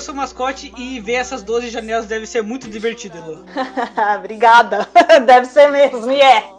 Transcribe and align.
o 0.00 0.02
seu 0.02 0.14
mascote 0.14 0.72
e 0.76 0.98
ver 0.98 1.14
essas 1.14 1.42
12 1.42 1.68
janelas 1.68 2.06
deve 2.06 2.26
ser 2.26 2.42
muito 2.42 2.68
divertido, 2.68 3.18
Elo. 3.18 3.44
Obrigada. 4.18 4.88
Deve 5.26 5.46
ser 5.46 5.70
mesmo, 5.70 6.10
e 6.10 6.20
é. 6.20 6.50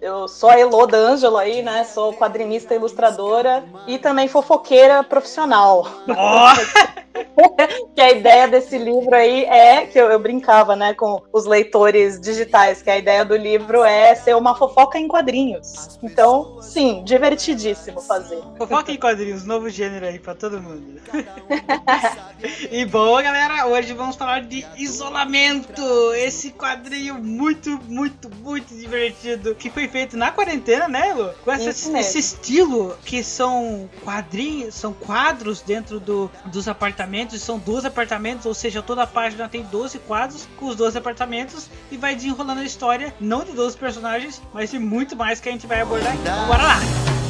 Eu 0.00 0.28
sou 0.28 0.50
a 0.50 0.58
Elo 0.58 0.86
D'Angelo 0.86 1.38
aí, 1.38 1.62
né? 1.62 1.84
Sou 1.84 2.12
quadrinista 2.12 2.74
ilustradora 2.74 3.64
e 3.86 3.98
também 3.98 4.28
fofoqueira 4.28 5.02
profissional. 5.02 5.86
Oh! 6.08 6.93
que 7.94 8.00
a 8.00 8.12
ideia 8.12 8.48
desse 8.48 8.78
livro 8.78 9.14
aí 9.14 9.44
é 9.44 9.86
que 9.86 9.98
eu, 9.98 10.06
eu, 10.10 10.18
brincava, 10.18 10.76
né, 10.76 10.94
com 10.94 11.22
os 11.32 11.44
leitores 11.46 12.20
digitais, 12.20 12.82
que 12.82 12.90
a 12.90 12.98
ideia 12.98 13.24
do 13.24 13.36
livro 13.36 13.82
é 13.82 14.14
ser 14.14 14.36
uma 14.36 14.54
fofoca 14.54 14.98
em 14.98 15.08
quadrinhos. 15.08 15.98
Então, 16.02 16.60
sim, 16.62 17.02
divertidíssimo 17.04 18.00
fazer. 18.00 18.40
Fofoca 18.56 18.92
em 18.92 18.96
quadrinhos, 18.96 19.44
novo 19.44 19.68
gênero 19.68 20.06
aí 20.06 20.18
para 20.18 20.34
todo 20.34 20.60
mundo. 20.60 21.00
e 22.70 22.84
bom, 22.84 23.20
galera, 23.22 23.66
hoje 23.66 23.92
vamos 23.92 24.16
falar 24.16 24.42
de 24.42 24.64
isolamento, 24.76 25.82
esse 26.14 26.50
quadrinho 26.50 27.14
muito, 27.14 27.80
muito, 27.88 28.30
muito 28.42 28.74
divertido 28.74 29.54
que 29.54 29.70
foi 29.70 29.88
feito 29.88 30.16
na 30.16 30.30
quarentena, 30.30 30.88
né, 30.88 31.12
Lu? 31.14 31.30
Com 31.44 31.52
essa, 31.52 31.70
esse 31.98 32.18
estilo 32.18 32.96
que 33.04 33.22
são 33.22 33.88
quadrinhos, 34.04 34.74
são 34.74 34.92
quadros 34.92 35.60
dentro 35.60 35.98
do, 35.98 36.30
dos 36.46 36.68
apartamentos 36.68 37.23
apartamentos, 37.24 37.42
são 37.42 37.58
12 37.58 37.86
apartamentos, 37.86 38.46
ou 38.46 38.54
seja, 38.54 38.82
toda 38.82 39.02
a 39.02 39.06
página 39.06 39.48
tem 39.48 39.62
12 39.62 39.98
quadros 40.00 40.46
com 40.56 40.66
os 40.66 40.76
12 40.76 40.98
apartamentos 40.98 41.68
e 41.90 41.96
vai 41.96 42.14
desenrolando 42.14 42.60
a 42.60 42.64
história, 42.64 43.14
não 43.20 43.44
de 43.44 43.52
12 43.52 43.76
personagens, 43.76 44.42
mas 44.52 44.70
de 44.70 44.78
muito 44.78 45.16
mais 45.16 45.40
que 45.40 45.48
a 45.48 45.52
gente 45.52 45.66
vai 45.66 45.80
abordar. 45.80 46.14
Então, 46.14 46.46
bora 46.46 46.62
lá! 46.62 47.23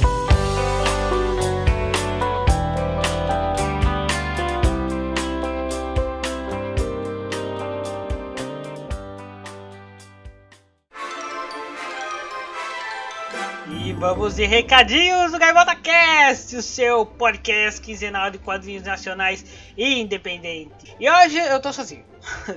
Vamos 14.05 14.37
de 14.37 14.45
recadinhos 14.45 15.33
do 15.33 15.39
Gaivota 15.39 15.75
Cast, 15.75 16.55
o 16.55 16.61
seu 16.61 17.07
podcast 17.07 17.81
quinzenal 17.81 18.31
de 18.31 18.37
quadrinhos 18.37 18.83
nacionais 18.83 19.43
e 19.79 19.99
independente. 19.99 20.95
E 21.01 21.09
hoje 21.11 21.39
eu 21.39 21.59
tô 21.59 21.73
sozinho. 21.73 22.05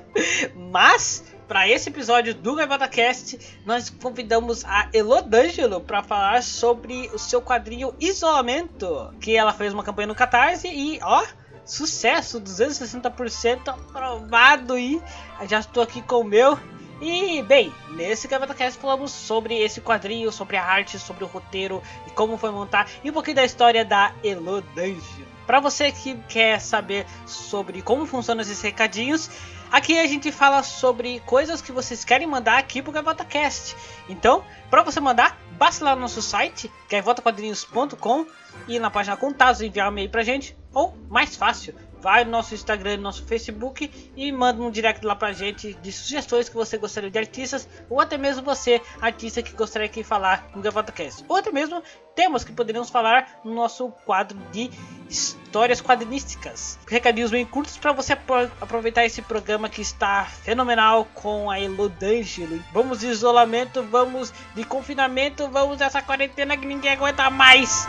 Mas 0.54 1.24
para 1.48 1.66
esse 1.66 1.88
episódio 1.88 2.36
do 2.36 2.54
Gaivota 2.54 2.86
Cast, 2.90 3.40
nós 3.66 3.90
convidamos 3.90 4.66
a 4.66 4.90
Elodângelo 4.92 5.80
para 5.80 6.04
falar 6.04 6.44
sobre 6.44 7.10
o 7.14 7.18
seu 7.18 7.42
quadrinho 7.42 7.96
Isolamento, 7.98 9.16
que 9.22 9.38
ela 9.38 9.54
fez 9.54 9.74
uma 9.74 9.86
campanha 9.86 10.08
no 10.08 10.16
Catarse 10.16 10.68
e, 10.68 11.00
ó, 11.02 11.26
sucesso, 11.64 12.42
260% 12.42 13.70
aprovado 13.70 14.78
e 14.78 15.02
já 15.48 15.60
estou 15.60 15.82
aqui 15.82 16.02
com 16.02 16.20
o 16.20 16.26
meu 16.26 16.60
e, 17.00 17.44
bem, 17.44 17.72
nesse 17.92 18.28
CavataCast 18.28 18.80
falamos 18.80 19.12
sobre 19.12 19.56
esse 19.56 19.80
quadrinho, 19.82 20.32
sobre 20.32 20.58
a 20.58 20.64
arte, 20.64 20.98
sobre 20.98 21.24
o 21.24 21.28
roteiro 21.28 21.82
e 22.08 22.12
como 22.12 22.38
foi 22.38 22.50
montar 22.50 22.90
e 23.04 23.10
um 23.10 23.14
pouquinho 23.14 23.36
da 23.36 23.46
história 23.46 23.86
da 23.86 24.14
Elo 24.24 24.62
Dungeon. 24.62 25.26
Para 25.46 25.60
você 25.60 25.92
que 25.92 26.16
quer 26.28 26.60
saber 26.60 27.06
sobre 27.26 27.82
como 27.82 28.06
funcionam 28.06 28.42
esses 28.42 28.62
recadinhos, 28.62 29.30
aqui 29.72 29.98
a 29.98 30.08
gente 30.08 30.32
fala 30.32 30.64
sobre 30.64 31.22
coisas 31.22 31.62
que 31.62 31.72
vocês 31.72 32.04
querem 32.04 32.28
mandar 32.28 32.58
aqui 32.58 32.82
pro 32.82 32.92
GavotaCast. 32.92 33.76
Então, 34.10 34.44
para 34.70 34.84
você 34.84 35.00
mandar, 35.00 35.40
basta 35.52 35.86
lá 35.86 35.96
no 35.96 36.02
nosso 36.02 36.22
site, 36.22 36.70
gavotaquadrinhos.com 36.90 38.26
e 38.68 38.80
na 38.80 38.90
página 38.90 39.16
contatos 39.16 39.62
enviar 39.62 39.88
um 39.88 39.92
e-mail 39.92 40.10
pra 40.10 40.24
gente, 40.24 40.58
ou 40.74 40.98
mais 41.10 41.36
fácil, 41.36 41.74
vai 42.02 42.24
no 42.24 42.32
nosso 42.32 42.54
Instagram, 42.54 42.98
no 42.98 43.04
nosso 43.04 43.26
Facebook 43.26 43.92
e 44.16 44.32
manda 44.32 44.62
um 44.62 44.72
direct 44.72 45.06
lá 45.06 45.16
pra 45.16 45.32
gente 45.32 45.74
de 45.76 45.92
sugestões 45.92 46.50
que 46.50 46.56
você 46.56 46.78
gostaria 46.78 47.10
de 47.10 47.18
artistas, 47.18 47.68
ou 47.90 48.00
até 48.00 48.18
mesmo 48.18 48.44
você, 48.44 48.82
artista 49.02 49.42
que 49.42 49.54
gostaria 49.54 49.90
de 49.90 50.04
falar 50.04 50.50
no 50.56 50.62
GavataCast, 50.62 51.24
ou 51.28 51.36
até 51.36 51.52
mesmo 51.52 51.82
temas 52.16 52.44
que 52.44 52.52
poderíamos 52.52 52.90
falar 52.90 53.40
no 53.44 53.54
nosso 53.54 53.92
quadro 54.06 54.38
de 54.52 54.72
histórias 55.10 55.82
quadrinísticas. 55.82 56.80
Recadinhos 56.88 57.32
bem 57.32 57.46
curtos 57.46 57.78
para 57.78 57.92
você 57.92 58.14
aproveitar 58.14 59.06
esse 59.06 59.22
programa 59.22 59.70
que 59.70 59.82
está 59.82 60.26
fenomenal 60.26 61.06
com 61.14 61.50
a 61.50 61.60
Elodângelo. 61.60 62.62
Vamos 62.74 63.00
de 63.00 63.08
isolamento, 63.08 63.84
vamos 63.84 64.34
de 64.56 64.64
confinamento, 64.64 65.48
vamos 65.50 65.78
dessa 65.78 66.02
quarentena 66.02 66.58
que 66.58 66.66
ninguém 66.66 66.92
aguenta 66.92 67.30
mais. 67.30 67.88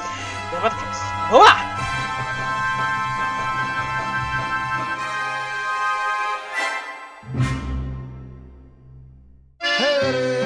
Vamos 1.31 1.45
lá! 1.45 2.08
Hey! 9.78 10.38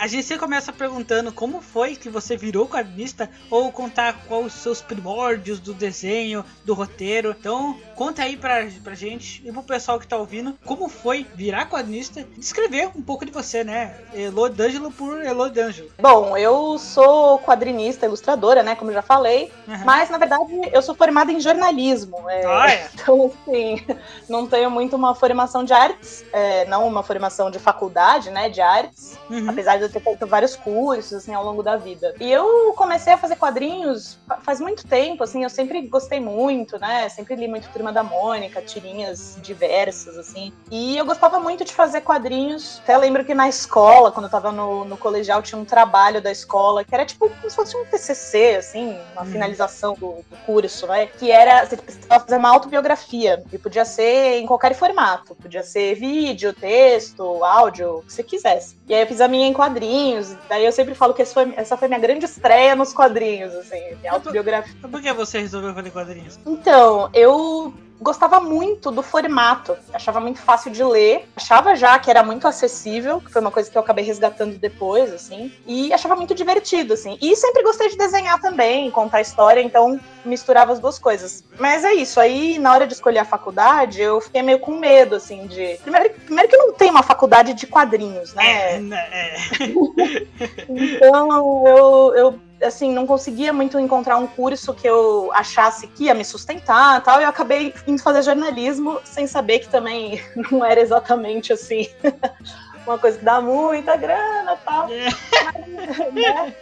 A 0.00 0.06
gente 0.06 0.38
começa 0.38 0.72
perguntando 0.72 1.30
como 1.30 1.60
foi 1.60 1.94
que 1.94 2.08
você 2.08 2.34
virou 2.34 2.66
quadrinista 2.66 3.28
ou 3.50 3.70
contar 3.70 4.14
quais 4.26 4.46
os 4.46 4.54
seus 4.54 4.80
primórdios 4.80 5.60
do 5.60 5.74
desenho, 5.74 6.42
do 6.64 6.72
roteiro. 6.72 7.36
Então, 7.38 7.76
conta 7.94 8.22
aí 8.22 8.34
pra, 8.34 8.66
pra 8.82 8.94
gente 8.94 9.46
e 9.46 9.52
pro 9.52 9.62
pessoal 9.62 10.00
que 10.00 10.08
tá 10.08 10.16
ouvindo 10.16 10.56
como 10.64 10.88
foi 10.88 11.26
virar 11.34 11.68
quadrinista 11.68 12.20
e 12.20 12.40
descrever 12.40 12.88
um 12.96 13.02
pouco 13.02 13.26
de 13.26 13.30
você, 13.30 13.62
né? 13.62 13.94
Elo 14.14 14.48
D'Angelo 14.48 14.90
por 14.90 15.20
Elo 15.20 15.50
D'Angelo. 15.50 15.90
Bom, 16.00 16.34
eu 16.34 16.78
sou 16.78 17.38
quadrinista, 17.40 18.06
ilustradora, 18.06 18.62
né? 18.62 18.74
Como 18.74 18.90
já 18.92 19.02
falei, 19.02 19.52
uhum. 19.68 19.84
mas 19.84 20.08
na 20.08 20.16
verdade 20.16 20.42
eu 20.72 20.80
sou 20.80 20.94
formada 20.94 21.30
em 21.30 21.40
jornalismo. 21.40 22.16
É, 22.30 22.46
ah, 22.46 22.66
é. 22.72 22.90
Então, 22.94 23.30
assim, 23.46 23.84
não 24.30 24.46
tenho 24.46 24.70
muito 24.70 24.96
uma 24.96 25.14
formação 25.14 25.62
de 25.62 25.74
artes, 25.74 26.24
é, 26.32 26.64
não 26.64 26.88
uma 26.88 27.02
formação 27.02 27.50
de 27.50 27.58
faculdade, 27.58 28.30
né? 28.30 28.48
De 28.48 28.62
artes, 28.62 29.18
uhum. 29.28 29.50
apesar 29.50 29.76
de 29.76 29.89
ter 29.90 30.00
feito 30.00 30.26
vários 30.26 30.56
cursos, 30.56 31.12
assim, 31.12 31.34
ao 31.34 31.44
longo 31.44 31.62
da 31.62 31.76
vida. 31.76 32.14
E 32.20 32.30
eu 32.30 32.72
comecei 32.76 33.12
a 33.12 33.18
fazer 33.18 33.36
quadrinhos 33.36 34.18
faz 34.42 34.60
muito 34.60 34.86
tempo, 34.86 35.24
assim, 35.24 35.42
eu 35.42 35.50
sempre 35.50 35.86
gostei 35.86 36.20
muito, 36.20 36.78
né? 36.78 37.08
Sempre 37.08 37.36
li 37.36 37.48
muito 37.48 37.68
Turma 37.70 37.92
da 37.92 38.02
Mônica, 38.02 38.60
tirinhas 38.62 39.38
diversas, 39.42 40.16
assim. 40.16 40.52
E 40.70 40.96
eu 40.96 41.04
gostava 41.04 41.38
muito 41.40 41.64
de 41.64 41.72
fazer 41.72 42.00
quadrinhos. 42.02 42.80
Até 42.82 42.96
lembro 42.96 43.24
que 43.24 43.34
na 43.34 43.48
escola, 43.48 44.12
quando 44.12 44.26
eu 44.26 44.30
tava 44.30 44.52
no, 44.52 44.84
no 44.84 44.96
colegial, 44.96 45.42
tinha 45.42 45.60
um 45.60 45.64
trabalho 45.64 46.20
da 46.20 46.30
escola 46.30 46.84
que 46.84 46.94
era 46.94 47.04
tipo 47.04 47.28
como 47.28 47.50
se 47.50 47.56
fosse 47.56 47.76
um 47.76 47.84
TCC, 47.84 48.56
assim, 48.56 48.98
uma 49.12 49.22
hum. 49.22 49.26
finalização 49.26 49.94
do, 49.94 50.24
do, 50.28 50.36
curso, 50.46 50.86
né? 50.86 51.06
Que 51.06 51.30
era, 51.30 51.64
você 51.66 51.76
precisava 51.76 52.24
fazer 52.24 52.36
uma 52.36 52.50
autobiografia. 52.50 53.42
E 53.52 53.58
podia 53.58 53.84
ser 53.84 54.40
em 54.40 54.46
qualquer 54.46 54.74
formato. 54.74 55.34
Podia 55.34 55.62
ser 55.62 55.94
vídeo, 55.94 56.52
texto, 56.52 57.44
áudio, 57.44 57.98
o 57.98 58.02
que 58.02 58.12
você 58.12 58.22
quisesse. 58.22 58.79
E 58.90 58.94
aí 58.94 59.02
eu 59.02 59.06
fiz 59.06 59.20
a 59.20 59.28
minha 59.28 59.46
em 59.46 59.52
quadrinhos. 59.52 60.34
Daí 60.48 60.64
eu 60.64 60.72
sempre 60.72 60.96
falo 60.96 61.14
que 61.14 61.24
foi, 61.24 61.54
essa 61.56 61.76
foi 61.76 61.86
minha 61.86 62.00
grande 62.00 62.24
estreia 62.24 62.74
nos 62.74 62.92
quadrinhos, 62.92 63.54
assim, 63.54 63.80
minha 64.00 64.10
autobiografia. 64.12 64.74
Por 64.82 65.00
que 65.00 65.12
você 65.12 65.38
resolveu 65.38 65.72
fazer 65.72 65.90
quadrinhos? 65.90 66.40
Então, 66.44 67.08
eu 67.14 67.72
gostava 68.00 68.40
muito 68.40 68.90
do 68.90 69.02
formato, 69.02 69.76
achava 69.92 70.20
muito 70.20 70.40
fácil 70.40 70.70
de 70.70 70.82
ler, 70.82 71.28
achava 71.36 71.74
já 71.76 71.98
que 71.98 72.10
era 72.10 72.22
muito 72.22 72.48
acessível, 72.48 73.20
que 73.20 73.30
foi 73.30 73.40
uma 73.40 73.50
coisa 73.50 73.70
que 73.70 73.76
eu 73.76 73.82
acabei 73.82 74.04
resgatando 74.04 74.58
depois, 74.58 75.12
assim, 75.12 75.52
e 75.66 75.92
achava 75.92 76.16
muito 76.16 76.34
divertido, 76.34 76.94
assim. 76.94 77.18
E 77.20 77.36
sempre 77.36 77.62
gostei 77.62 77.88
de 77.88 77.96
desenhar 77.96 78.40
também, 78.40 78.90
contar 78.90 79.20
história, 79.20 79.60
então 79.60 80.00
misturava 80.24 80.72
as 80.72 80.80
duas 80.80 80.98
coisas. 80.98 81.44
Mas 81.58 81.84
é 81.84 81.92
isso, 81.94 82.18
aí 82.18 82.58
na 82.58 82.72
hora 82.72 82.86
de 82.86 82.94
escolher 82.94 83.18
a 83.18 83.24
faculdade, 83.24 84.00
eu 84.00 84.20
fiquei 84.20 84.42
meio 84.42 84.58
com 84.58 84.78
medo, 84.78 85.16
assim, 85.16 85.46
de. 85.46 85.78
Primeiro, 85.82 86.14
primeiro 86.24 86.48
que 86.48 86.56
não 86.56 86.72
tem 86.72 86.90
uma 86.90 87.02
faculdade 87.02 87.54
de 87.54 87.66
quadrinhos, 87.66 88.34
né? 88.34 88.76
É, 88.76 88.80
né, 88.80 89.08
é. 89.12 89.36
então 90.68 91.66
eu, 91.66 92.14
eu 92.14 92.40
assim, 92.62 92.92
não 92.92 93.06
conseguia 93.06 93.52
muito 93.52 93.78
encontrar 93.78 94.16
um 94.18 94.26
curso 94.26 94.74
que 94.74 94.86
eu 94.86 95.30
achasse 95.34 95.86
que 95.86 96.04
ia 96.04 96.14
me 96.14 96.24
sustentar 96.24 97.02
tal, 97.02 97.20
e 97.20 97.24
eu 97.24 97.28
acabei 97.28 97.74
indo 97.86 98.02
fazer 98.02 98.22
jornalismo 98.22 99.00
sem 99.04 99.26
saber 99.26 99.60
que 99.60 99.68
também 99.68 100.22
não 100.50 100.64
era 100.64 100.80
exatamente 100.80 101.52
assim. 101.52 101.88
uma 102.86 102.98
coisa 102.98 103.18
que 103.18 103.24
dá 103.24 103.40
muita 103.40 103.96
grana 103.96 104.56
tal. 104.64 104.88
É. 104.90 105.08
Mas, 105.44 106.14
né? 106.14 106.54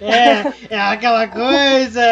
é, 0.70 0.74
é 0.74 0.80
aquela 0.80 1.26
coisa. 1.28 2.02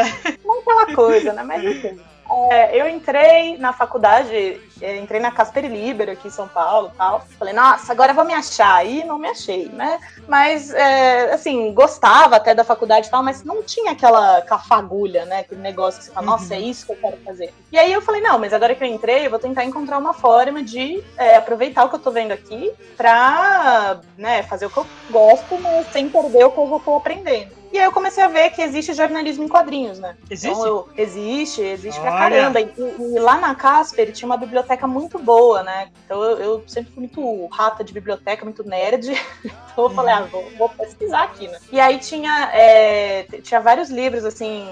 Não 0.44 0.56
é 0.56 0.60
aquela 0.60 0.94
coisa, 0.94 1.32
né? 1.32 1.42
Mas 1.42 1.64
enfim. 1.64 2.00
É, 2.30 2.80
eu 2.80 2.88
entrei 2.88 3.56
na 3.56 3.72
faculdade 3.72 4.60
é, 4.80 4.96
entrei 4.96 5.20
na 5.20 5.30
Casper 5.30 5.66
Libero 5.66 6.12
aqui 6.12 6.28
em 6.28 6.30
São 6.30 6.46
Paulo 6.46 6.92
tal. 6.96 7.24
Falei, 7.38 7.52
nossa, 7.54 7.92
agora 7.92 8.14
vou 8.14 8.24
me 8.24 8.34
achar. 8.34 8.86
E 8.86 9.04
não 9.04 9.18
me 9.18 9.28
achei, 9.28 9.66
né? 9.68 9.98
Mas, 10.26 10.72
é, 10.72 11.32
assim, 11.32 11.72
gostava 11.72 12.36
até 12.36 12.54
da 12.54 12.64
faculdade 12.64 13.08
e 13.08 13.10
tal, 13.10 13.22
mas 13.22 13.42
não 13.44 13.62
tinha 13.62 13.92
aquela, 13.92 14.38
aquela 14.38 14.60
fagulha, 14.60 15.24
né? 15.24 15.40
Aquele 15.40 15.60
negócio 15.60 16.00
que 16.00 16.06
você 16.06 16.12
fala, 16.12 16.26
uhum. 16.26 16.32
nossa, 16.32 16.54
é 16.54 16.60
isso 16.60 16.86
que 16.86 16.92
eu 16.92 16.96
quero 16.96 17.16
fazer. 17.18 17.52
E 17.72 17.78
aí 17.78 17.92
eu 17.92 18.00
falei, 18.00 18.20
não, 18.20 18.38
mas 18.38 18.52
agora 18.52 18.74
que 18.74 18.84
eu 18.84 18.88
entrei, 18.88 19.26
eu 19.26 19.30
vou 19.30 19.38
tentar 19.38 19.64
encontrar 19.64 19.98
uma 19.98 20.14
forma 20.14 20.62
de 20.62 21.02
é, 21.16 21.36
aproveitar 21.36 21.84
o 21.84 21.88
que 21.88 21.96
eu 21.96 22.00
tô 22.00 22.10
vendo 22.10 22.32
aqui 22.32 22.72
pra 22.96 24.00
né, 24.16 24.42
fazer 24.44 24.66
o 24.66 24.70
que 24.70 24.78
eu 24.78 24.86
gosto, 25.10 25.58
mas 25.60 25.86
sem 25.92 26.08
perder 26.08 26.44
o 26.44 26.50
que 26.50 26.58
eu 26.58 26.66
vou 26.66 26.96
aprendendo. 26.96 27.57
E 27.72 27.78
aí 27.78 27.84
eu 27.84 27.92
comecei 27.92 28.22
a 28.22 28.28
ver 28.28 28.50
que 28.50 28.62
existe 28.62 28.94
jornalismo 28.94 29.44
em 29.44 29.48
quadrinhos, 29.48 29.98
né? 29.98 30.16
Existe? 30.30 30.48
Então, 30.48 30.66
eu, 30.66 30.88
existe, 30.96 31.60
existe 31.60 32.00
Olha. 32.00 32.10
pra 32.10 32.18
caramba. 32.18 32.60
E, 32.60 32.72
e, 32.76 33.18
lá 33.18 33.38
na 33.38 33.54
Casper 33.54 34.12
tinha 34.12 34.26
uma 34.26 34.36
biblioteca 34.36 34.86
muito 34.86 35.18
boa, 35.18 35.62
né? 35.62 35.90
Então 36.04 36.22
eu, 36.22 36.38
eu 36.38 36.64
sempre 36.66 36.92
fui 36.92 37.00
muito 37.00 37.46
rata 37.46 37.84
de 37.84 37.92
biblioteca, 37.92 38.44
muito 38.44 38.64
nerd. 38.64 39.08
então 39.44 39.84
eu 39.84 39.90
falei, 39.90 40.14
ah, 40.14 40.22
vou, 40.22 40.50
vou, 40.56 40.68
pesquisar 40.70 41.24
aqui, 41.24 41.48
né? 41.48 41.58
E 41.70 41.78
aí 41.78 41.98
tinha, 41.98 42.50
é, 42.52 43.24
tinha 43.42 43.60
vários 43.60 43.90
livros, 43.90 44.24
assim, 44.24 44.66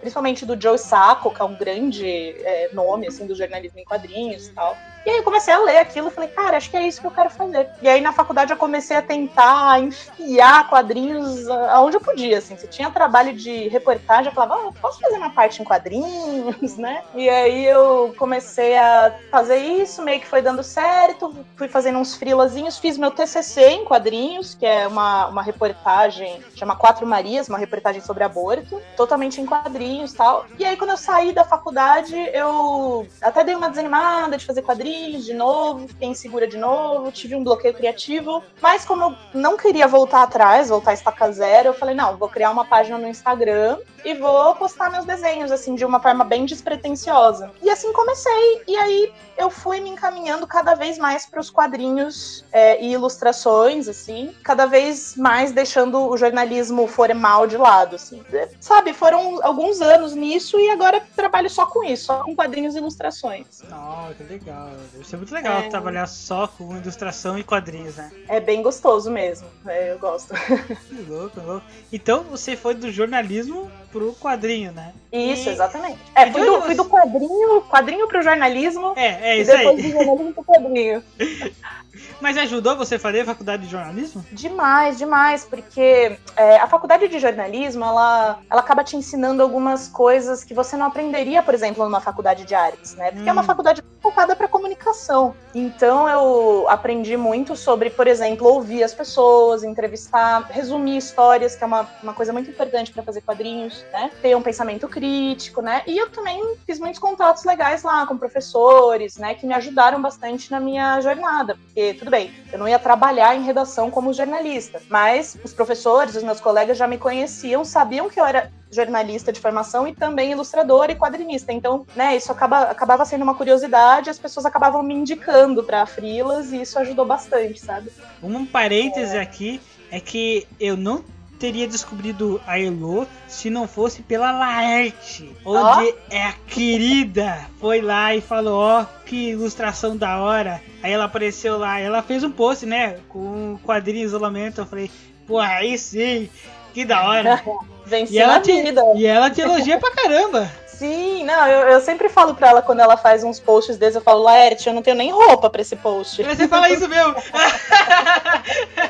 principalmente 0.00 0.44
do 0.44 0.60
Joe 0.60 0.78
Sacco, 0.78 1.30
que 1.30 1.40
é 1.40 1.44
um 1.44 1.54
grande 1.54 2.06
é, 2.06 2.70
nome, 2.72 3.06
assim, 3.06 3.26
do 3.26 3.34
jornalismo 3.34 3.78
em 3.78 3.84
quadrinhos 3.84 4.48
e 4.48 4.52
tal. 4.52 4.76
E 5.04 5.10
aí 5.10 5.16
eu 5.16 5.22
comecei 5.22 5.52
a 5.52 5.58
ler 5.58 5.78
aquilo 5.78 6.08
e 6.08 6.10
falei, 6.10 6.30
cara, 6.30 6.56
acho 6.56 6.70
que 6.70 6.76
é 6.76 6.86
isso 6.86 7.00
que 7.00 7.06
eu 7.06 7.10
quero 7.10 7.30
fazer. 7.30 7.68
E 7.80 7.88
aí 7.88 8.00
na 8.00 8.12
faculdade 8.12 8.52
eu 8.52 8.56
comecei 8.56 8.96
a 8.96 9.02
tentar 9.02 9.80
enfiar 9.80 10.68
quadrinhos 10.68 11.48
aonde 11.48 11.96
eu 11.96 12.00
podia, 12.00 12.38
assim. 12.38 12.56
Se 12.56 12.66
tinha 12.66 12.90
trabalho 12.90 13.32
de 13.32 13.68
reportagem, 13.68 14.26
eu 14.26 14.32
falava, 14.32 14.66
oh, 14.66 14.72
posso 14.72 15.00
fazer 15.00 15.16
uma 15.16 15.30
parte 15.30 15.62
em 15.62 15.64
quadrinhos, 15.64 16.76
né? 16.78 17.02
E 17.14 17.28
aí 17.28 17.64
eu 17.64 18.14
comecei 18.18 18.76
a 18.76 19.14
fazer 19.30 19.56
isso, 19.56 20.02
meio 20.02 20.20
que 20.20 20.26
foi 20.26 20.42
dando 20.42 20.62
certo, 20.62 21.34
fui 21.56 21.68
fazendo 21.68 21.98
uns 21.98 22.14
frilazinhos, 22.14 22.78
fiz 22.78 22.98
meu 22.98 23.10
TCC 23.10 23.70
em 23.70 23.84
quadrinhos, 23.84 24.54
que 24.54 24.66
é 24.66 24.86
uma, 24.86 25.28
uma 25.28 25.42
reportagem, 25.42 26.42
chama 26.54 26.76
Quatro 26.76 27.06
Marias, 27.06 27.48
uma 27.48 27.58
reportagem 27.58 28.02
sobre 28.02 28.24
aborto, 28.24 28.80
totalmente 28.96 29.40
em 29.40 29.46
quadrinhos 29.46 30.12
e 30.12 30.16
tal. 30.16 30.46
E 30.58 30.64
aí 30.64 30.76
quando 30.76 30.90
eu 30.90 30.96
saí 30.96 31.32
da 31.32 31.44
faculdade, 31.44 32.14
eu 32.32 33.06
até 33.22 33.42
dei 33.44 33.54
uma 33.54 33.70
desanimada 33.70 34.36
de 34.36 34.44
fazer 34.44 34.62
quadrinhos, 34.62 34.89
de 34.90 35.34
novo, 35.34 35.88
fiquei 35.88 36.08
insegura 36.08 36.46
de 36.46 36.56
novo, 36.56 37.12
tive 37.12 37.34
um 37.34 37.44
bloqueio 37.44 37.74
criativo. 37.74 38.42
Mas 38.60 38.84
como 38.84 39.04
eu 39.04 39.16
não 39.34 39.56
queria 39.56 39.86
voltar 39.86 40.22
atrás, 40.22 40.68
voltar 40.68 40.92
a 40.92 40.94
estaca 40.94 41.30
zero, 41.32 41.68
eu 41.68 41.74
falei, 41.74 41.94
não, 41.94 42.16
vou 42.16 42.28
criar 42.28 42.50
uma 42.50 42.64
página 42.64 42.98
no 42.98 43.08
Instagram 43.08 43.78
e 44.04 44.14
vou 44.14 44.54
postar 44.54 44.90
meus 44.90 45.04
desenhos, 45.04 45.50
assim, 45.50 45.74
de 45.74 45.84
uma 45.84 46.00
forma 46.00 46.24
bem 46.24 46.44
despretensiosa. 46.44 47.50
E 47.62 47.70
assim 47.70 47.92
comecei. 47.92 48.62
E 48.66 48.76
aí 48.76 49.12
eu 49.36 49.50
fui 49.50 49.80
me 49.80 49.90
encaminhando 49.90 50.46
cada 50.46 50.74
vez 50.74 50.98
mais 50.98 51.26
para 51.26 51.40
os 51.40 51.50
quadrinhos 51.50 52.44
é, 52.52 52.82
e 52.82 52.92
ilustrações, 52.92 53.88
assim, 53.88 54.34
cada 54.42 54.66
vez 54.66 55.16
mais 55.16 55.52
deixando 55.52 56.08
o 56.08 56.16
jornalismo 56.16 56.86
formal 56.86 57.46
de 57.46 57.56
lado, 57.56 57.96
assim. 57.96 58.22
Sabe, 58.60 58.92
foram 58.92 59.40
alguns 59.42 59.80
anos 59.80 60.14
nisso 60.14 60.58
e 60.58 60.70
agora 60.70 61.02
trabalho 61.16 61.48
só 61.48 61.66
com 61.66 61.84
isso, 61.84 62.06
só 62.06 62.22
com 62.22 62.34
quadrinhos 62.34 62.74
e 62.74 62.78
ilustrações. 62.78 63.62
Oh, 63.70 64.14
que 64.14 64.24
legal. 64.24 64.70
Deve 64.92 65.06
ser 65.06 65.16
muito 65.16 65.32
legal 65.34 65.60
é... 65.60 65.68
trabalhar 65.68 66.06
só 66.06 66.46
com 66.46 66.76
ilustração 66.76 67.38
e 67.38 67.44
quadrinhos, 67.44 67.96
né? 67.96 68.10
É 68.28 68.40
bem 68.40 68.62
gostoso 68.62 69.10
mesmo. 69.10 69.46
É, 69.66 69.92
eu 69.92 69.98
gosto. 69.98 70.34
Que 70.88 71.02
louco, 71.08 71.40
louco. 71.40 71.66
Então 71.92 72.22
você 72.24 72.56
foi 72.56 72.74
do 72.74 72.90
jornalismo 72.90 73.70
pro 73.92 74.12
quadrinho, 74.14 74.72
né? 74.72 74.92
Isso, 75.12 75.48
e... 75.48 75.52
exatamente. 75.52 75.98
É, 76.14 76.30
fui 76.30 76.44
do, 76.44 76.62
fui 76.62 76.74
do 76.74 76.84
quadrinho, 76.84 77.60
quadrinho 77.62 78.08
pro 78.08 78.22
jornalismo. 78.22 78.92
É, 78.96 79.30
é 79.30 79.38
isso 79.38 79.52
aí. 79.52 79.56
E 79.56 79.58
depois 79.58 79.82
do 79.82 79.90
jornalismo 79.90 80.34
pro 80.34 80.44
quadrinho. 80.44 81.04
Mas 82.20 82.36
ajudou 82.36 82.76
você 82.76 82.96
a 82.96 82.98
fazer 82.98 83.20
a 83.20 83.24
faculdade 83.24 83.64
de 83.64 83.70
jornalismo? 83.70 84.24
Demais, 84.30 84.98
demais, 84.98 85.44
porque 85.44 86.16
é, 86.36 86.56
a 86.56 86.66
faculdade 86.66 87.08
de 87.08 87.18
jornalismo, 87.18 87.84
ela, 87.84 88.40
ela 88.48 88.60
acaba 88.60 88.84
te 88.84 88.96
ensinando 88.96 89.42
algumas 89.42 89.88
coisas 89.88 90.44
que 90.44 90.54
você 90.54 90.76
não 90.76 90.86
aprenderia, 90.86 91.42
por 91.42 91.54
exemplo, 91.54 91.84
numa 91.84 92.00
faculdade 92.00 92.44
de 92.44 92.54
artes, 92.54 92.94
né? 92.94 93.10
Porque 93.10 93.24
hum. 93.24 93.28
é 93.28 93.32
uma 93.32 93.42
hum. 93.42 93.46
faculdade 93.46 93.82
focada 94.00 94.34
para 94.34 94.48
comunicação. 94.48 95.34
Então 95.54 96.08
eu 96.08 96.68
aprendi 96.68 97.16
muito 97.16 97.56
sobre, 97.56 97.90
por 97.90 98.06
exemplo, 98.06 98.46
ouvir 98.46 98.82
as 98.82 98.94
pessoas, 98.94 99.62
entrevistar, 99.62 100.46
resumir 100.50 100.96
histórias, 100.96 101.54
que 101.54 101.62
é 101.62 101.66
uma, 101.66 101.88
uma 102.02 102.14
coisa 102.14 102.32
muito 102.32 102.50
importante 102.50 102.92
para 102.92 103.02
fazer 103.02 103.20
quadrinhos, 103.20 103.84
né? 103.92 104.10
Ter 104.22 104.36
um 104.36 104.42
pensamento 104.42 104.88
crítico, 104.88 105.60
né? 105.60 105.82
E 105.86 105.98
eu 105.98 106.10
também 106.10 106.56
fiz 106.66 106.78
muitos 106.78 106.98
contatos 106.98 107.44
legais 107.44 107.82
lá 107.82 108.06
com 108.06 108.16
professores, 108.16 109.16
né? 109.16 109.34
Que 109.34 109.46
me 109.46 109.54
ajudaram 109.54 110.00
bastante 110.00 110.50
na 110.50 110.60
minha 110.60 111.00
jornada, 111.00 111.56
porque 111.56 111.94
tudo 111.94 112.10
bem, 112.10 112.32
eu 112.52 112.58
não 112.58 112.68
ia 112.68 112.78
trabalhar 112.78 113.34
em 113.34 113.42
redação 113.42 113.90
como 113.90 114.12
jornalista, 114.12 114.80
mas 114.88 115.36
os 115.44 115.52
professores, 115.52 116.16
os 116.16 116.22
meus 116.22 116.40
colegas 116.40 116.78
já 116.78 116.86
me 116.86 116.98
conheciam, 116.98 117.64
sabiam 117.64 118.08
que 118.08 118.20
eu 118.20 118.24
era 118.24 118.50
jornalista 118.70 119.32
de 119.32 119.40
formação 119.40 119.86
e 119.86 119.94
também 119.94 120.32
ilustradora 120.32 120.92
e 120.92 120.96
quadrinista. 120.96 121.52
Então, 121.52 121.86
né, 121.96 122.16
isso 122.16 122.30
acaba, 122.30 122.62
acabava 122.62 123.04
sendo 123.04 123.22
uma 123.22 123.34
curiosidade, 123.34 124.10
as 124.10 124.18
pessoas 124.18 124.46
acabavam 124.46 124.82
me 124.82 124.94
indicando 124.94 125.64
para 125.64 125.84
frilas 125.86 126.52
e 126.52 126.62
isso 126.62 126.78
ajudou 126.78 127.04
bastante, 127.04 127.60
sabe? 127.60 127.90
Um 128.22 128.46
parêntese 128.46 129.16
é. 129.16 129.20
aqui 129.20 129.60
é 129.90 129.98
que 129.98 130.46
eu 130.58 130.76
não 130.76 131.04
teria 131.40 131.66
descobrido 131.66 132.38
a 132.46 132.60
Elo 132.60 133.08
se 133.26 133.48
não 133.48 133.66
fosse 133.66 134.02
pela 134.02 134.30
Laerte, 134.30 135.34
onde 135.44 135.88
oh. 135.88 135.94
é 136.10 136.22
a 136.22 136.34
querida 136.46 137.46
foi 137.58 137.80
lá 137.80 138.14
e 138.14 138.20
falou: 138.20 138.60
Ó, 138.60 138.82
oh, 138.82 139.04
que 139.06 139.30
ilustração 139.30 139.96
da 139.96 140.18
hora. 140.18 140.62
Aí 140.82 140.92
ela 140.92 141.04
apareceu 141.04 141.56
lá, 141.58 141.80
ela 141.80 142.02
fez 142.02 142.22
um 142.22 142.30
post, 142.30 142.66
né, 142.66 142.98
com 143.08 143.58
quadrinho 143.64 144.04
isolamento. 144.04 144.60
Eu 144.60 144.66
falei: 144.66 144.90
Pô, 145.26 145.38
aí 145.38 145.78
sim, 145.78 146.28
que 146.74 146.84
da 146.84 147.08
hora. 147.08 147.42
e 148.10 148.18
ela, 148.18 148.40
te, 148.40 148.52
e 148.52 149.06
ela 149.06 149.30
te 149.30 149.40
elogia 149.40 149.78
pra 149.78 149.90
caramba. 149.90 150.50
Sim, 150.80 151.24
não, 151.24 151.46
eu, 151.46 151.68
eu 151.68 151.80
sempre 151.82 152.08
falo 152.08 152.34
pra 152.34 152.48
ela 152.48 152.62
quando 152.62 152.80
ela 152.80 152.96
faz 152.96 153.22
uns 153.22 153.38
posts 153.38 153.76
desses, 153.76 153.96
eu 153.96 154.00
falo, 154.00 154.22
Laerte, 154.22 154.66
eu 154.66 154.72
não 154.72 154.80
tenho 154.80 154.96
nem 154.96 155.10
roupa 155.10 155.50
pra 155.50 155.60
esse 155.60 155.76
post. 155.76 156.22
Você 156.22 156.48
fala 156.48 156.70
isso 156.70 156.88
mesmo? 156.88 157.14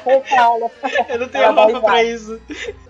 eu 0.06 0.22
falo. 0.30 0.70
Eu 1.08 1.18
não 1.18 1.28
tenho 1.28 1.44
ela 1.46 1.64
roupa 1.64 1.80
pra 1.80 2.04
isso. 2.04 2.40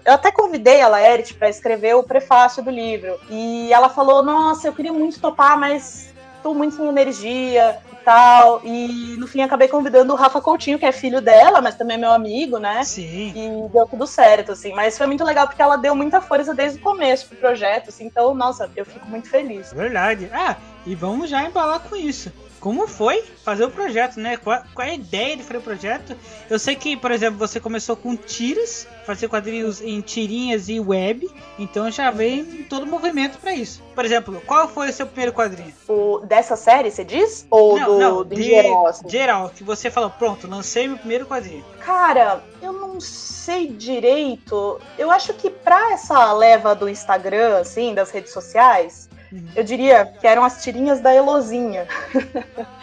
Eu 0.05 0.13
até 0.13 0.31
convidei 0.31 0.83
a 0.83 0.89
Laerte 0.89 1.33
pra 1.33 1.49
escrever 1.49 1.95
o 1.95 2.03
prefácio 2.03 2.63
do 2.63 2.71
livro. 2.71 3.19
E 3.31 3.73
ela 3.73 3.89
falou, 3.89 4.23
nossa, 4.23 4.69
eu 4.69 4.73
queria 4.75 4.93
muito 4.93 5.19
topar, 5.19 5.59
mas 5.59 6.13
tô 6.43 6.53
muito 6.53 6.77
sem 6.77 6.87
energia 6.87 7.79
tal. 8.05 8.61
E 8.65 9.17
no 9.19 9.27
fim 9.27 9.43
acabei 9.43 9.69
convidando 9.69 10.13
o 10.13 10.17
Rafa 10.17 10.41
Coutinho, 10.41 10.79
que 10.79 10.87
é 10.87 10.93
filho 10.93 11.21
dela, 11.21 11.61
mas 11.61 11.75
também 11.75 11.97
é 11.97 12.01
meu 12.01 12.13
amigo, 12.13 12.59
né? 12.59 12.83
Sim. 12.85 13.33
E 13.35 13.69
deu 13.73 13.87
tudo 13.87 14.07
certo, 14.07 14.53
assim. 14.53 14.73
Mas 14.73 14.99
foi 14.99 15.07
muito 15.07 15.25
legal 15.25 15.47
porque 15.47 15.63
ela 15.63 15.77
deu 15.77 15.95
muita 15.95 16.21
força 16.21 16.55
desde 16.55 16.79
o 16.79 16.83
começo 16.83 17.29
pro 17.29 17.39
projeto, 17.39 17.89
assim. 17.89 18.07
Então, 18.07 18.35
nossa, 18.35 18.71
eu 18.77 18.85
fico 18.85 19.07
muito 19.09 19.29
feliz. 19.29 19.73
Verdade. 19.73 20.31
Ah, 20.33 20.57
e 20.87 20.95
vamos 20.95 21.31
já 21.31 21.43
embalar 21.45 21.81
com 21.81 21.97
isso 21.97 22.33
como 22.61 22.87
foi 22.87 23.25
fazer 23.43 23.65
o 23.65 23.71
projeto, 23.71 24.21
né? 24.21 24.37
Qual, 24.37 24.63
qual 24.75 24.87
é 24.87 24.91
a 24.91 24.95
ideia 24.95 25.37
de 25.37 25.43
fazer 25.43 25.59
o 25.59 25.63
projeto? 25.63 26.17
Eu 26.49 26.59
sei 26.59 26.77
que, 26.77 26.97
por 26.97 27.11
exemplo, 27.11 27.39
você 27.39 27.59
começou 27.59 27.97
com 27.97 28.15
tiras, 28.15 28.87
fazer 29.07 29.29
quadrinhos 29.29 29.81
em 29.81 30.01
tirinhas 30.01 30.69
e 30.69 30.79
web, 30.79 31.29
então 31.59 31.91
já 31.91 32.11
vem 32.11 32.45
todo 32.69 32.83
o 32.83 32.87
movimento 32.87 33.39
para 33.39 33.55
isso. 33.55 33.83
Por 33.95 34.05
exemplo, 34.05 34.41
qual 34.47 34.69
foi 34.69 34.91
o 34.91 34.93
seu 34.93 35.07
primeiro 35.07 35.33
quadrinho? 35.33 35.73
O 35.89 36.21
dessa 36.21 36.55
série, 36.55 36.91
você 36.91 37.05
diz? 37.05 37.47
Ou 37.51 37.79
não, 37.79 37.87
do, 37.87 37.99
não, 37.99 38.17
do 38.25 38.35
de, 38.35 38.43
geral? 38.43 38.87
Assim? 38.87 39.09
Geral, 39.09 39.51
que 39.55 39.65
você 39.65 39.91
falou, 39.91 40.11
pronto, 40.11 40.47
lancei 40.47 40.87
meu 40.87 40.99
primeiro 40.99 41.27
quadrinho. 41.27 41.65
Cara, 41.81 42.45
eu 42.63 42.73
não 42.73 43.01
sei 43.01 43.69
direito. 43.69 44.79
Eu 44.99 45.11
acho 45.11 45.33
que 45.35 45.49
pra 45.49 45.93
essa 45.93 46.33
leva 46.35 46.75
do 46.75 46.89
Instagram, 46.89 47.59
assim, 47.59 47.95
das 47.95 48.11
redes 48.11 48.33
sociais, 48.33 49.00
Uhum. 49.33 49.49
Eu 49.55 49.65
diria 49.65 50.07
que 50.21 50.27
eram 50.27 50.45
as 50.45 50.63
tirinhas 50.63 51.01
da 51.01 51.15
Elozinha. 51.15 51.87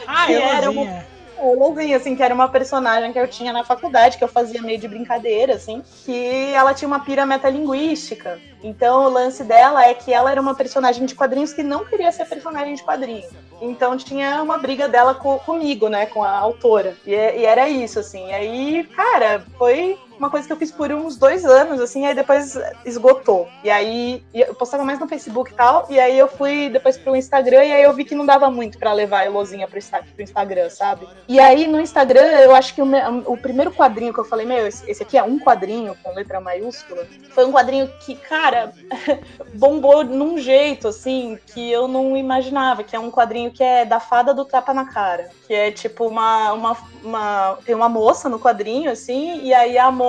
Ah, 0.07 0.31
Elozinha. 0.31 1.05
Elozinha, 1.39 1.97
assim, 1.97 2.15
que 2.15 2.23
era 2.23 2.33
uma 2.33 2.47
personagem 2.47 3.11
que 3.13 3.19
eu 3.19 3.27
tinha 3.27 3.53
na 3.53 3.63
faculdade, 3.63 4.17
que 4.17 4.23
eu 4.23 4.27
fazia 4.27 4.61
meio 4.61 4.79
de 4.79 4.87
brincadeira, 4.87 5.53
assim, 5.53 5.83
que 6.05 6.51
ela 6.53 6.73
tinha 6.73 6.87
uma 6.87 6.99
pira 6.99 7.25
metalinguística. 7.25 8.39
Então 8.63 9.05
o 9.05 9.09
lance 9.09 9.43
dela 9.43 9.85
é 9.85 9.93
que 9.93 10.11
ela 10.13 10.31
era 10.31 10.41
uma 10.41 10.55
personagem 10.55 11.05
de 11.05 11.13
quadrinhos 11.13 11.53
que 11.53 11.61
não 11.61 11.85
queria 11.85 12.11
ser 12.11 12.25
personagem 12.25 12.73
de 12.75 12.83
quadrinho. 12.83 13.27
Então 13.61 13.97
tinha 13.97 14.41
uma 14.41 14.57
briga 14.57 14.87
dela 14.87 15.13
com, 15.13 15.37
comigo, 15.39 15.89
né, 15.89 16.05
com 16.07 16.23
a 16.23 16.31
autora. 16.31 16.95
E, 17.05 17.11
e 17.11 17.45
era 17.45 17.69
isso, 17.69 17.99
assim. 17.99 18.27
E 18.27 18.33
aí, 18.33 18.83
cara, 18.95 19.43
foi 19.57 19.97
uma 20.17 20.29
coisa 20.29 20.47
que 20.47 20.53
eu 20.53 20.57
fiz 20.57 20.71
por 20.71 20.91
uns 20.91 21.17
dois 21.17 21.45
anos, 21.45 21.79
assim, 21.79 22.05
aí 22.05 22.13
depois 22.13 22.57
esgotou. 22.85 23.47
E 23.63 23.69
aí 23.69 24.23
eu 24.33 24.53
postava 24.55 24.83
mais 24.83 24.99
no 24.99 25.07
Facebook 25.07 25.51
e 25.51 25.55
tal, 25.55 25.85
e 25.89 25.99
aí 25.99 26.17
eu 26.17 26.27
fui 26.27 26.69
depois 26.69 26.97
pro 26.97 27.15
Instagram 27.15 27.63
e 27.63 27.71
aí 27.71 27.83
eu 27.83 27.93
vi 27.93 28.03
que 28.03 28.15
não 28.15 28.25
dava 28.25 28.49
muito 28.49 28.77
para 28.77 28.93
levar 28.93 29.19
a 29.19 29.25
Elozinha 29.25 29.67
pro, 29.67 29.79
pro 29.81 30.23
Instagram, 30.23 30.69
sabe? 30.69 31.07
E 31.27 31.39
aí 31.39 31.67
no 31.67 31.79
Instagram, 31.79 32.25
eu 32.41 32.55
acho 32.55 32.73
que 32.73 32.81
o, 32.81 32.87
o 33.25 33.37
primeiro 33.37 33.71
quadrinho 33.71 34.13
que 34.13 34.19
eu 34.19 34.25
falei, 34.25 34.45
meu, 34.45 34.67
esse 34.67 35.01
aqui 35.01 35.17
é 35.17 35.23
um 35.23 35.39
quadrinho 35.39 35.95
com 36.03 36.13
letra 36.13 36.41
maiúscula, 36.41 37.07
foi 37.31 37.45
um 37.45 37.51
quadrinho 37.51 37.87
que, 37.99 38.15
cara, 38.15 38.71
bombou 39.53 40.03
num 40.03 40.37
jeito, 40.37 40.87
assim, 40.87 41.37
que 41.47 41.71
eu 41.71 41.87
não 41.87 42.17
imaginava, 42.17 42.83
que 42.83 42.95
é 42.95 42.99
um 42.99 43.11
quadrinho 43.11 43.51
que 43.51 43.63
é 43.63 43.85
da 43.85 43.99
fada 43.99 44.33
do 44.33 44.45
tapa 44.45 44.73
na 44.73 44.85
cara. 44.85 45.29
Que 45.45 45.53
é 45.53 45.71
tipo 45.71 46.05
uma, 46.05 46.53
uma, 46.53 46.77
uma. 47.03 47.57
Tem 47.65 47.75
uma 47.75 47.89
moça 47.89 48.27
no 48.27 48.39
quadrinho, 48.39 48.91
assim, 48.91 49.41
e 49.43 49.53
aí 49.53 49.77
a 49.77 49.91
moça 49.91 50.06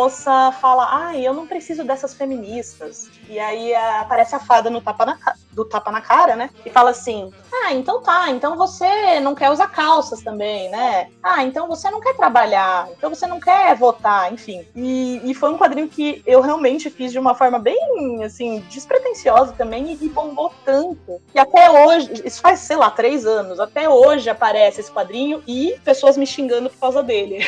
fala: 0.61 0.89
Ai, 0.91 1.27
eu 1.27 1.35
não 1.35 1.47
preciso 1.47 1.85
dessas 1.85 2.15
feministas. 2.15 3.09
E 3.29 3.39
aí 3.39 3.75
aparece 3.75 4.35
a 4.35 4.41
fada 4.41 4.71
no 4.71 4.81
tapa 4.81 5.05
na, 5.05 5.19
do 5.53 5.65
tapa 5.65 5.91
na 5.91 6.01
cara, 6.01 6.37
né? 6.37 6.51
E 6.65 6.71
fala 6.71 6.91
assim: 6.91 7.33
Ah, 7.53 7.73
então 7.73 8.03
tá, 8.03 8.31
então 8.31 8.57
você 8.57 9.21
não 9.21 9.35
quer 9.35 9.51
usar 9.51 9.69
calças 9.69 10.23
também, 10.23 10.71
né? 10.71 11.09
Ah, 11.23 11.43
então 11.45 11.67
você 11.67 11.91
não 11.91 12.01
quer 12.01 12.15
trabalhar, 12.17 12.89
então 12.91 13.11
você 13.11 13.27
não 13.27 13.41
quer 13.41 13.75
votar, 13.77 14.33
enfim. 14.33 14.67
E, 14.75 15.21
e 15.25 15.35
foi 15.35 15.51
um 15.51 15.59
quadrinho 15.59 15.89
que 15.89 16.23
eu 16.27 16.41
realmente 16.41 16.91
fiz 16.91 17.13
de 17.13 17.19
uma 17.19 17.35
forma 17.35 17.59
bem, 17.59 18.25
assim, 18.25 18.61
despretensiosa 18.71 19.53
também 19.53 19.93
e, 19.93 20.05
e 20.05 20.09
bombou 20.09 20.53
tanto. 20.65 21.21
E 21.35 21.39
até 21.39 21.71
hoje, 21.71 22.23
isso 22.25 22.41
faz, 22.41 22.61
sei 22.61 22.77
lá, 22.77 22.91
três 22.91 23.27
anos, 23.27 23.61
até 23.61 23.89
hoje 23.89 24.31
aparece 24.31 24.81
esse 24.81 24.91
quadrinho 24.91 25.43
e 25.47 25.79
pessoas 25.85 26.17
me 26.17 26.27
xingando 26.27 26.71
por 26.71 26.79
causa 26.79 27.03
dele. 27.03 27.39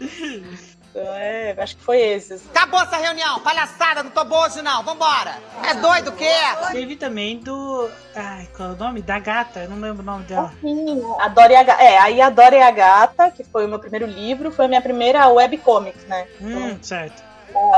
É, 0.94 1.54
acho 1.58 1.76
que 1.76 1.82
foi 1.82 1.98
esses. 2.00 2.48
Acabou 2.50 2.80
essa 2.80 2.96
reunião! 2.96 3.40
Palhaçada, 3.40 4.02
não 4.02 4.10
tô 4.10 4.24
boa 4.24 4.46
hoje 4.46 4.60
não, 4.60 4.82
vambora! 4.82 5.38
É 5.68 5.74
doido 5.74 6.08
o 6.10 6.16
quê? 6.16 6.34
Teve 6.72 6.96
também 6.96 7.38
do. 7.38 7.88
Ai, 8.14 8.48
qual 8.56 8.70
é 8.70 8.72
o 8.72 8.76
nome? 8.76 9.00
Da 9.00 9.18
gata, 9.18 9.60
eu 9.60 9.70
não 9.70 9.78
lembro 9.78 10.02
o 10.02 10.06
nome 10.06 10.24
dela. 10.24 10.52
Sim, 10.60 11.02
a 11.20 11.28
Dora 11.28 11.52
e 11.52 11.56
a 11.56 11.62
Gata. 11.62 11.82
É, 11.82 11.98
aí 11.98 12.20
a 12.20 12.28
Dora 12.28 12.56
e 12.56 12.62
a 12.62 12.70
Gata, 12.70 13.30
que 13.30 13.44
foi 13.44 13.66
o 13.66 13.68
meu 13.68 13.78
primeiro 13.78 14.06
livro, 14.06 14.50
foi 14.50 14.64
a 14.64 14.68
minha 14.68 14.82
primeira 14.82 15.28
webcomic, 15.28 15.98
né? 16.06 16.26
Hum, 16.40 16.70
então, 16.70 16.82
certo 16.82 17.30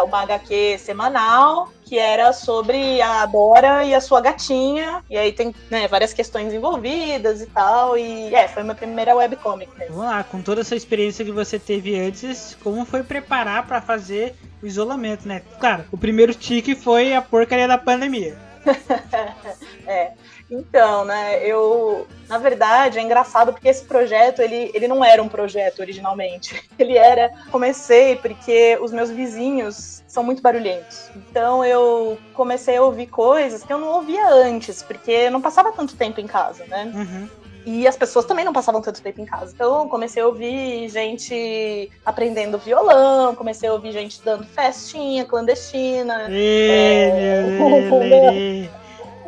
uma 0.05 0.23
HQ 0.23 0.79
semanal 0.79 1.73
que 1.93 1.99
era 1.99 2.33
sobre 2.33 3.03
a 3.03 3.27
Dora 3.27 3.85
e 3.85 3.95
a 3.95 4.01
sua 4.01 4.19
gatinha. 4.23 5.05
E 5.11 5.19
aí 5.19 5.31
tem 5.31 5.55
né, 5.71 5.87
várias 5.87 6.15
questões 6.15 6.51
envolvidas 6.51 7.43
e 7.43 7.47
tal. 7.47 7.99
E 7.99 8.35
é, 8.35 8.49
foi 8.49 8.63
minha 8.63 8.75
primeira 8.75 9.15
webcomic 9.15 9.71
mesmo. 9.79 9.97
Vamos 9.97 10.11
lá, 10.11 10.25
com 10.25 10.41
toda 10.41 10.63
essa 10.63 10.75
experiência 10.75 11.23
que 11.23 11.31
você 11.31 11.59
teve 11.59 12.01
antes, 12.01 12.57
como 12.65 12.87
foi 12.87 13.03
preparar 13.03 13.67
para 13.67 13.83
fazer 13.83 14.35
o 14.63 14.67
isolamento, 14.67 15.29
né? 15.29 15.43
Claro, 15.61 15.85
o 15.93 15.99
primeiro 15.99 16.35
tique 16.35 16.75
foi 16.75 17.15
a 17.15 17.21
porcaria 17.21 17.69
da 17.69 17.77
pandemia. 17.77 18.39
é. 19.87 20.13
Então, 20.51 21.05
né, 21.05 21.47
eu, 21.47 22.07
na 22.27 22.39
verdade, 22.39 22.99
é 22.99 23.03
engraçado 23.03 23.53
porque 23.53 23.69
esse 23.69 23.85
projeto, 23.85 24.41
ele, 24.41 24.71
ele 24.73 24.89
não 24.89 25.05
era 25.05 25.23
um 25.23 25.29
projeto 25.29 25.81
originalmente. 25.81 26.63
Ele 26.79 26.97
era, 26.97 27.31
comecei 27.51 28.17
porque 28.17 28.79
os 28.81 28.93
meus 28.93 29.11
vizinhos 29.11 30.02
são 30.13 30.23
muito 30.23 30.43
barulhentos. 30.43 31.11
Então 31.17 31.65
eu 31.65 32.19
comecei 32.35 32.77
a 32.77 32.83
ouvir 32.83 33.07
coisas 33.07 33.65
que 33.65 33.73
eu 33.73 33.79
não 33.79 33.89
ouvia 33.89 34.29
antes, 34.29 34.83
porque 34.83 35.11
eu 35.11 35.31
não 35.31 35.41
passava 35.41 35.73
tanto 35.73 35.97
tempo 35.97 36.21
em 36.21 36.27
casa, 36.27 36.67
né? 36.67 36.93
Uhum. 36.95 37.29
E 37.65 37.87
as 37.87 37.97
pessoas 37.97 38.27
também 38.27 38.45
não 38.45 38.53
passavam 38.53 38.83
tanto 38.83 39.01
tempo 39.01 39.23
em 39.23 39.25
casa. 39.25 39.53
Então, 39.55 39.89
comecei 39.89 40.23
a 40.23 40.27
ouvir 40.27 40.87
gente 40.91 41.91
aprendendo 42.05 42.59
violão, 42.59 43.35
comecei 43.35 43.71
a 43.71 43.73
ouvir 43.73 43.93
gente 43.93 44.21
dando 44.23 44.45
festinha 44.45 45.25
clandestina. 45.25 46.27
é... 46.29 47.47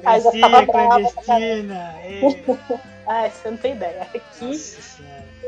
Aí 0.04 0.20
já 0.20 0.32
tava 0.32 0.66
brava. 0.66 1.00
Cristina! 1.00 1.94
Ai, 3.08 3.30
você 3.30 3.50
não 3.50 3.56
tem 3.56 3.72
ideia. 3.72 4.02
Aqui. 4.02 4.60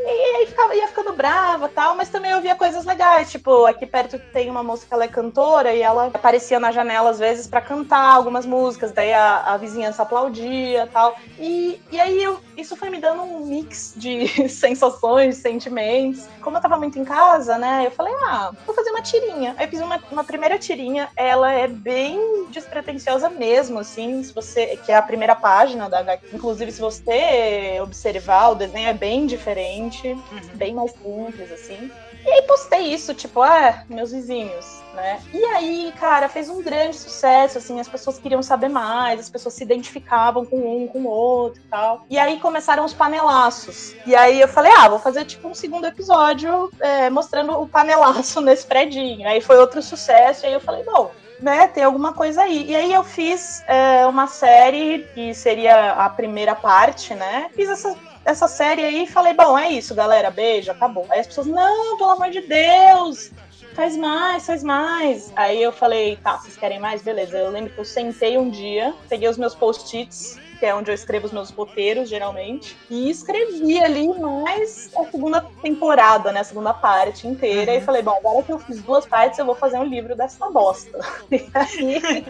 E 0.08 0.36
aí 0.36 0.46
ficava, 0.46 0.74
ia 0.74 0.86
ficando 0.86 1.12
brava 1.12 1.68
tal, 1.68 1.96
mas 1.96 2.08
também 2.08 2.30
eu 2.30 2.40
via 2.40 2.54
coisas 2.54 2.84
legais. 2.84 3.30
Tipo, 3.30 3.66
aqui 3.66 3.84
perto 3.84 4.18
tem 4.32 4.48
uma 4.48 4.62
moça 4.62 4.86
que 4.86 4.94
ela 4.94 5.04
é 5.04 5.08
cantora 5.08 5.74
e 5.74 5.82
ela 5.82 6.06
aparecia 6.06 6.60
na 6.60 6.70
janela 6.70 7.10
às 7.10 7.18
vezes 7.18 7.48
para 7.48 7.60
cantar 7.60 8.14
algumas 8.14 8.46
músicas, 8.46 8.92
daí 8.92 9.12
a, 9.12 9.54
a 9.54 9.56
vizinhança 9.56 10.02
aplaudia 10.02 10.88
tal. 10.92 11.16
E, 11.38 11.80
e 11.90 12.00
aí 12.00 12.22
eu, 12.22 12.38
isso 12.56 12.76
foi 12.76 12.88
me 12.88 12.98
dando 12.98 13.22
um 13.22 13.46
mix 13.46 13.94
de 13.96 14.28
sensações, 14.48 15.38
sentimentos. 15.38 16.26
Como 16.40 16.56
eu 16.56 16.60
tava 16.60 16.76
muito 16.76 16.98
em 16.98 17.04
casa, 17.04 17.58
né, 17.58 17.86
eu 17.86 17.90
falei, 17.90 18.14
ah, 18.28 18.52
vou 18.64 18.74
fazer 18.74 18.90
uma 18.90 19.02
tirinha. 19.02 19.56
Aí 19.58 19.66
fiz 19.66 19.80
uma, 19.80 20.00
uma 20.10 20.22
primeira 20.22 20.56
tirinha, 20.58 21.08
ela 21.16 21.50
é 21.50 21.66
bem 21.66 22.46
despretensiosa 22.50 23.28
mesmo, 23.28 23.80
assim, 23.80 24.22
se 24.22 24.32
você, 24.32 24.76
que 24.76 24.92
é 24.92 24.96
a 24.96 25.02
primeira 25.02 25.34
página 25.34 25.88
da 25.88 25.98
HQ. 25.98 26.36
Inclusive, 26.36 26.70
se 26.70 26.80
você 26.80 27.80
observar, 27.82 28.50
o 28.50 28.54
desenho 28.54 28.88
é 28.88 28.94
bem 28.94 29.26
diferente 29.26 29.95
uhum. 30.04 30.40
bem 30.54 30.74
mais 30.74 30.92
simples, 30.92 31.50
assim. 31.52 31.90
E 32.24 32.28
aí 32.28 32.42
postei 32.42 32.92
isso, 32.92 33.14
tipo, 33.14 33.40
ah, 33.40 33.84
meus 33.88 34.10
vizinhos, 34.10 34.82
né? 34.94 35.20
E 35.32 35.44
aí, 35.44 35.94
cara, 35.98 36.28
fez 36.28 36.48
um 36.48 36.60
grande 36.60 36.96
sucesso, 36.96 37.58
assim, 37.58 37.78
as 37.78 37.88
pessoas 37.88 38.18
queriam 38.18 38.42
saber 38.42 38.68
mais, 38.68 39.20
as 39.20 39.28
pessoas 39.28 39.54
se 39.54 39.62
identificavam 39.62 40.44
com 40.44 40.56
um, 40.56 40.88
com 40.88 41.02
o 41.02 41.06
outro 41.06 41.62
e 41.64 41.68
tal. 41.68 42.04
E 42.10 42.18
aí 42.18 42.40
começaram 42.40 42.84
os 42.84 42.92
panelaços. 42.92 43.94
E 44.04 44.16
aí 44.16 44.40
eu 44.40 44.48
falei, 44.48 44.72
ah, 44.72 44.88
vou 44.88 44.98
fazer 44.98 45.24
tipo 45.24 45.46
um 45.46 45.54
segundo 45.54 45.86
episódio 45.86 46.68
é, 46.80 47.08
mostrando 47.10 47.52
o 47.60 47.68
panelaço 47.68 48.40
nesse 48.42 48.66
predinho. 48.66 49.28
Aí 49.28 49.40
foi 49.40 49.56
outro 49.58 49.80
sucesso, 49.80 50.44
e 50.44 50.48
aí 50.48 50.52
eu 50.52 50.60
falei, 50.60 50.82
bom, 50.82 51.12
né, 51.40 51.68
tem 51.68 51.84
alguma 51.84 52.12
coisa 52.12 52.42
aí. 52.42 52.70
E 52.70 52.74
aí 52.74 52.92
eu 52.92 53.04
fiz 53.04 53.62
é, 53.68 54.06
uma 54.06 54.26
série 54.26 55.06
que 55.14 55.34
seria 55.34 55.92
a 55.92 56.08
primeira 56.10 56.54
parte, 56.54 57.14
né? 57.14 57.50
Fiz 57.54 57.68
essa 57.68 57.96
essa 58.26 58.48
série 58.48 58.84
aí 58.84 59.04
e 59.04 59.06
falei, 59.06 59.32
bom, 59.32 59.56
é 59.56 59.70
isso, 59.70 59.94
galera, 59.94 60.30
beijo, 60.30 60.70
acabou. 60.70 61.06
Aí 61.08 61.20
as 61.20 61.28
pessoas, 61.28 61.46
não, 61.46 61.96
pelo 61.96 62.10
amor 62.10 62.28
de 62.28 62.40
Deus, 62.40 63.30
faz 63.72 63.96
mais, 63.96 64.44
faz 64.44 64.64
mais. 64.64 65.32
Aí 65.36 65.62
eu 65.62 65.70
falei, 65.70 66.16
tá, 66.16 66.36
vocês 66.36 66.56
querem 66.56 66.80
mais? 66.80 67.02
Beleza. 67.02 67.38
Eu 67.38 67.50
lembro 67.50 67.72
que 67.72 67.78
eu 67.78 67.84
sentei 67.84 68.36
um 68.36 68.50
dia, 68.50 68.92
peguei 69.08 69.28
os 69.28 69.38
meus 69.38 69.54
post-its, 69.54 70.40
que 70.58 70.66
é 70.66 70.74
onde 70.74 70.90
eu 70.90 70.94
escrevo 70.94 71.26
os 71.26 71.32
meus 71.32 71.50
roteiros, 71.50 72.08
geralmente, 72.08 72.76
e 72.90 73.08
escrevi 73.08 73.78
ali 73.78 74.08
mais 74.18 74.90
a 74.96 75.04
segunda 75.04 75.40
temporada, 75.62 76.32
né, 76.32 76.40
a 76.40 76.44
segunda 76.44 76.74
parte 76.74 77.28
inteira, 77.28 77.72
uhum. 77.72 77.78
e 77.78 77.80
falei, 77.80 78.02
bom, 78.02 78.16
agora 78.16 78.42
que 78.42 78.50
eu 78.50 78.58
fiz 78.58 78.82
duas 78.82 79.06
partes, 79.06 79.38
eu 79.38 79.46
vou 79.46 79.54
fazer 79.54 79.78
um 79.78 79.84
livro 79.84 80.16
dessa 80.16 80.50
bosta. 80.50 80.98
Aí... 81.54 82.24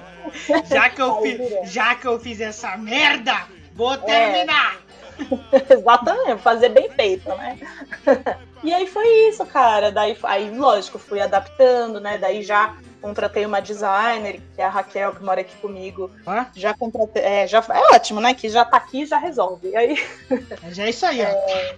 já, 0.68 0.90
que 0.90 1.00
eu 1.00 1.16
fiz, 1.22 1.72
já 1.72 1.94
que 1.94 2.06
eu 2.06 2.20
fiz 2.20 2.40
essa 2.40 2.76
merda, 2.76 3.46
vou 3.72 3.94
é. 3.94 3.96
terminar! 3.96 4.76
É. 4.82 4.85
Exatamente, 5.70 6.42
fazer 6.42 6.68
bem 6.70 6.90
feito, 6.90 7.28
né? 7.28 7.58
e 8.62 8.72
aí 8.72 8.86
foi 8.86 9.06
isso, 9.28 9.44
cara. 9.46 9.90
Daí, 9.90 10.16
aí, 10.24 10.50
lógico, 10.50 10.98
fui 10.98 11.20
adaptando, 11.20 12.00
né? 12.00 12.18
Daí 12.18 12.42
já 12.42 12.76
contratei 13.00 13.46
uma 13.46 13.60
designer, 13.60 14.40
que 14.54 14.60
é 14.60 14.64
a 14.64 14.68
Raquel, 14.68 15.14
que 15.14 15.22
mora 15.22 15.40
aqui 15.40 15.56
comigo. 15.56 16.10
Ah? 16.26 16.46
Já 16.54 16.74
contratei. 16.74 17.22
É, 17.22 17.46
já, 17.46 17.58
é 17.58 17.94
ótimo, 17.94 18.20
né? 18.20 18.34
Que 18.34 18.48
já 18.48 18.64
tá 18.64 18.76
aqui 18.76 19.02
e 19.02 19.06
já 19.06 19.18
resolve. 19.18 19.68
E 19.70 19.76
aí. 19.76 20.06
Já 20.70 20.84
é 20.84 20.90
isso 20.90 21.06
aí, 21.06 21.22
ó. 21.22 21.24
É... 21.24 21.76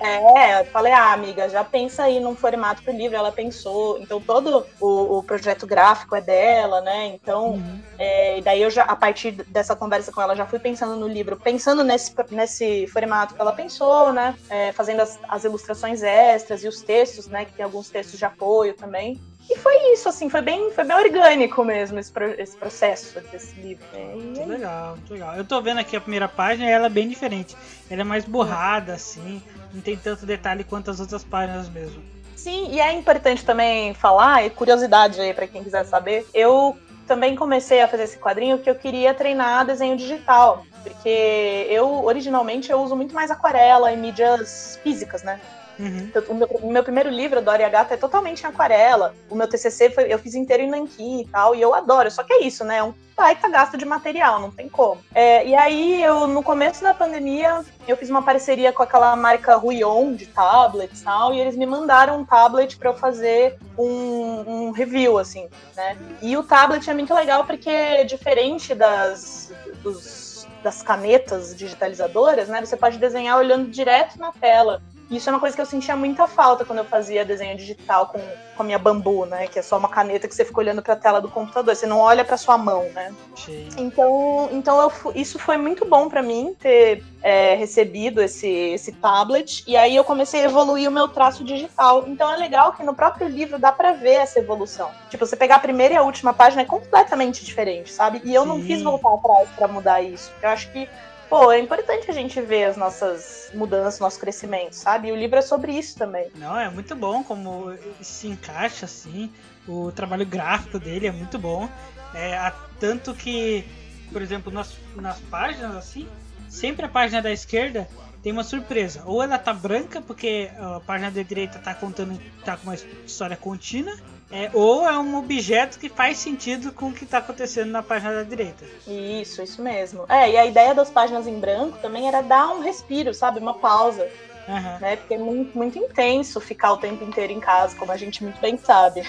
É, 0.00 0.60
eu 0.60 0.64
falei, 0.66 0.92
ah, 0.92 1.12
amiga, 1.12 1.48
já 1.48 1.64
pensa 1.64 2.04
aí 2.04 2.20
num 2.20 2.36
formato 2.36 2.82
pro 2.82 2.92
livro. 2.92 3.16
Ela 3.16 3.32
pensou. 3.32 3.98
Então, 3.98 4.20
todo 4.20 4.66
o, 4.80 5.18
o 5.18 5.22
projeto 5.22 5.66
gráfico 5.66 6.14
é 6.14 6.20
dela, 6.20 6.80
né? 6.80 7.06
Então, 7.06 7.52
uhum. 7.52 7.80
é, 7.98 8.40
daí 8.42 8.62
eu 8.62 8.70
já, 8.70 8.84
a 8.84 8.94
partir 8.94 9.32
dessa 9.32 9.74
conversa 9.74 10.12
com 10.12 10.20
ela, 10.20 10.36
já 10.36 10.46
fui 10.46 10.58
pensando 10.58 10.96
no 10.96 11.08
livro, 11.08 11.36
pensando 11.36 11.82
nesse, 11.82 12.14
nesse 12.30 12.86
formato 12.88 13.34
que 13.34 13.40
ela 13.40 13.52
pensou, 13.52 14.12
né? 14.12 14.36
É, 14.48 14.72
fazendo 14.72 15.00
as, 15.00 15.18
as 15.28 15.44
ilustrações 15.44 16.02
extras 16.02 16.62
e 16.62 16.68
os 16.68 16.82
textos, 16.82 17.26
né? 17.26 17.44
Que 17.44 17.52
tem 17.52 17.64
alguns 17.64 17.88
textos 17.88 18.18
de 18.18 18.24
apoio 18.24 18.74
também. 18.74 19.20
E 19.50 19.56
foi 19.56 19.92
isso, 19.92 20.08
assim, 20.08 20.28
foi 20.28 20.42
bem, 20.42 20.70
foi 20.72 20.84
bem 20.84 20.96
orgânico 20.96 21.64
mesmo 21.64 21.98
esse, 21.98 22.12
pro, 22.12 22.26
esse 22.38 22.56
processo 22.56 23.18
desse 23.32 23.58
livro. 23.58 23.84
Né? 23.92 24.14
Muito 24.14 24.46
legal, 24.46 24.96
muito 24.96 25.12
legal. 25.12 25.36
Eu 25.36 25.44
tô 25.44 25.60
vendo 25.62 25.78
aqui 25.78 25.96
a 25.96 26.00
primeira 26.00 26.28
página 26.28 26.68
e 26.68 26.70
ela 26.70 26.86
é 26.86 26.90
bem 26.90 27.08
diferente. 27.08 27.56
Ela 27.90 28.02
é 28.02 28.04
mais 28.04 28.26
borrada, 28.26 28.92
assim, 28.92 29.42
não 29.72 29.80
tem 29.80 29.96
tanto 29.96 30.26
detalhe 30.26 30.64
quanto 30.64 30.90
as 30.90 31.00
outras 31.00 31.24
páginas 31.24 31.68
mesmo. 31.68 32.02
Sim, 32.36 32.68
e 32.70 32.78
é 32.78 32.92
importante 32.92 33.44
também 33.44 33.94
falar, 33.94 34.44
e 34.44 34.50
curiosidade 34.50 35.20
aí 35.20 35.32
para 35.32 35.46
quem 35.46 35.64
quiser 35.64 35.84
saber, 35.84 36.26
eu 36.32 36.76
também 37.06 37.34
comecei 37.34 37.80
a 37.80 37.88
fazer 37.88 38.04
esse 38.04 38.18
quadrinho 38.18 38.58
que 38.58 38.68
eu 38.68 38.74
queria 38.74 39.14
treinar 39.14 39.64
desenho 39.64 39.96
digital, 39.96 40.64
porque 40.82 41.66
eu 41.70 42.04
originalmente 42.04 42.70
eu 42.70 42.80
uso 42.80 42.94
muito 42.94 43.14
mais 43.14 43.30
aquarela 43.30 43.90
e 43.90 43.96
mídias 43.96 44.78
físicas, 44.82 45.22
né? 45.22 45.40
Uhum. 45.78 46.10
O, 46.28 46.34
meu, 46.34 46.48
meu, 46.64 46.82
primeiro 46.82 47.08
livro, 47.08 47.40
Dora 47.40 47.62
e 47.62 47.64
a 47.64 47.68
Gata, 47.68 47.94
é 47.94 47.96
totalmente 47.96 48.42
em 48.42 48.46
aquarela. 48.46 49.14
O 49.30 49.34
meu 49.34 49.48
TCC 49.48 49.90
foi, 49.90 50.12
eu 50.12 50.18
fiz 50.18 50.34
inteiro 50.34 50.62
em 50.62 50.70
nanquim 50.70 51.20
e 51.20 51.26
tal, 51.26 51.54
e 51.54 51.60
eu 51.60 51.74
adoro. 51.74 52.10
Só 52.10 52.22
que 52.22 52.32
é 52.32 52.42
isso, 52.42 52.64
né? 52.64 52.78
É 52.78 52.82
um 52.82 52.92
baita 53.16 53.48
gasto 53.48 53.76
de 53.76 53.84
material, 53.84 54.40
não 54.40 54.50
tem 54.50 54.68
como. 54.68 55.00
É, 55.12 55.44
e 55.46 55.54
aí, 55.54 56.02
eu, 56.02 56.28
no 56.28 56.42
começo 56.42 56.82
da 56.82 56.94
pandemia, 56.94 57.64
eu 57.86 57.96
fiz 57.96 58.08
uma 58.08 58.22
parceria 58.22 58.72
com 58.72 58.82
aquela 58.82 59.14
marca 59.16 59.56
Ruion 59.56 60.14
de 60.14 60.26
tablets 60.26 61.00
e 61.00 61.04
tal, 61.04 61.34
e 61.34 61.40
eles 61.40 61.56
me 61.56 61.66
mandaram 61.66 62.20
um 62.20 62.24
tablet 62.24 62.76
para 62.76 62.90
eu 62.90 62.94
fazer 62.94 63.58
um, 63.76 64.68
um, 64.68 64.70
review, 64.70 65.18
assim, 65.18 65.48
né? 65.76 65.96
E 66.22 66.36
o 66.36 66.44
tablet 66.44 66.88
é 66.88 66.94
muito 66.94 67.12
legal 67.12 67.44
porque, 67.44 68.04
diferente 68.04 68.72
das, 68.72 69.52
dos, 69.82 70.46
das 70.62 70.82
canetas 70.82 71.56
digitalizadoras, 71.56 72.48
né? 72.48 72.64
Você 72.64 72.76
pode 72.76 72.98
desenhar 72.98 73.36
olhando 73.36 73.68
direto 73.68 74.18
na 74.18 74.30
tela. 74.30 74.80
Isso 75.10 75.28
é 75.28 75.32
uma 75.32 75.40
coisa 75.40 75.56
que 75.56 75.62
eu 75.62 75.66
sentia 75.66 75.96
muita 75.96 76.26
falta 76.26 76.64
quando 76.64 76.80
eu 76.80 76.84
fazia 76.84 77.24
desenho 77.24 77.56
digital 77.56 78.06
com, 78.06 78.18
com 78.54 78.62
a 78.62 78.66
minha 78.66 78.78
bambu, 78.78 79.24
né? 79.24 79.46
Que 79.46 79.58
é 79.58 79.62
só 79.62 79.78
uma 79.78 79.88
caneta 79.88 80.28
que 80.28 80.34
você 80.34 80.44
fica 80.44 80.60
olhando 80.60 80.82
para 80.82 80.92
a 80.92 80.96
tela 80.96 81.20
do 81.20 81.30
computador, 81.30 81.74
você 81.74 81.86
não 81.86 81.98
olha 81.98 82.24
para 82.24 82.36
sua 82.36 82.58
mão, 82.58 82.84
né? 82.90 83.14
Sim. 83.34 83.68
Então, 83.78 84.48
então 84.52 84.80
eu, 84.80 85.12
isso 85.14 85.38
foi 85.38 85.56
muito 85.56 85.86
bom 85.86 86.08
para 86.08 86.22
mim 86.22 86.54
ter 86.58 87.02
é, 87.22 87.54
recebido 87.54 88.20
esse, 88.20 88.48
esse 88.48 88.92
tablet 88.92 89.64
e 89.66 89.76
aí 89.76 89.96
eu 89.96 90.04
comecei 90.04 90.42
a 90.42 90.44
evoluir 90.44 90.88
o 90.88 90.92
meu 90.92 91.08
traço 91.08 91.42
digital. 91.42 92.04
Então 92.06 92.30
é 92.30 92.36
legal 92.36 92.72
que 92.72 92.82
no 92.82 92.94
próprio 92.94 93.28
livro 93.28 93.58
dá 93.58 93.72
para 93.72 93.92
ver 93.92 94.14
essa 94.14 94.38
evolução. 94.38 94.90
Tipo, 95.08 95.24
você 95.24 95.36
pegar 95.36 95.56
a 95.56 95.60
primeira 95.60 95.94
e 95.94 95.96
a 95.96 96.02
última 96.02 96.34
página 96.34 96.62
é 96.62 96.66
completamente 96.66 97.44
diferente, 97.44 97.90
sabe? 97.90 98.20
E 98.24 98.34
eu 98.34 98.42
Sim. 98.42 98.48
não 98.48 98.62
quis 98.62 98.82
voltar 98.82 99.14
atrás 99.14 99.48
para 99.56 99.68
mudar 99.68 100.02
isso. 100.02 100.30
Eu 100.42 100.50
acho 100.50 100.70
que 100.70 100.88
pô, 101.28 101.52
é 101.52 101.58
importante 101.58 102.10
a 102.10 102.14
gente 102.14 102.40
ver 102.40 102.64
as 102.64 102.76
nossas 102.76 103.50
mudanças, 103.54 104.00
nosso 104.00 104.18
crescimento, 104.18 104.74
sabe? 104.74 105.08
E 105.08 105.12
o 105.12 105.16
livro 105.16 105.38
é 105.38 105.42
sobre 105.42 105.72
isso 105.72 105.96
também. 105.96 106.30
Não, 106.34 106.58
é 106.58 106.68
muito 106.70 106.94
bom 106.96 107.22
como 107.22 107.72
se 108.00 108.28
encaixa 108.28 108.86
assim. 108.86 109.32
O 109.66 109.92
trabalho 109.92 110.24
gráfico 110.24 110.78
dele 110.78 111.06
é 111.06 111.12
muito 111.12 111.38
bom. 111.38 111.68
É, 112.14 112.52
tanto 112.80 113.14
que, 113.14 113.64
por 114.12 114.22
exemplo, 114.22 114.52
nas, 114.52 114.76
nas 114.96 115.20
páginas 115.20 115.76
assim, 115.76 116.08
sempre 116.48 116.86
a 116.86 116.88
página 116.88 117.20
da 117.20 117.30
esquerda 117.30 117.88
tem 118.22 118.32
uma 118.32 118.44
surpresa. 118.44 119.02
Ou 119.04 119.22
ela 119.22 119.38
tá 119.38 119.52
branca, 119.52 120.00
porque 120.00 120.50
a 120.58 120.80
página 120.80 121.10
da 121.10 121.22
direita 121.22 121.58
tá 121.58 121.74
contando, 121.74 122.18
tá 122.44 122.56
com 122.56 122.64
uma 122.64 122.74
história 122.74 123.36
contínua, 123.36 123.94
é, 124.30 124.50
ou 124.52 124.86
é 124.86 124.98
um 124.98 125.16
objeto 125.16 125.78
que 125.78 125.88
faz 125.88 126.18
sentido 126.18 126.70
com 126.72 126.88
o 126.88 126.92
que 126.92 127.04
está 127.04 127.18
acontecendo 127.18 127.70
na 127.70 127.82
página 127.82 128.14
da 128.14 128.22
direita. 128.22 128.64
Isso, 128.86 129.42
isso 129.42 129.62
mesmo. 129.62 130.04
É, 130.08 130.30
e 130.30 130.36
a 130.36 130.44
ideia 130.44 130.74
das 130.74 130.90
páginas 130.90 131.26
em 131.26 131.38
branco 131.38 131.78
também 131.78 132.06
era 132.06 132.20
dar 132.20 132.50
um 132.50 132.60
respiro, 132.60 133.14
sabe? 133.14 133.38
Uma 133.38 133.54
pausa. 133.54 134.06
Uhum. 134.46 134.78
Né? 134.80 134.96
Porque 134.96 135.14
é 135.14 135.18
muito, 135.18 135.56
muito 135.56 135.78
intenso 135.78 136.40
ficar 136.40 136.72
o 136.72 136.78
tempo 136.78 137.04
inteiro 137.04 137.32
em 137.32 137.40
casa, 137.40 137.76
como 137.76 137.92
a 137.92 137.96
gente 137.98 138.22
muito 138.24 138.40
bem 138.40 138.56
sabe. 138.56 139.02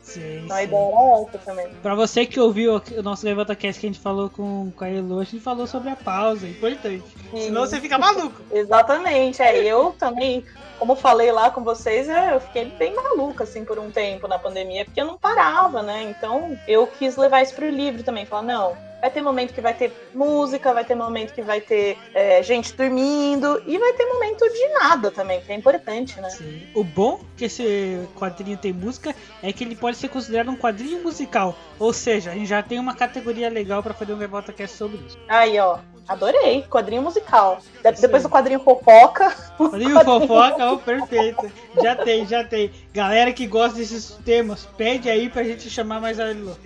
Sim, 0.00 0.44
então 0.44 0.56
a 0.56 0.62
ideia 0.62 0.88
era 0.88 1.22
essa 1.22 1.38
também. 1.38 1.68
Pra 1.82 1.94
você 1.94 2.24
que 2.24 2.40
ouviu 2.40 2.80
o 2.96 3.02
nosso 3.02 3.26
Levanta 3.26 3.54
Cast 3.54 3.78
que 3.78 3.86
a 3.86 3.90
gente 3.90 4.00
falou 4.00 4.30
com, 4.30 4.72
com 4.74 4.84
a 4.84 4.88
Elo, 4.88 5.20
a 5.20 5.24
gente 5.24 5.40
falou 5.40 5.66
sobre 5.66 5.90
a 5.90 5.96
pausa, 5.96 6.46
é 6.46 6.50
importante. 6.50 7.04
Sim. 7.30 7.40
Senão 7.42 7.66
você 7.66 7.78
fica 7.78 7.98
maluco. 7.98 8.40
Exatamente, 8.50 9.42
é. 9.42 9.58
Eu 9.58 9.94
também 9.98 10.44
como 10.80 10.96
falei 10.96 11.30
lá 11.30 11.50
com 11.50 11.62
vocês, 11.62 12.08
é, 12.08 12.34
eu 12.34 12.40
fiquei 12.40 12.64
bem 12.64 12.94
maluca, 12.94 13.44
assim, 13.44 13.66
por 13.66 13.78
um 13.78 13.90
tempo 13.90 14.26
na 14.26 14.38
pandemia, 14.38 14.86
porque 14.86 14.98
eu 14.98 15.04
não 15.04 15.18
parava, 15.18 15.82
né? 15.82 16.02
Então, 16.04 16.58
eu 16.66 16.86
quis 16.86 17.18
levar 17.18 17.42
isso 17.42 17.54
pro 17.54 17.68
livro 17.68 18.02
também. 18.02 18.24
Falar, 18.24 18.42
não, 18.42 18.74
vai 18.98 19.10
ter 19.10 19.20
momento 19.20 19.52
que 19.52 19.60
vai 19.60 19.74
ter 19.74 19.92
música, 20.14 20.72
vai 20.72 20.82
ter 20.82 20.94
momento 20.94 21.34
que 21.34 21.42
vai 21.42 21.60
ter 21.60 21.98
é, 22.14 22.42
gente 22.42 22.72
dormindo, 22.72 23.62
e 23.66 23.76
vai 23.76 23.92
ter 23.92 24.06
momento 24.06 24.48
de 24.48 24.68
nada 24.68 25.10
também, 25.10 25.42
que 25.42 25.52
é 25.52 25.54
importante, 25.54 26.18
né? 26.18 26.30
Sim. 26.30 26.66
O 26.74 26.82
bom 26.82 27.20
que 27.36 27.44
esse 27.44 28.00
quadrinho 28.18 28.56
tem 28.56 28.72
música 28.72 29.14
é 29.42 29.52
que 29.52 29.62
ele 29.62 29.76
pode 29.76 29.98
ser 29.98 30.08
considerado 30.08 30.50
um 30.50 30.56
quadrinho 30.56 31.02
musical. 31.02 31.54
Ou 31.78 31.92
seja, 31.92 32.30
a 32.30 32.34
gente 32.34 32.46
já 32.46 32.62
tem 32.62 32.78
uma 32.78 32.94
categoria 32.94 33.50
legal 33.50 33.82
para 33.82 33.92
fazer 33.92 34.14
um 34.14 34.18
Revolta 34.18 34.50
Cast 34.50 34.78
sobre 34.78 34.96
isso. 35.06 35.18
Aí, 35.28 35.58
ó. 35.58 35.78
Adorei, 36.10 36.62
quadrinho 36.68 37.02
musical. 37.02 37.60
De 37.84 38.00
depois 38.00 38.24
do 38.24 38.28
quadrinho 38.28 38.58
fofoca. 38.58 39.30
Quadrinho, 39.56 39.94
quadrinho 39.94 40.26
fofoca, 40.26 40.72
oh, 40.72 40.78
perfeito. 40.78 41.52
Já 41.80 41.94
tem, 41.94 42.26
já 42.26 42.42
tem. 42.42 42.72
Galera 42.92 43.32
que 43.32 43.46
gosta 43.46 43.78
desses 43.78 44.18
temas, 44.24 44.66
pede 44.76 45.08
aí 45.08 45.30
pra 45.30 45.44
gente 45.44 45.70
chamar 45.70 46.00
mais 46.00 46.18
a 46.18 46.32
Lilo. 46.32 46.58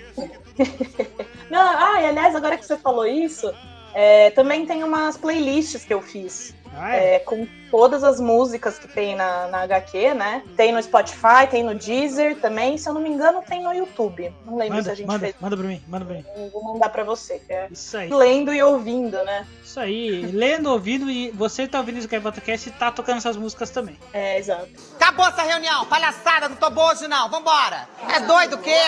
Não, 1.50 1.60
ah, 1.60 2.00
e 2.00 2.06
aliás, 2.06 2.34
agora 2.34 2.56
que 2.56 2.64
você 2.64 2.78
falou 2.78 3.06
isso, 3.06 3.52
é, 3.92 4.30
também 4.30 4.64
tem 4.64 4.82
umas 4.82 5.18
playlists 5.18 5.84
que 5.84 5.92
eu 5.92 6.00
fiz. 6.00 6.54
Ah, 6.76 6.96
é? 6.96 7.14
É, 7.14 7.18
com 7.20 7.46
todas 7.70 8.04
as 8.04 8.20
músicas 8.20 8.78
que 8.78 8.86
tem 8.86 9.16
na, 9.16 9.48
na 9.48 9.62
HQ, 9.62 10.14
né? 10.14 10.42
Tem 10.56 10.72
no 10.72 10.82
Spotify, 10.82 11.46
tem 11.50 11.62
no 11.62 11.74
Deezer 11.74 12.36
também. 12.36 12.78
Se 12.78 12.88
eu 12.88 12.94
não 12.94 13.00
me 13.00 13.08
engano, 13.08 13.42
tem 13.42 13.62
no 13.62 13.72
YouTube. 13.72 14.32
Não 14.44 14.56
lembro 14.56 14.76
manda, 14.76 14.84
se 14.84 14.90
a 14.90 14.94
gente 14.94 15.06
manda, 15.06 15.18
fez. 15.20 15.34
Manda 15.40 15.56
pra 15.56 15.66
mim, 15.66 15.82
manda 15.88 16.04
pra 16.04 16.14
mim. 16.14 16.24
Eu 16.36 16.50
vou 16.50 16.62
mandar 16.62 16.88
pra 16.88 17.02
você. 17.04 17.42
É 17.48 17.68
Isso 17.70 17.96
aí. 17.96 18.08
Lendo 18.08 18.52
e 18.52 18.62
ouvindo, 18.62 19.22
né? 19.24 19.46
Isso 19.62 19.80
aí. 19.80 20.26
Lendo, 20.26 20.70
ouvindo 20.70 21.10
e 21.10 21.30
você 21.30 21.66
tá 21.66 21.78
ouvindo 21.78 21.98
isso 21.98 22.08
que 22.08 22.16
é 22.16 22.20
Cast 22.20 22.68
e 22.68 22.72
tá 22.72 22.90
tocando 22.90 23.18
essas 23.18 23.36
músicas 23.36 23.70
também. 23.70 23.98
É, 24.12 24.38
exato. 24.38 24.68
Acabou 24.96 25.26
essa 25.26 25.42
reunião. 25.42 25.84
Palhaçada, 25.86 26.48
não 26.48 26.56
tô 26.56 26.70
boa 26.70 26.92
hoje 26.92 27.08
não. 27.08 27.28
Vambora. 27.28 27.88
É 28.08 28.20
doido 28.20 28.56
o 28.56 28.58
quê? 28.58 28.78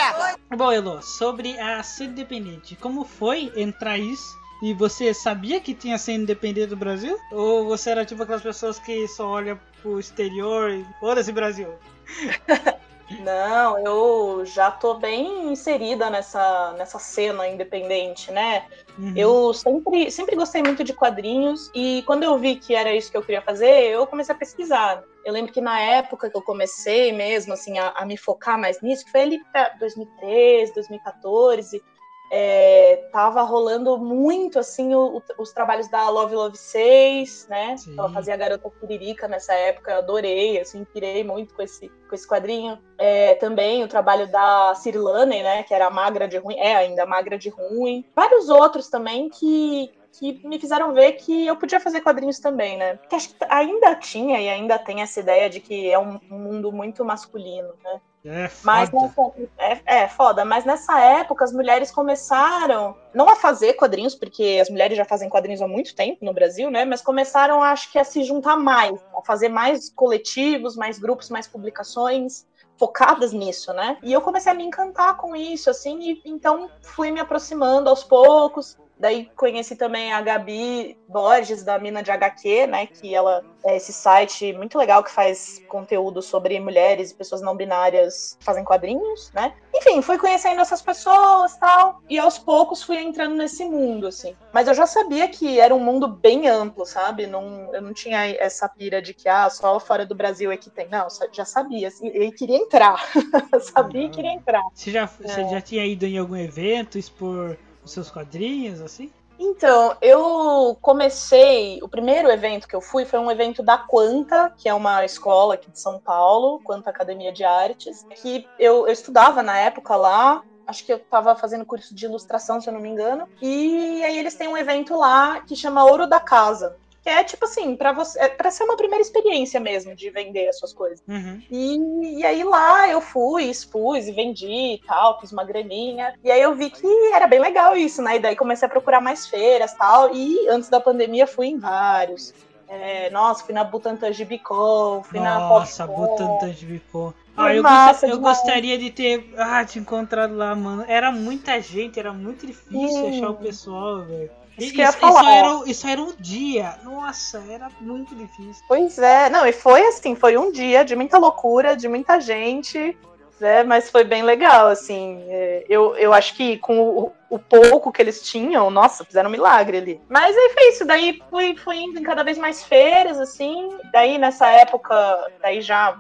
Bom, 0.56 0.70
Elo, 0.70 1.02
sobre 1.02 1.58
a 1.58 1.82
ser 1.82 2.04
independente, 2.04 2.76
como 2.76 3.04
foi 3.04 3.52
entrar 3.56 3.98
isso 3.98 4.45
e 4.62 4.72
você 4.72 5.12
sabia 5.12 5.60
que 5.60 5.74
tinha 5.74 5.98
ser 5.98 6.12
independente 6.12 6.68
do 6.68 6.76
Brasil? 6.76 7.18
Ou 7.32 7.66
você 7.66 7.90
era 7.90 8.04
tipo 8.04 8.22
aquelas 8.22 8.42
pessoas 8.42 8.78
que 8.78 9.06
só 9.08 9.28
olham 9.28 9.58
pro 9.82 10.00
exterior 10.00 10.70
e 10.70 10.86
foda-se 11.00 11.32
Brasil? 11.32 11.74
Não, 13.20 13.78
eu 13.78 14.44
já 14.44 14.70
tô 14.70 14.94
bem 14.94 15.52
inserida 15.52 16.10
nessa, 16.10 16.72
nessa 16.72 16.98
cena 16.98 17.46
independente, 17.46 18.32
né? 18.32 18.66
Uhum. 18.98 19.12
Eu 19.16 19.54
sempre, 19.54 20.10
sempre 20.10 20.34
gostei 20.34 20.60
muito 20.62 20.82
de 20.82 20.92
quadrinhos 20.92 21.70
e 21.72 22.02
quando 22.04 22.24
eu 22.24 22.36
vi 22.36 22.56
que 22.56 22.74
era 22.74 22.92
isso 22.94 23.10
que 23.10 23.16
eu 23.16 23.22
queria 23.22 23.42
fazer, 23.42 23.90
eu 23.90 24.06
comecei 24.06 24.34
a 24.34 24.38
pesquisar. 24.38 25.04
Eu 25.24 25.32
lembro 25.32 25.52
que 25.52 25.60
na 25.60 25.78
época 25.80 26.28
que 26.28 26.36
eu 26.36 26.42
comecei 26.42 27.12
mesmo 27.12 27.52
assim 27.52 27.78
a, 27.78 27.90
a 27.90 28.04
me 28.04 28.16
focar 28.16 28.58
mais 28.58 28.82
nisso, 28.82 29.04
que 29.04 29.12
foi 29.12 29.22
ali 29.22 29.40
para 29.52 29.68
2013, 29.78 30.74
2014, 30.74 31.82
é, 32.30 33.08
tava 33.12 33.42
rolando 33.42 33.96
muito 33.98 34.58
assim 34.58 34.94
o, 34.94 35.18
o, 35.18 35.22
os 35.38 35.52
trabalhos 35.52 35.88
da 35.88 36.08
Love 36.08 36.34
Love 36.34 36.56
6, 36.56 37.46
né? 37.48 37.76
Sim. 37.76 37.94
Ela 37.96 38.10
fazia 38.10 38.34
a 38.34 38.36
Garota 38.36 38.68
Curirica 38.68 39.28
nessa 39.28 39.54
época, 39.54 39.92
eu 39.92 39.98
adorei, 39.98 40.60
assim, 40.60 40.84
pirei 40.84 41.22
muito 41.22 41.54
com 41.54 41.62
esse, 41.62 41.88
com 41.88 42.14
esse 42.14 42.26
quadrinho. 42.26 42.78
É, 42.98 43.34
também 43.36 43.84
o 43.84 43.88
trabalho 43.88 44.30
da 44.30 44.74
Cirlane, 44.74 45.42
né? 45.42 45.62
Que 45.62 45.74
era 45.74 45.88
magra 45.88 46.26
de 46.26 46.38
ruim, 46.38 46.56
é 46.56 46.74
ainda 46.74 47.06
magra 47.06 47.38
de 47.38 47.48
ruim. 47.48 48.04
Vários 48.14 48.48
outros 48.48 48.88
também 48.88 49.28
que, 49.28 49.92
que 50.12 50.46
me 50.46 50.58
fizeram 50.58 50.92
ver 50.92 51.12
que 51.12 51.46
eu 51.46 51.56
podia 51.56 51.78
fazer 51.78 52.00
quadrinhos 52.00 52.40
também, 52.40 52.76
né? 52.76 52.96
Porque 52.96 53.14
acho 53.14 53.28
que 53.28 53.36
ainda 53.48 53.94
tinha 53.94 54.40
e 54.40 54.48
ainda 54.48 54.78
tem 54.78 55.00
essa 55.00 55.20
ideia 55.20 55.48
de 55.48 55.60
que 55.60 55.90
é 55.90 55.98
um 55.98 56.18
mundo 56.28 56.72
muito 56.72 57.04
masculino, 57.04 57.72
né? 57.84 58.00
É 58.28 58.50
mas 58.64 58.90
nessa, 58.90 59.32
é, 59.56 60.02
é 60.02 60.08
foda, 60.08 60.44
mas 60.44 60.64
nessa 60.64 60.98
época 61.00 61.44
as 61.44 61.52
mulheres 61.52 61.92
começaram 61.92 62.96
não 63.14 63.28
a 63.28 63.36
fazer 63.36 63.74
quadrinhos, 63.74 64.16
porque 64.16 64.58
as 64.60 64.68
mulheres 64.68 64.96
já 64.96 65.04
fazem 65.04 65.28
quadrinhos 65.28 65.62
há 65.62 65.68
muito 65.68 65.94
tempo 65.94 66.24
no 66.24 66.34
Brasil, 66.34 66.68
né? 66.68 66.84
Mas 66.84 67.00
começaram, 67.00 67.62
acho 67.62 67.90
que, 67.92 67.98
a 67.98 68.04
se 68.04 68.24
juntar 68.24 68.56
mais, 68.56 69.00
a 69.16 69.22
fazer 69.22 69.48
mais 69.48 69.88
coletivos, 69.90 70.76
mais 70.76 70.98
grupos, 70.98 71.30
mais 71.30 71.46
publicações 71.46 72.44
focadas 72.76 73.32
nisso, 73.32 73.72
né? 73.72 73.96
E 74.02 74.12
eu 74.12 74.20
comecei 74.20 74.50
a 74.52 74.54
me 74.54 74.64
encantar 74.64 75.16
com 75.16 75.34
isso, 75.34 75.70
assim, 75.70 75.98
e 76.00 76.22
então 76.24 76.68
fui 76.82 77.10
me 77.10 77.20
aproximando 77.20 77.88
aos 77.88 78.04
poucos. 78.04 78.76
Daí 78.98 79.30
conheci 79.36 79.76
também 79.76 80.12
a 80.12 80.22
Gabi 80.22 80.96
Borges, 81.06 81.62
da 81.62 81.78
Mina 81.78 82.02
de 82.02 82.10
HQ, 82.10 82.66
né? 82.66 82.86
Que 82.86 83.14
ela 83.14 83.44
é 83.62 83.76
esse 83.76 83.92
site 83.92 84.52
muito 84.54 84.78
legal 84.78 85.04
que 85.04 85.10
faz 85.10 85.60
conteúdo 85.68 86.22
sobre 86.22 86.58
mulheres 86.58 87.10
e 87.10 87.14
pessoas 87.14 87.42
não 87.42 87.54
binárias 87.54 88.36
que 88.38 88.44
fazem 88.44 88.64
quadrinhos, 88.64 89.30
né? 89.34 89.52
Enfim, 89.74 90.00
fui 90.00 90.16
conhecendo 90.16 90.60
essas 90.60 90.80
pessoas 90.80 91.56
tal. 91.58 92.00
E 92.08 92.18
aos 92.18 92.38
poucos 92.38 92.82
fui 92.82 92.96
entrando 92.96 93.34
nesse 93.34 93.64
mundo, 93.66 94.06
assim. 94.06 94.34
Mas 94.52 94.66
eu 94.66 94.72
já 94.74 94.86
sabia 94.86 95.28
que 95.28 95.60
era 95.60 95.74
um 95.74 95.80
mundo 95.80 96.08
bem 96.08 96.48
amplo, 96.48 96.86
sabe? 96.86 97.26
Não, 97.26 97.74
eu 97.74 97.82
não 97.82 97.92
tinha 97.92 98.26
essa 98.36 98.66
pira 98.66 99.02
de 99.02 99.12
que, 99.12 99.28
ah, 99.28 99.50
só 99.50 99.78
fora 99.78 100.06
do 100.06 100.14
Brasil 100.14 100.50
é 100.50 100.56
que 100.56 100.70
tem. 100.70 100.88
Não, 100.88 101.06
já 101.32 101.44
sabia. 101.44 101.88
Assim, 101.88 102.06
e 102.06 102.32
queria 102.32 102.56
entrar. 102.56 103.04
sabia 103.60 104.06
e 104.06 104.08
queria 104.08 104.32
entrar. 104.32 104.62
Você 104.72 104.90
já, 104.90 105.02
é. 105.02 105.06
você 105.06 105.48
já 105.48 105.60
tinha 105.60 105.84
ido 105.84 106.06
em 106.06 106.16
algum 106.16 106.36
evento 106.36 106.96
expor 106.96 107.58
os 107.86 107.92
seus 107.92 108.10
quadrinhos, 108.10 108.80
assim? 108.80 109.10
Então, 109.38 109.96
eu 110.00 110.76
comecei. 110.80 111.78
O 111.82 111.88
primeiro 111.88 112.30
evento 112.30 112.66
que 112.66 112.74
eu 112.74 112.80
fui 112.80 113.04
foi 113.04 113.18
um 113.18 113.30
evento 113.30 113.62
da 113.62 113.78
Quanta, 113.78 114.52
que 114.56 114.68
é 114.68 114.74
uma 114.74 115.04
escola 115.04 115.54
aqui 115.54 115.70
de 115.70 115.78
São 115.78 115.98
Paulo, 115.98 116.60
Quanta 116.64 116.90
Academia 116.90 117.32
de 117.32 117.44
Artes, 117.44 118.04
que 118.16 118.46
eu, 118.58 118.86
eu 118.86 118.92
estudava 118.92 119.42
na 119.42 119.56
época 119.58 119.94
lá. 119.94 120.42
Acho 120.66 120.84
que 120.84 120.92
eu 120.92 120.96
estava 120.96 121.36
fazendo 121.36 121.64
curso 121.64 121.94
de 121.94 122.06
ilustração, 122.06 122.60
se 122.60 122.68
eu 122.68 122.72
não 122.72 122.80
me 122.80 122.88
engano. 122.88 123.28
E 123.40 124.02
aí 124.02 124.18
eles 124.18 124.34
têm 124.34 124.48
um 124.48 124.56
evento 124.56 124.96
lá 124.96 125.40
que 125.40 125.54
chama 125.54 125.84
Ouro 125.84 126.08
da 126.08 126.18
Casa, 126.18 126.76
é 127.08 127.24
tipo 127.24 127.44
assim, 127.44 127.76
para 127.76 127.92
você, 127.92 128.18
é 128.20 128.28
para 128.28 128.50
ser 128.50 128.64
uma 128.64 128.76
primeira 128.76 129.02
experiência 129.02 129.60
mesmo 129.60 129.94
de 129.94 130.10
vender 130.10 130.48
as 130.48 130.58
suas 130.58 130.72
coisas. 130.72 131.02
Uhum. 131.06 131.40
E, 131.50 132.18
e 132.18 132.24
aí 132.24 132.42
lá 132.44 132.88
eu 132.88 133.00
fui, 133.00 133.44
expus 133.44 134.06
e 134.06 134.12
vendi 134.12 134.74
e 134.74 134.80
tal, 134.86 135.20
fiz 135.20 135.32
uma 135.32 135.44
graninha. 135.44 136.14
E 136.22 136.30
aí 136.30 136.40
eu 136.40 136.54
vi 136.54 136.70
que 136.70 136.86
era 137.12 137.26
bem 137.26 137.40
legal 137.40 137.76
isso, 137.76 138.02
né? 138.02 138.16
E 138.16 138.20
daí 138.20 138.36
comecei 138.36 138.66
a 138.66 138.70
procurar 138.70 139.00
mais 139.00 139.26
feiras 139.26 139.72
tal. 139.74 140.14
E 140.14 140.48
antes 140.48 140.68
da 140.68 140.80
pandemia 140.80 141.26
fui 141.26 141.46
em 141.48 141.58
vários. 141.58 142.34
É, 142.68 143.10
nossa, 143.10 143.44
fui 143.44 143.54
na 143.54 143.62
Butantan 143.62 144.12
Gibicon, 144.12 145.02
fui 145.04 145.20
Nossa, 145.20 145.38
na 145.38 145.48
Nossa. 145.48 145.86
Butantan 145.86 146.52
Gibicon. 146.52 147.12
Ah, 147.36 147.54
eu, 147.54 147.62
massa 147.62 148.06
eu 148.06 148.18
gostaria 148.18 148.78
de 148.78 148.90
ter 148.90 149.32
ah, 149.36 149.64
te 149.64 149.78
encontrado 149.78 150.34
lá, 150.34 150.54
mano. 150.54 150.84
Era 150.88 151.12
muita 151.12 151.60
gente, 151.60 152.00
era 152.00 152.12
muito 152.12 152.46
difícil 152.46 152.88
Sim. 152.88 153.18
achar 153.18 153.30
o 153.30 153.34
pessoal, 153.34 154.02
velho. 154.02 154.30
Isso 154.58 154.72
que 154.72 154.80
eu 154.80 154.86
ia 154.86 154.92
falar. 154.92 155.30
era, 155.30 155.62
e 155.66 155.74
só 155.74 155.88
era 155.88 156.00
um 156.00 156.14
dia. 156.18 156.76
Nossa, 156.82 157.42
era 157.50 157.68
muito 157.80 158.14
difícil. 158.14 158.64
Pois 158.66 158.98
é, 158.98 159.28
não, 159.28 159.46
e 159.46 159.52
foi 159.52 159.86
assim, 159.86 160.14
foi 160.14 160.36
um 160.36 160.50
dia 160.50 160.84
de 160.84 160.96
muita 160.96 161.18
loucura, 161.18 161.76
de 161.76 161.88
muita 161.88 162.20
gente, 162.20 162.96
né? 163.40 163.62
Mas 163.62 163.90
foi 163.90 164.04
bem 164.04 164.22
legal, 164.22 164.68
assim. 164.68 165.22
é, 165.28 165.64
Eu, 165.68 165.94
eu 165.96 166.12
acho 166.12 166.34
que 166.34 166.56
com 166.58 166.80
o, 166.80 167.12
o 167.28 167.38
pouco 167.38 167.92
que 167.92 168.00
eles 168.00 168.22
tinham, 168.22 168.70
nossa, 168.70 169.04
fizeram 169.04 169.28
um 169.28 169.32
milagre 169.32 169.78
ali. 169.78 170.00
Mas 170.08 170.36
aí 170.36 170.50
foi 170.54 170.68
isso, 170.70 170.84
daí 170.84 171.22
fui, 171.28 171.56
fui 171.56 171.76
indo 171.76 171.98
em 171.98 172.02
cada 172.02 172.22
vez 172.24 172.38
mais 172.38 172.62
feiras, 172.64 173.18
assim. 173.18 173.68
Daí 173.92 174.16
nessa 174.18 174.48
época, 174.48 174.94
daí 175.42 175.60
já 175.60 175.98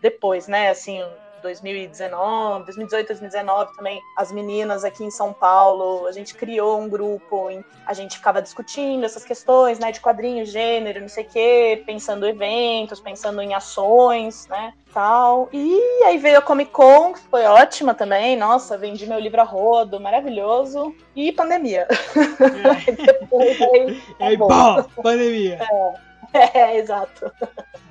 depois, 0.00 0.48
né, 0.48 0.70
assim. 0.70 1.02
2019, 1.44 2.64
2018, 2.64 3.06
2019 3.08 3.76
também, 3.76 4.00
as 4.16 4.32
meninas 4.32 4.82
aqui 4.82 5.04
em 5.04 5.10
São 5.10 5.32
Paulo, 5.32 6.06
a 6.06 6.12
gente 6.12 6.34
criou 6.34 6.80
um 6.80 6.88
grupo, 6.88 7.50
em- 7.50 7.62
a 7.86 7.92
gente 7.92 8.16
ficava 8.16 8.40
discutindo 8.40 9.04
essas 9.04 9.24
questões, 9.24 9.78
né, 9.78 9.92
de 9.92 10.00
quadrinhos, 10.00 10.48
gênero, 10.48 11.00
não 11.00 11.08
sei 11.08 11.24
o 11.24 11.28
quê, 11.28 11.82
pensando 11.86 12.26
em 12.26 12.30
eventos, 12.30 12.98
pensando 12.98 13.42
em 13.42 13.54
ações, 13.54 14.46
né, 14.48 14.72
tal. 14.92 15.48
E 15.52 15.78
aí 16.04 16.16
veio 16.16 16.38
a 16.38 16.42
Comic 16.42 16.70
Con, 16.70 17.12
que 17.12 17.20
foi 17.20 17.44
ótima 17.44 17.94
também, 17.94 18.36
nossa, 18.36 18.78
vendi 18.78 19.06
meu 19.06 19.18
livro 19.20 19.40
a 19.40 19.44
rodo, 19.44 20.00
maravilhoso, 20.00 20.94
e 21.14 21.30
pandemia. 21.30 21.86
Depois, 23.20 23.60
aí, 23.60 24.02
aí, 24.18 24.36
bom. 24.36 24.48
pô, 24.48 25.02
pandemia. 25.02 25.58
é, 25.60 25.94
exato. 26.74 27.32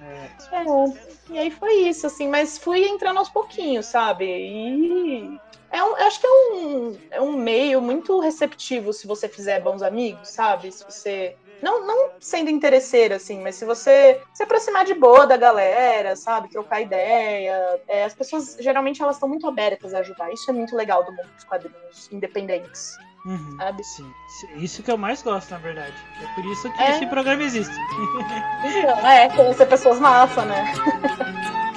É. 0.01 0.55
É, 0.55 1.33
e 1.33 1.37
aí 1.39 1.51
foi 1.51 1.73
isso, 1.75 2.05
assim, 2.07 2.27
mas 2.27 2.57
fui 2.57 2.85
entrando 2.85 3.17
aos 3.17 3.29
pouquinhos, 3.29 3.85
sabe? 3.87 4.25
E 4.25 5.39
é 5.73 5.83
um, 5.83 5.97
eu 5.97 6.05
acho 6.05 6.19
que 6.21 6.27
é 6.27 6.29
um, 6.29 6.97
é 7.11 7.21
um 7.21 7.33
meio 7.33 7.81
muito 7.81 8.19
receptivo 8.19 8.93
se 8.93 9.07
você 9.07 9.27
fizer 9.27 9.59
bons 9.59 9.81
amigos, 9.81 10.29
sabe? 10.29 10.71
Se 10.71 10.85
você. 10.85 11.35
Não, 11.61 11.87
não 11.87 12.11
sendo 12.19 12.49
interesseiro, 12.49 13.15
assim, 13.15 13.41
mas 13.41 13.55
se 13.55 13.65
você 13.65 14.21
se 14.33 14.43
aproximar 14.43 14.85
de 14.85 14.93
boa 14.93 15.25
da 15.25 15.37
galera, 15.37 16.15
sabe? 16.15 16.49
Trocar 16.49 16.81
ideia. 16.81 17.81
é, 17.87 18.03
as 18.03 18.13
pessoas, 18.13 18.55
geralmente, 18.59 19.01
elas 19.01 19.15
estão 19.15 19.29
muito 19.29 19.47
abertas 19.47 19.93
a 19.93 19.99
ajudar. 19.99 20.31
Isso 20.31 20.51
é 20.51 20.53
muito 20.53 20.75
legal 20.75 21.03
do 21.05 21.11
mundo 21.11 21.33
dos 21.33 21.45
quadrinhos 21.45 22.11
independentes, 22.11 22.97
Uhum, 23.25 23.55
sabe? 23.57 23.83
sim. 23.83 24.13
Isso 24.57 24.83
que 24.83 24.91
eu 24.91 24.97
mais 24.97 25.21
gosto, 25.21 25.49
na 25.51 25.57
verdade. 25.57 25.93
É 26.21 26.27
por 26.35 26.45
isso 26.45 26.69
que 26.73 26.81
É. 26.81 26.91
esse 26.91 27.05
programa 27.07 27.41
existe. 27.43 27.73
Então, 28.65 29.07
é, 29.07 29.29
conhecer 29.29 29.65
pessoas 29.65 29.99
massa, 29.99 30.43
né? 30.45 30.63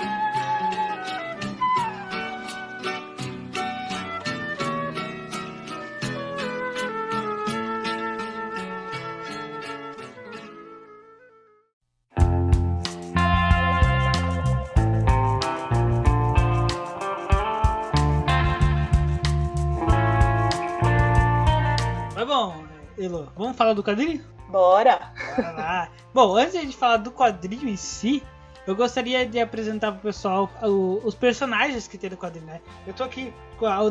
vamos 23.36 23.56
falar 23.56 23.72
do 23.74 23.82
quadrinho? 23.82 24.24
Bora! 24.48 25.12
Bora 25.36 25.50
lá. 25.52 25.88
Bom, 26.14 26.36
antes 26.36 26.60
de 26.60 26.76
falar 26.76 26.98
do 26.98 27.10
quadrinho 27.10 27.68
em 27.68 27.76
si, 27.76 28.22
eu 28.66 28.74
gostaria 28.74 29.26
de 29.26 29.38
apresentar 29.40 29.92
pro 29.92 30.00
pessoal 30.00 30.48
o- 30.62 31.00
os 31.04 31.14
personagens 31.14 31.86
que 31.86 31.98
tem 31.98 32.10
no 32.10 32.16
quadrinho, 32.16 32.46
né? 32.46 32.60
Eu 32.86 32.94
tô 32.94 33.04
aqui 33.04 33.32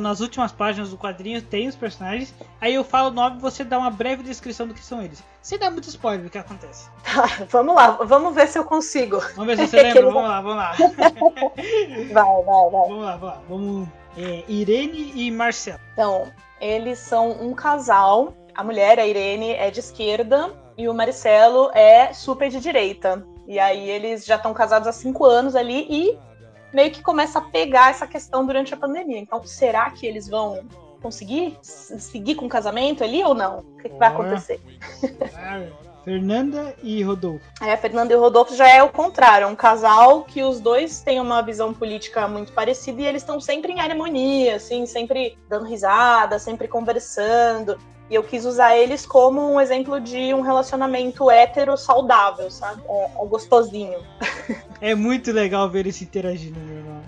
nas 0.02 0.20
últimas 0.20 0.52
páginas 0.52 0.92
do 0.92 0.98
quadrinho, 0.98 1.42
tem 1.42 1.68
os 1.68 1.76
personagens, 1.76 2.34
aí 2.62 2.74
eu 2.76 2.84
falo 2.84 3.08
o 3.10 3.12
nome 3.14 3.38
e 3.38 3.42
você 3.42 3.64
dá 3.64 3.78
uma 3.80 3.90
breve 3.90 4.22
descrição 4.24 4.68
do 4.68 4.74
que 4.74 4.84
são 4.84 5.02
eles. 5.02 5.24
Sem 5.42 5.58
dar 5.58 5.72
muito 5.72 5.88
spoiler 5.90 6.24
do 6.24 6.30
que 6.30 6.38
acontece. 6.38 6.90
Tá, 7.04 7.46
vamos 7.50 7.76
lá, 7.76 7.92
vamos 8.04 8.34
ver 8.36 8.48
se 8.48 8.58
eu 8.60 8.64
consigo. 8.66 9.20
Vamos 9.36 9.46
ver 9.56 9.58
se 9.58 9.68
você 9.68 9.78
lembra, 9.84 10.04
vamos 10.06 10.24
lá, 10.30 10.42
vamos 10.42 10.58
lá. 10.58 10.72
Vai, 12.12 12.44
vai, 12.44 12.44
vai. 12.44 12.88
Vamos 12.88 13.04
lá, 13.06 13.16
vamos 13.18 13.22
lá. 13.24 13.42
Vamos. 13.50 13.88
é, 14.18 14.44
Irene 14.48 15.12
e 15.16 15.32
Marcelo. 15.32 15.80
Então, 15.94 16.32
eles 16.60 17.00
são 17.00 17.32
um 17.32 17.54
casal. 17.54 18.34
A 18.56 18.64
mulher, 18.64 19.00
a 19.00 19.06
Irene, 19.06 19.52
é 19.52 19.70
de 19.70 19.80
esquerda 19.80 20.54
e 20.78 20.88
o 20.88 20.94
Marcelo 20.94 21.70
é 21.74 22.14
super 22.14 22.50
de 22.50 22.60
direita. 22.60 23.26
E 23.48 23.60
aí 23.60 23.90
eles 23.90 24.26
já 24.26 24.36
estão 24.36 24.54
casados 24.54 24.88
há 24.88 24.92
cinco 24.92 25.26
anos 25.26 25.56
ali 25.56 25.86
e 25.90 26.18
meio 26.74 26.92
que 26.92 27.02
começa 27.02 27.40
a 27.40 27.42
pegar 27.42 27.90
essa 27.90 28.08
questão 28.08 28.46
durante 28.46 28.74
a 28.74 28.78
pandemia. 28.78 29.20
Então, 29.20 29.44
será 29.44 29.90
que 29.92 30.06
eles 30.06 30.28
vão 30.28 30.66
conseguir 31.02 31.58
seguir 31.62 32.36
com 32.36 32.46
o 32.46 32.50
casamento 32.50 33.04
ali 33.04 33.24
ou 33.24 33.34
não? 33.34 33.60
O 33.60 33.78
que, 33.78 33.90
que 33.90 33.98
vai 33.98 34.12
Bora. 34.12 34.28
acontecer? 34.28 34.60
Ah, 35.36 35.62
Fernanda 36.04 36.76
e 36.84 37.02
Rodolfo. 37.02 37.44
É, 37.62 37.74
a 37.74 37.78
Fernanda 37.78 38.14
e 38.14 38.16
o 38.16 38.20
Rodolfo 38.20 38.56
já 38.56 38.70
é 38.70 38.82
o 38.84 38.90
contrário, 38.90 39.46
é 39.46 39.48
um 39.48 39.56
casal 39.56 40.24
que 40.24 40.44
os 40.44 40.60
dois 40.60 41.02
têm 41.02 41.20
uma 41.20 41.42
visão 41.42 41.74
política 41.74 42.28
muito 42.28 42.54
parecida 42.54 43.02
e 43.02 43.06
eles 43.06 43.24
estão 43.24 43.40
sempre 43.40 43.74
em 43.74 43.80
harmonia, 43.80 44.58
assim, 44.58 44.86
sempre 44.86 45.36
dando 45.50 45.66
risada, 45.66 46.38
sempre 46.38 46.68
conversando. 46.68 47.78
E 48.10 48.16
eu 48.16 48.24
quis 48.24 48.46
usar 48.46 48.78
eles 48.78 49.06
como 49.06 49.42
um 49.54 49.60
exemplo 49.60 50.00
de 50.00 50.34
um 50.34 50.42
relacionamento 50.42 51.30
hétero 51.32 51.76
saudável, 51.76 52.52
sabe? 52.52 52.82
É, 52.88 53.24
é 53.24 53.26
gostosinho. 53.26 54.00
É 54.82 54.94
muito 54.94 55.32
legal 55.32 55.70
ver 55.70 55.80
eles 55.80 55.96
se 55.96 56.04
interagindo, 56.04 56.60
meu 56.60 56.78
irmão. 56.78 57.02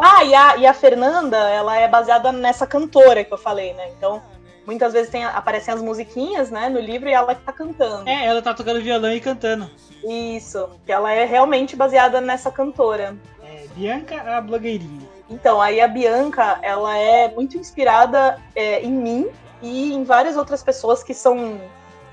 Ah, 0.00 0.24
e 0.24 0.34
a, 0.34 0.56
e 0.58 0.66
a 0.66 0.72
Fernanda, 0.72 1.36
ela 1.36 1.76
é 1.76 1.88
baseada 1.88 2.30
nessa 2.32 2.66
cantora 2.66 3.24
que 3.24 3.32
eu 3.32 3.38
falei, 3.38 3.74
né? 3.74 3.90
Então, 3.96 4.22
muitas 4.66 4.92
vezes 4.92 5.10
tem, 5.10 5.24
aparecem 5.24 5.74
as 5.74 5.82
musiquinhas, 5.82 6.50
né, 6.50 6.68
no 6.68 6.80
livro 6.80 7.08
e 7.08 7.12
ela 7.12 7.34
que 7.34 7.42
tá 7.42 7.52
cantando. 7.52 8.08
É, 8.08 8.26
ela 8.26 8.40
tá 8.40 8.54
tocando 8.54 8.80
violão 8.80 9.12
e 9.12 9.20
cantando. 9.20 9.70
Isso, 10.06 10.68
que 10.84 10.92
ela 10.92 11.12
é 11.12 11.24
realmente 11.24 11.76
baseada 11.76 12.20
nessa 12.20 12.50
cantora. 12.50 13.16
É, 13.42 13.66
Bianca, 13.74 14.20
a 14.36 14.40
blogueirinha. 14.40 15.13
Então, 15.28 15.60
aí 15.60 15.80
a 15.80 15.88
Bianca, 15.88 16.58
ela 16.62 16.96
é 16.96 17.28
muito 17.28 17.56
inspirada 17.56 18.40
é, 18.54 18.80
em 18.80 18.92
mim 18.92 19.28
e 19.62 19.92
em 19.92 20.04
várias 20.04 20.36
outras 20.36 20.62
pessoas 20.62 21.02
que 21.02 21.14
são 21.14 21.58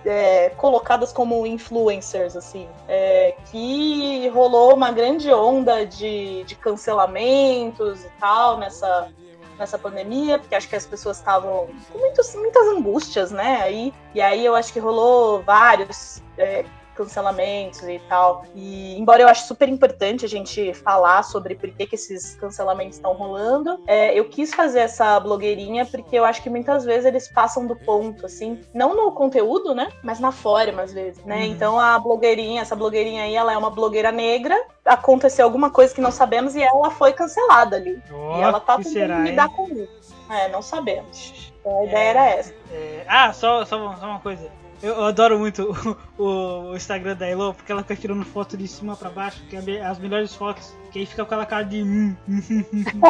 é, 0.05 0.49
colocadas 0.51 1.11
como 1.11 1.45
influencers, 1.45 2.35
assim. 2.35 2.67
É, 2.87 3.35
que 3.51 4.27
rolou 4.29 4.73
uma 4.73 4.91
grande 4.91 5.31
onda 5.31 5.85
de, 5.85 6.43
de 6.45 6.55
cancelamentos 6.55 8.03
e 8.05 8.09
tal 8.19 8.57
nessa, 8.57 9.09
nessa 9.59 9.77
pandemia, 9.77 10.39
porque 10.39 10.55
acho 10.55 10.69
que 10.69 10.75
as 10.75 10.85
pessoas 10.85 11.17
estavam 11.17 11.67
com 11.91 11.99
muitos, 11.99 12.33
muitas 12.35 12.67
angústias, 12.67 13.31
né? 13.31 13.61
Aí, 13.61 13.93
e 14.15 14.21
aí 14.21 14.45
eu 14.45 14.55
acho 14.55 14.71
que 14.71 14.79
rolou 14.79 15.41
vários 15.43 16.21
é, 16.37 16.65
cancelamentos 16.95 17.81
e 17.83 17.99
tal. 18.09 18.43
E 18.55 18.97
embora 18.99 19.21
eu 19.21 19.27
ache 19.27 19.45
super 19.45 19.67
importante 19.69 20.25
a 20.25 20.29
gente 20.29 20.73
falar 20.73 21.23
sobre 21.23 21.55
por 21.55 21.69
que, 21.71 21.85
que 21.87 21.95
esses 21.95 22.35
cancelamentos 22.35 22.97
estão 22.97 23.13
rolando, 23.13 23.79
é, 23.87 24.17
eu 24.17 24.25
quis 24.29 24.53
fazer 24.53 24.79
essa 24.79 25.19
blogueirinha 25.19 25.85
porque 25.85 26.15
eu 26.15 26.25
acho 26.25 26.41
que 26.41 26.49
muitas 26.49 26.85
vezes 26.85 27.05
eles 27.05 27.27
passam 27.27 27.65
do 27.65 27.75
ponto, 27.75 28.25
assim, 28.25 28.61
não 28.73 28.95
no 28.95 29.11
conteúdo, 29.11 29.73
né? 29.73 29.89
Mas 30.03 30.19
na 30.19 30.31
forma, 30.31 30.81
às 30.83 30.93
vezes, 30.93 31.23
né? 31.25 31.37
Uhum. 31.37 31.43
Então 31.43 31.79
a 31.79 31.97
blogueirinha, 31.99 32.61
essa 32.61 32.75
blogueirinha 32.75 33.23
aí, 33.23 33.35
ela 33.35 33.53
é 33.53 33.57
uma 33.57 33.69
blogueira 33.69 34.11
negra. 34.11 34.59
Aconteceu 34.85 35.45
alguma 35.45 35.69
coisa 35.69 35.93
que 35.93 36.01
não 36.01 36.11
sabemos 36.11 36.55
e 36.55 36.61
ela 36.61 36.89
foi 36.91 37.13
cancelada 37.13 37.75
ali. 37.75 38.01
Ó, 38.11 38.37
e 38.37 38.41
ela 38.41 38.59
tá 38.59 38.77
tentando 38.77 38.93
será, 38.93 39.19
hein? 39.19 39.25
lidar 39.25 39.49
com 39.49 39.67
isso. 39.69 40.13
É, 40.29 40.47
não 40.49 40.61
sabemos. 40.61 41.51
Então, 41.59 41.77
a 41.79 41.83
É. 41.83 41.87
ideia 41.87 42.09
era 42.09 42.25
essa. 42.29 42.53
É, 42.71 43.05
ah, 43.07 43.33
só, 43.33 43.65
só, 43.65 43.95
só 43.95 44.05
uma 44.05 44.19
coisa. 44.19 44.49
Eu, 44.81 44.93
eu 44.93 45.03
adoro 45.05 45.37
muito 45.37 45.75
o, 46.17 46.71
o 46.71 46.75
Instagram 46.75 47.15
da 47.15 47.27
Elo, 47.27 47.53
porque 47.53 47.71
ela 47.71 47.81
fica 47.83 47.95
tirando 47.95 48.25
foto 48.25 48.57
de 48.57 48.67
cima 48.67 48.95
pra 48.95 49.09
baixo, 49.09 49.41
que 49.49 49.55
é 49.55 49.85
as 49.85 49.99
melhores 49.99 50.33
fotos, 50.33 50.73
que 50.91 50.99
aí 50.99 51.05
fica 51.05 51.17
com 51.17 51.27
aquela 51.27 51.45
cara 51.45 51.63
de 51.63 51.83
hum, 51.83 52.15
hum, 52.27 52.41
hum, 52.49 53.01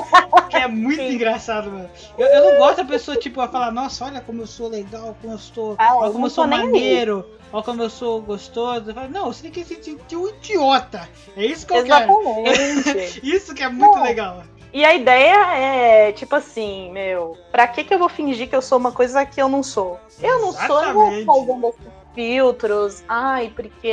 que 0.50 0.58
é 0.58 0.68
muito 0.68 0.98
Sim. 0.98 1.14
engraçado, 1.14 1.72
mano. 1.72 1.90
Eu, 2.18 2.28
eu 2.28 2.52
não 2.52 2.58
gosto 2.58 2.78
da 2.78 2.86
pessoa, 2.86 3.16
tipo, 3.16 3.40
a 3.40 3.48
falar, 3.48 3.72
nossa, 3.72 4.06
olha 4.06 4.20
como 4.20 4.42
eu 4.42 4.48
sou 4.48 4.68
legal, 4.68 5.16
como 5.22 5.34
eu 5.34 5.38
estou, 5.38 5.76
Ah, 5.78 5.96
olha 5.96 6.12
como 6.12 6.26
eu 6.26 6.30
sou 6.30 6.46
nem 6.46 6.60
maneiro, 6.60 7.26
olha 7.54 7.64
como 7.64 7.82
eu 7.82 7.90
sou 7.90 8.22
gostoso. 8.22 8.94
Falo, 8.94 9.10
não, 9.10 9.32
você 9.32 9.44
tem 9.44 9.52
que 9.52 9.64
se 9.64 9.82
sentir 9.82 10.16
um 10.18 10.28
idiota. 10.28 11.08
É 11.38 11.46
isso 11.46 11.66
que 11.66 11.74
eu 11.74 11.84
quero. 11.86 12.12
Exatamente. 12.46 13.22
Isso 13.24 13.54
que 13.54 13.64
é 13.64 13.70
muito 13.70 14.00
legal. 14.00 14.44
E 14.74 14.86
a 14.86 14.96
ideia 14.96 15.58
é, 15.58 16.12
tipo 16.14 16.36
assim, 16.36 16.92
meu, 16.92 17.38
pra 17.52 17.68
que 17.68 17.84
que 17.84 17.94
eu 17.94 18.00
vou 18.00 18.08
fingir 18.08 18.50
que 18.50 18.56
eu 18.56 18.62
sou 18.62 18.78
uma 18.78 18.92
coisa 18.92 19.26
que 19.26 19.42
eu 19.42 19.50
não 19.50 19.62
sou? 19.62 20.00
Eu 20.22 20.40
não 20.40 20.54
sou, 20.54 20.82
eu 20.82 20.94
não 20.94 20.94
vou 20.94 21.12
Exatamente. 21.12 21.30
usando 21.30 21.76
filtros. 22.14 23.04
Ai, 23.08 23.52
porque 23.56 23.88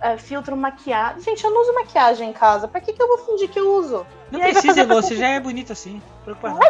é, 0.00 0.16
filtro 0.18 0.56
maquiagem. 0.56 1.22
Gente, 1.22 1.42
eu 1.42 1.50
não 1.50 1.62
uso 1.62 1.74
maquiagem 1.74 2.30
em 2.30 2.32
casa. 2.32 2.68
Pra 2.68 2.80
que, 2.80 2.92
que 2.92 3.02
eu 3.02 3.08
vou 3.08 3.18
fingir 3.18 3.48
que 3.48 3.58
eu 3.58 3.74
uso? 3.74 4.06
Não 4.30 4.40
precisa, 4.40 4.86
você 4.86 5.16
já 5.16 5.28
é 5.28 5.40
bonita 5.40 5.72
assim. 5.72 6.00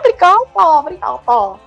Brincar, 0.00 0.38
pô, 0.52 0.82
brincar, 0.82 1.18
pô. 1.18 1.58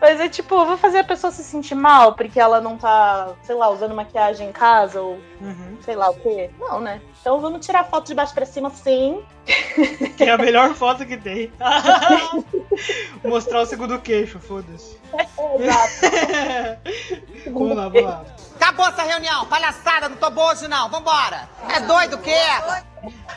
Mas 0.00 0.20
é 0.20 0.28
tipo, 0.28 0.64
vou 0.64 0.76
fazer 0.76 0.98
a 0.98 1.04
pessoa 1.04 1.32
se 1.32 1.42
sentir 1.42 1.74
mal 1.74 2.12
porque 2.14 2.38
ela 2.38 2.60
não 2.60 2.76
tá, 2.76 3.34
sei 3.42 3.54
lá, 3.54 3.68
usando 3.68 3.94
maquiagem 3.94 4.48
em 4.48 4.52
casa 4.52 5.00
ou 5.00 5.18
uhum. 5.40 5.76
sei 5.80 5.96
lá 5.96 6.10
o 6.10 6.14
quê. 6.14 6.50
Não, 6.58 6.80
né? 6.80 7.00
Então 7.20 7.40
vamos 7.40 7.64
tirar 7.64 7.84
foto 7.84 8.06
de 8.06 8.14
baixo 8.14 8.32
pra 8.32 8.46
cima 8.46 8.70
sim. 8.70 9.22
Que 10.16 10.24
é 10.24 10.30
a 10.30 10.38
melhor 10.38 10.74
foto 10.74 11.04
que 11.04 11.16
tem. 11.16 11.52
Mostrar 13.24 13.62
o 13.62 13.66
segundo 13.66 13.98
queixo, 13.98 14.38
foda-se. 14.38 14.98
exato. 15.58 16.80
vamos 17.52 17.76
lá, 17.76 17.88
vamos 17.88 18.02
lá. 18.02 18.24
Acabou 18.56 18.86
essa 18.86 19.02
reunião, 19.02 19.46
palhaçada, 19.46 20.08
não 20.08 20.16
tô 20.16 20.30
boa 20.30 20.52
hoje 20.52 20.68
não, 20.68 20.88
vambora. 20.88 21.48
É 21.74 21.80
doido 21.80 22.16
o 22.16 22.18
quê? 22.18 22.30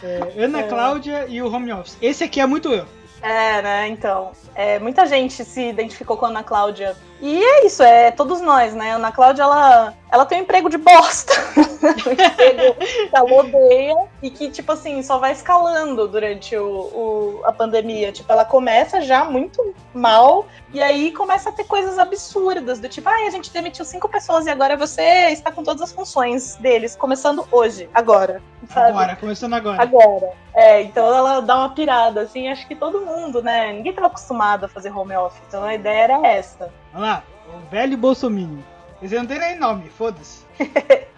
É, 0.04 0.44
Ana 0.44 0.64
Cláudia 0.64 1.26
e 1.28 1.42
o 1.42 1.54
home 1.54 1.72
office. 1.72 1.98
Esse 2.02 2.24
aqui 2.24 2.42
é 2.42 2.46
muito 2.46 2.74
eu. 2.74 2.88
É, 3.22 3.62
né? 3.62 3.88
Então, 3.90 4.32
é, 4.56 4.80
muita 4.80 5.06
gente 5.06 5.46
se 5.46 5.70
identificou 5.70 6.18
com 6.18 6.26
a 6.26 6.30
Ana 6.30 6.44
Cláudia. 6.44 6.96
E 7.22 7.44
é 7.44 7.66
isso, 7.68 7.84
é 7.84 8.10
todos 8.10 8.42
nós, 8.42 8.74
né? 8.74 8.94
A 8.94 8.96
Ana 8.96 9.12
Cláudia, 9.12 9.44
ela, 9.44 9.94
ela 10.12 10.26
tem 10.26 10.40
um 10.40 10.42
emprego 10.42 10.70
de 10.70 10.78
bosta. 10.78 11.32
um 11.56 12.12
emprego 12.12 12.76
que 12.80 13.10
ela 13.14 13.32
odeia 13.32 13.96
e 14.24 14.32
que, 14.32 14.50
tipo 14.50 14.72
assim, 14.72 15.04
só 15.04 15.20
vai 15.20 15.32
escalando 15.32 16.08
durante 16.08 16.58
o, 16.58 16.66
o, 16.68 17.42
a 17.46 17.52
pandemia. 17.52 18.12
Tipo, 18.12 18.32
ela 18.32 18.44
começa 18.44 19.02
já 19.02 19.24
muito 19.24 19.76
mal 19.94 20.48
e 20.74 20.82
aí 20.82 21.12
começa 21.12 21.50
a 21.50 21.52
ter 21.52 21.66
coisas 21.66 22.00
absurdas, 22.00 22.80
do 22.80 22.90
tipo, 22.90 23.08
ah, 23.08 23.28
a 23.28 23.30
gente 23.30 23.52
demitiu 23.54 23.86
cinco 23.86 24.10
pessoas 24.10 24.48
e 24.48 24.50
agora 24.50 24.76
você 24.76 25.30
está 25.30 25.52
com 25.52 25.64
todas 25.64 25.84
as 25.84 25.92
funções 25.92 26.56
deles, 26.56 26.96
começando 26.96 27.48
hoje, 27.52 27.88
agora. 27.94 28.42
Sabe? 28.68 28.90
Agora, 28.90 29.16
começando 29.16 29.54
agora. 29.54 29.82
Agora. 29.82 30.32
É, 30.56 30.82
então 30.82 31.06
ela 31.14 31.40
dá 31.42 31.56
uma 31.58 31.70
pirada, 31.70 32.22
assim, 32.22 32.48
acho 32.48 32.68
que 32.68 32.76
todo 32.76 33.02
mundo, 33.02 33.44
né? 33.44 33.74
Ninguém 33.74 33.92
estava 33.92 34.08
acostumado 34.08 34.66
a 34.66 34.68
fazer 34.68 34.92
home 34.92 35.16
office, 35.16 35.42
então 35.48 35.64
a 35.64 35.76
ideia 35.76 36.04
era 36.04 36.28
essa. 36.28 36.81
Olha 36.94 37.02
lá, 37.02 37.24
o 37.54 37.70
velho 37.70 37.98
Bolsominion. 37.98 38.62
Esse 39.02 39.16
não 39.16 39.26
tem 39.26 39.40
nem 39.40 39.58
nome, 39.58 39.90
foda-se. 39.90 40.46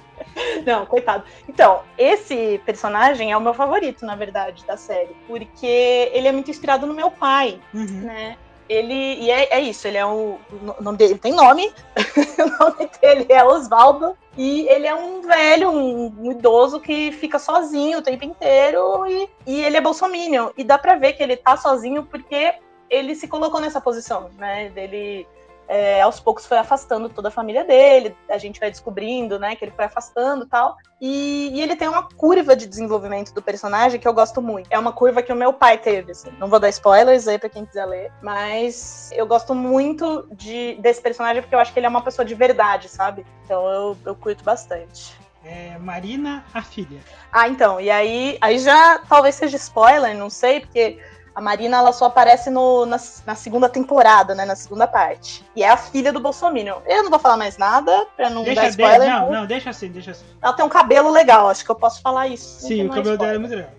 Não, 0.66 0.86
coitado. 0.86 1.24
Então, 1.48 1.82
esse 1.98 2.60
personagem 2.66 3.32
é 3.32 3.38
o 3.38 3.42
meu 3.42 3.54
favorito, 3.54 4.06
na 4.06 4.16
verdade, 4.16 4.66
da 4.66 4.78
série. 4.78 5.16
Porque 5.28 6.10
ele 6.14 6.28
é 6.28 6.32
muito 6.32 6.50
inspirado 6.50 6.86
no 6.88 6.94
meu 6.94 7.12
pai, 7.12 7.60
uhum. 7.74 8.02
né? 8.02 8.38
Ele. 8.70 8.94
E 8.94 9.30
é, 9.30 9.58
é, 9.58 9.62
isso, 9.62 9.88
ele 9.88 9.98
é 9.98 10.06
um. 10.06 10.38
O 10.78 10.82
nome 10.82 10.98
dele 10.98 11.18
tem 11.18 11.34
nome. 11.34 11.72
o 12.40 12.64
nome 12.64 12.90
dele 13.02 13.26
é 13.30 13.44
Osvaldo. 13.44 14.18
E 14.38 14.68
ele 14.68 14.88
é 14.88 14.96
um 14.96 15.22
velho, 15.22 15.70
um, 15.70 16.16
um, 16.20 16.32
idoso 16.32 16.80
que 16.80 17.12
fica 17.12 17.38
sozinho 17.38 18.00
o 18.00 18.02
tempo 18.02 18.24
inteiro. 18.24 19.06
E, 19.06 19.30
e 19.46 19.64
ele 19.64 19.78
é 19.78 19.82
bolsominion. 19.82 20.50
E 20.58 20.64
dá 20.64 20.78
pra 20.78 20.96
ver 20.96 21.14
que 21.14 21.22
ele 21.22 21.36
tá 21.36 21.58
sozinho 21.58 22.04
porque 22.04 22.56
ele 22.90 23.16
se 23.16 23.28
colocou 23.28 23.60
nessa 23.60 23.82
posição, 23.82 24.30
né? 24.38 24.70
Dele 24.70 25.28
é, 25.68 26.02
aos 26.02 26.20
poucos 26.20 26.46
foi 26.46 26.58
afastando 26.58 27.10
toda 27.10 27.30
a 27.30 27.32
família 27.32 27.64
dele, 27.64 28.16
a 28.30 28.38
gente 28.38 28.60
vai 28.60 28.70
descobrindo, 28.70 29.40
né, 29.40 29.56
que 29.56 29.66
ele 29.66 29.72
foi 29.72 29.86
afastando 29.86 30.46
tal. 30.46 30.78
E, 31.00 31.50
e, 31.54 31.62
ele 31.62 31.76
tem 31.76 31.88
uma 31.88 32.04
curva 32.04 32.56
de 32.56 32.66
desenvolvimento 32.66 33.34
do 33.34 33.42
personagem 33.42 34.00
que 34.00 34.08
eu 34.08 34.14
gosto 34.14 34.42
muito. 34.42 34.68
É 34.70 34.80
uma 34.80 34.94
curva 34.94 35.22
que 35.22 35.34
o 35.34 35.36
meu 35.36 35.52
pai 35.52 35.78
teve, 35.78 36.14
assim. 36.14 36.32
Não 36.40 36.48
vou 36.48 36.60
dar 36.60 36.70
spoilers 36.70 37.28
aí 37.28 37.38
pra 37.38 37.50
quem 37.50 37.66
quiser 37.66 37.86
ler, 37.86 38.12
mas 38.22 39.10
eu 39.14 39.26
gosto 39.26 39.54
muito 39.54 40.26
de, 40.32 40.76
desse 40.76 41.02
personagem 41.02 41.42
porque 41.42 41.54
eu 41.54 41.60
acho 41.60 41.74
que 41.74 41.80
ele 41.80 41.88
é 41.88 41.90
uma 41.90 42.02
pessoa 42.04 42.26
de 42.26 42.34
verdade, 42.36 42.88
sabe? 42.88 43.26
Então 43.44 43.68
eu, 43.68 43.98
eu 44.06 44.16
curto 44.16 44.44
bastante. 44.44 45.18
É 45.44 45.78
Marina, 45.78 46.46
a 46.54 46.62
filha. 46.62 47.02
Ah, 47.30 47.50
então, 47.50 47.80
e 47.82 47.90
aí, 47.90 48.38
aí 48.40 48.58
já 48.58 49.00
talvez 49.00 49.36
seja 49.36 49.58
spoiler, 49.58 50.16
não 50.16 50.30
sei, 50.30 50.62
porque 50.62 51.00
a 51.36 51.42
Marina 51.42 51.78
ela 51.78 51.92
só 51.92 52.06
aparece 52.06 52.50
no, 52.50 52.86
na, 52.86 52.98
na, 53.26 53.36
segunda 53.36 53.68
temporada, 53.68 54.36
né? 54.36 54.46
Na 54.46 54.56
segunda 54.56 54.86
parte. 54.86 55.44
E 55.56 55.64
é 55.64 55.70
a 55.70 55.78
filha 55.78 56.14
do 56.14 56.20
Bolsonaro. 56.20 56.82
Eu 56.86 57.04
não 57.04 57.10
vou 57.10 57.20
falar 57.20 57.38
mais 57.38 57.58
nada 57.58 58.06
pra 58.16 58.30
não 58.30 58.44
deixa 58.44 58.62
dar 58.62 58.70
spoiler. 58.70 59.02
De, 59.02 59.08
não, 59.08 59.32
não, 59.32 59.46
deixa 59.46 59.70
assim, 59.70 59.90
deixa 59.90 60.12
assim. 60.12 60.26
Ela 60.42 60.54
tem 60.54 60.66
um 60.66 60.70
cabelo 60.70 61.10
legal, 61.10 61.50
acho 61.50 61.66
que 61.66 61.72
eu 61.72 61.76
posso 61.76 62.02
falar 62.02 62.28
isso. 62.28 62.68
Sim, 62.68 62.88
o 62.88 62.90
cabelo 62.90 63.18
dela 63.18 63.34
é 63.34 63.38
muito 63.38 63.56
legal. 63.56 63.72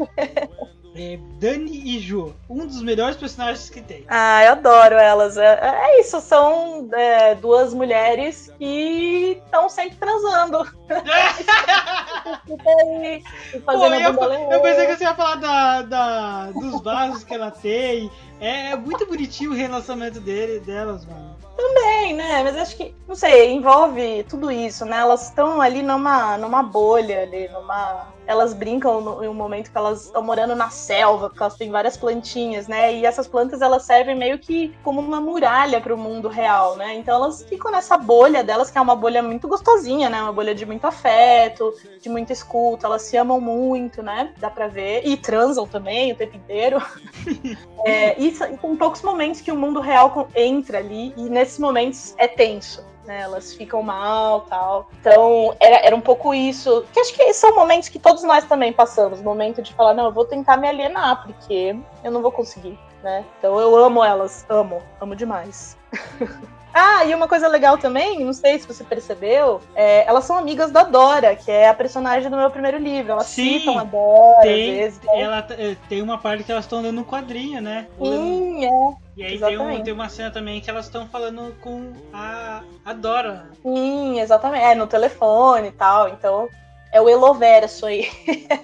É 0.94 1.18
Dani 1.38 1.96
e 1.96 2.00
Ju, 2.00 2.34
um 2.48 2.66
dos 2.66 2.82
melhores 2.82 3.16
personagens 3.16 3.70
que 3.70 3.80
tem. 3.80 4.04
Ah, 4.08 4.44
eu 4.44 4.52
adoro 4.52 4.96
elas. 4.96 5.36
É, 5.36 5.58
é 5.62 6.00
isso, 6.00 6.20
são 6.20 6.88
é, 6.92 7.34
duas 7.36 7.72
mulheres 7.72 8.52
que 8.58 9.40
estão 9.44 9.68
sempre 9.68 9.96
transando. 9.96 10.66
Pô, 13.64 13.86
eu, 13.86 14.50
eu, 14.50 14.60
pensei 14.60 14.86
que 14.86 14.96
você 14.96 15.04
ia 15.04 15.14
falar 15.14 15.36
da, 15.36 15.82
da, 15.82 16.50
dos 16.50 16.82
vasos 16.82 17.24
que 17.24 17.34
ela 17.34 17.50
tem. 17.50 18.10
É, 18.40 18.72
é 18.72 18.76
muito 18.76 19.06
bonitinho 19.06 19.52
o 19.52 19.54
relacionamento 19.54 20.20
dele, 20.20 20.60
delas, 20.60 21.06
mano. 21.06 21.36
Também, 21.56 22.14
né? 22.14 22.42
Mas 22.42 22.56
acho 22.56 22.76
que, 22.76 22.94
não 23.06 23.14
sei, 23.14 23.52
envolve 23.52 24.24
tudo 24.24 24.50
isso, 24.50 24.84
né? 24.84 24.98
Elas 24.98 25.28
estão 25.28 25.60
ali 25.60 25.82
numa, 25.82 26.36
numa 26.38 26.62
bolha, 26.62 27.22
ali, 27.22 27.48
numa. 27.48 28.08
Elas 28.30 28.54
brincam 28.54 29.00
no, 29.00 29.24
em 29.24 29.28
um 29.28 29.34
momento 29.34 29.72
que 29.72 29.76
elas 29.76 30.04
estão 30.04 30.22
morando 30.22 30.54
na 30.54 30.70
selva, 30.70 31.28
porque 31.28 31.42
elas 31.42 31.56
têm 31.56 31.68
várias 31.68 31.96
plantinhas, 31.96 32.68
né? 32.68 32.94
E 32.94 33.04
essas 33.04 33.26
plantas 33.26 33.60
elas 33.60 33.82
servem 33.82 34.16
meio 34.16 34.38
que 34.38 34.72
como 34.84 35.00
uma 35.00 35.20
muralha 35.20 35.80
para 35.80 35.92
o 35.92 35.98
mundo 35.98 36.28
real, 36.28 36.76
né? 36.76 36.94
Então 36.94 37.16
elas 37.16 37.42
ficam 37.42 37.72
nessa 37.72 37.98
bolha 37.98 38.44
delas, 38.44 38.70
que 38.70 38.78
é 38.78 38.80
uma 38.80 38.94
bolha 38.94 39.20
muito 39.20 39.48
gostosinha, 39.48 40.08
né? 40.08 40.22
Uma 40.22 40.32
bolha 40.32 40.54
de 40.54 40.64
muito 40.64 40.86
afeto, 40.86 41.74
de 42.00 42.08
muita 42.08 42.32
escuta. 42.32 42.86
Elas 42.86 43.02
se 43.02 43.16
amam 43.16 43.40
muito, 43.40 44.00
né? 44.00 44.32
Dá 44.38 44.48
pra 44.48 44.68
ver. 44.68 45.04
E 45.04 45.16
transam 45.16 45.66
também 45.66 46.12
o 46.12 46.16
tempo 46.16 46.36
inteiro. 46.36 46.80
é, 47.84 48.20
e, 48.20 48.30
tem 48.30 48.76
poucos 48.76 49.02
momentos 49.02 49.40
que 49.40 49.50
o 49.50 49.56
mundo 49.56 49.80
real 49.80 50.28
entra 50.36 50.78
ali, 50.78 51.12
e 51.16 51.22
nesses 51.22 51.58
momentos 51.58 52.14
é 52.16 52.28
tenso. 52.28 52.84
Né, 53.10 53.22
elas 53.22 53.52
ficam 53.52 53.82
mal 53.82 54.42
tal. 54.42 54.88
Então, 55.00 55.56
era, 55.58 55.84
era 55.84 55.96
um 55.96 56.00
pouco 56.00 56.32
isso. 56.32 56.86
Que 56.92 57.00
acho 57.00 57.12
que 57.12 57.34
são 57.34 57.56
momentos 57.56 57.88
que 57.88 57.98
todos 57.98 58.22
nós 58.22 58.44
também 58.44 58.72
passamos. 58.72 59.20
Momento 59.20 59.60
de 59.60 59.74
falar, 59.74 59.94
não, 59.94 60.04
eu 60.04 60.12
vou 60.12 60.24
tentar 60.24 60.56
me 60.56 60.68
alienar, 60.68 61.24
porque 61.26 61.76
eu 62.04 62.12
não 62.12 62.22
vou 62.22 62.30
conseguir, 62.30 62.78
né? 63.02 63.24
Então 63.36 63.58
eu 63.58 63.74
amo 63.74 64.04
elas, 64.04 64.46
amo, 64.48 64.80
amo 65.00 65.16
demais. 65.16 65.76
Ah, 66.72 67.04
e 67.04 67.14
uma 67.14 67.26
coisa 67.26 67.48
legal 67.48 67.76
também, 67.78 68.24
não 68.24 68.32
sei 68.32 68.58
se 68.58 68.66
você 68.66 68.84
percebeu, 68.84 69.60
é, 69.74 70.06
elas 70.06 70.24
são 70.24 70.36
amigas 70.36 70.70
da 70.70 70.84
Dora, 70.84 71.34
que 71.34 71.50
é 71.50 71.68
a 71.68 71.74
personagem 71.74 72.30
do 72.30 72.36
meu 72.36 72.50
primeiro 72.50 72.78
livro. 72.78 73.12
Elas 73.12 73.26
Sim, 73.26 73.58
citam 73.58 73.78
a 73.78 73.84
Dora, 73.84 74.42
tem, 74.42 74.70
às 74.70 74.76
vezes. 74.76 75.00
Né? 75.02 75.20
Ela, 75.20 75.46
é, 75.50 75.76
tem 75.88 76.02
uma 76.02 76.18
parte 76.18 76.44
que 76.44 76.52
elas 76.52 76.64
estão 76.64 76.80
lendo 76.80 77.00
um 77.00 77.04
quadrinho, 77.04 77.60
né? 77.60 77.88
Sim, 77.98 78.64
é. 78.64 79.10
E 79.16 79.24
aí 79.24 79.38
tem, 79.38 79.58
um, 79.58 79.82
tem, 79.82 79.92
uma 79.92 80.08
cena 80.08 80.30
também 80.30 80.60
que 80.60 80.70
elas 80.70 80.86
estão 80.86 81.06
falando 81.06 81.54
com 81.60 81.92
a, 82.12 82.62
a 82.84 82.92
Dora. 82.92 83.50
Sim, 83.62 84.20
exatamente. 84.20 84.64
É, 84.64 84.74
no 84.74 84.86
telefone 84.86 85.68
e 85.68 85.72
tal. 85.72 86.08
Então, 86.08 86.48
é 86.92 87.00
o 87.00 87.08
Eloverso 87.08 87.86
aí. 87.86 88.08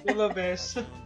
Eloverso. 0.06 0.84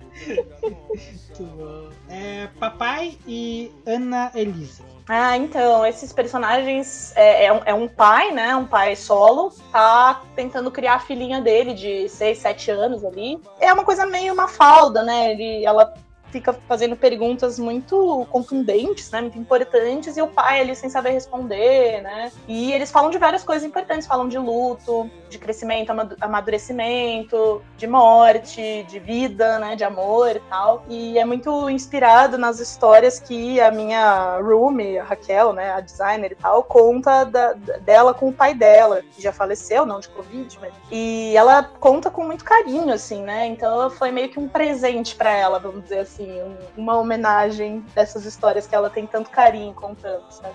É, 2.09 2.48
papai 2.59 3.16
e 3.26 3.72
Ana 3.87 4.30
Elisa. 4.35 4.85
Ah, 5.09 5.37
então, 5.37 5.85
esses 5.85 6.12
personagens 6.12 7.12
é, 7.16 7.46
é, 7.46 7.52
um, 7.52 7.61
é, 7.64 7.74
um, 7.74 7.88
pai, 7.88 8.30
né? 8.30 8.54
Um 8.54 8.66
pai 8.66 8.94
solo, 8.94 9.52
tá 9.72 10.22
tentando 10.37 10.70
criar 10.70 10.94
a 10.94 11.00
filhinha 11.00 11.40
dele 11.40 11.74
de 11.74 12.09
6, 12.09 12.38
7 12.38 12.70
anos 12.70 13.04
ali. 13.04 13.40
É 13.59 13.72
uma 13.72 13.85
coisa 13.85 14.06
meio 14.06 14.33
uma 14.33 14.46
falda, 14.46 15.02
né? 15.02 15.33
Ele, 15.33 15.64
ela 15.64 15.92
fica 16.31 16.53
fazendo 16.69 16.97
perguntas 16.97 17.59
muito 17.59 18.27
contundentes, 18.31 19.11
né, 19.11 19.21
muito 19.21 19.38
importantes, 19.38 20.16
e 20.16 20.23
o 20.23 20.29
pai 20.29 20.61
ali 20.61 20.75
sem 20.75 20.88
saber 20.88 21.11
responder, 21.11 22.03
né? 22.03 22.33
E 22.47 22.73
eles 22.73 22.90
falam 22.90 23.11
de 23.11 23.19
várias 23.19 23.45
coisas 23.45 23.64
importantes, 23.64 24.07
falam 24.07 24.29
de 24.29 24.38
luto, 24.38 25.11
de 25.29 25.38
crescimento, 25.38 25.93
amadurecimento, 26.21 27.62
de 27.77 27.87
morte, 27.87 28.85
de 28.88 28.99
vida, 28.99 29.59
né, 29.59 29.77
de 29.77 29.85
amor 29.85 30.37
e 30.37 30.40
tal. 30.40 30.85
E 30.88 31.19
é 31.19 31.25
muito 31.25 31.69
inspirado 31.69 32.38
nas 32.38 32.61
histórias 32.61 33.21
que 33.21 33.61
a 33.61 33.71
minha 33.71 34.38
roomie, 34.40 34.99
a 34.99 35.05
Raquel, 35.05 35.53
né, 35.53 35.73
a 35.73 35.81
designer 35.81 36.33
e 36.33 36.35
tal, 36.35 36.62
conta 36.62 37.25
da, 37.25 37.53
dela 37.81 38.14
com 38.14 38.29
o 38.29 38.33
pai 38.33 38.55
dela, 38.55 39.03
que 39.14 39.23
já 39.23 39.33
faleceu, 39.33 39.85
não 39.85 40.01
de 40.01 40.09
Covid, 40.09 40.59
mas... 40.61 40.73
E 40.90 41.37
ela 41.37 41.62
conta 41.62 42.11
com 42.11 42.25
muito 42.25 42.45
carinho, 42.45 42.93
assim, 42.93 43.23
né? 43.23 43.47
Então 43.47 43.90
foi 43.90 44.11
meio 44.11 44.29
que 44.29 44.38
um 44.38 44.49
presente 44.49 45.14
para 45.14 45.31
ela, 45.31 45.59
vamos 45.59 45.83
dizer 45.83 46.01
assim 46.01 46.19
assim, 46.20 46.42
um, 46.42 46.56
uma 46.76 46.98
homenagem 46.98 47.85
dessas 47.94 48.24
histórias 48.24 48.66
que 48.66 48.74
ela 48.74 48.90
tem 48.90 49.06
tanto 49.06 49.30
carinho 49.30 49.72
contando, 49.74 50.24
sabe? 50.30 50.54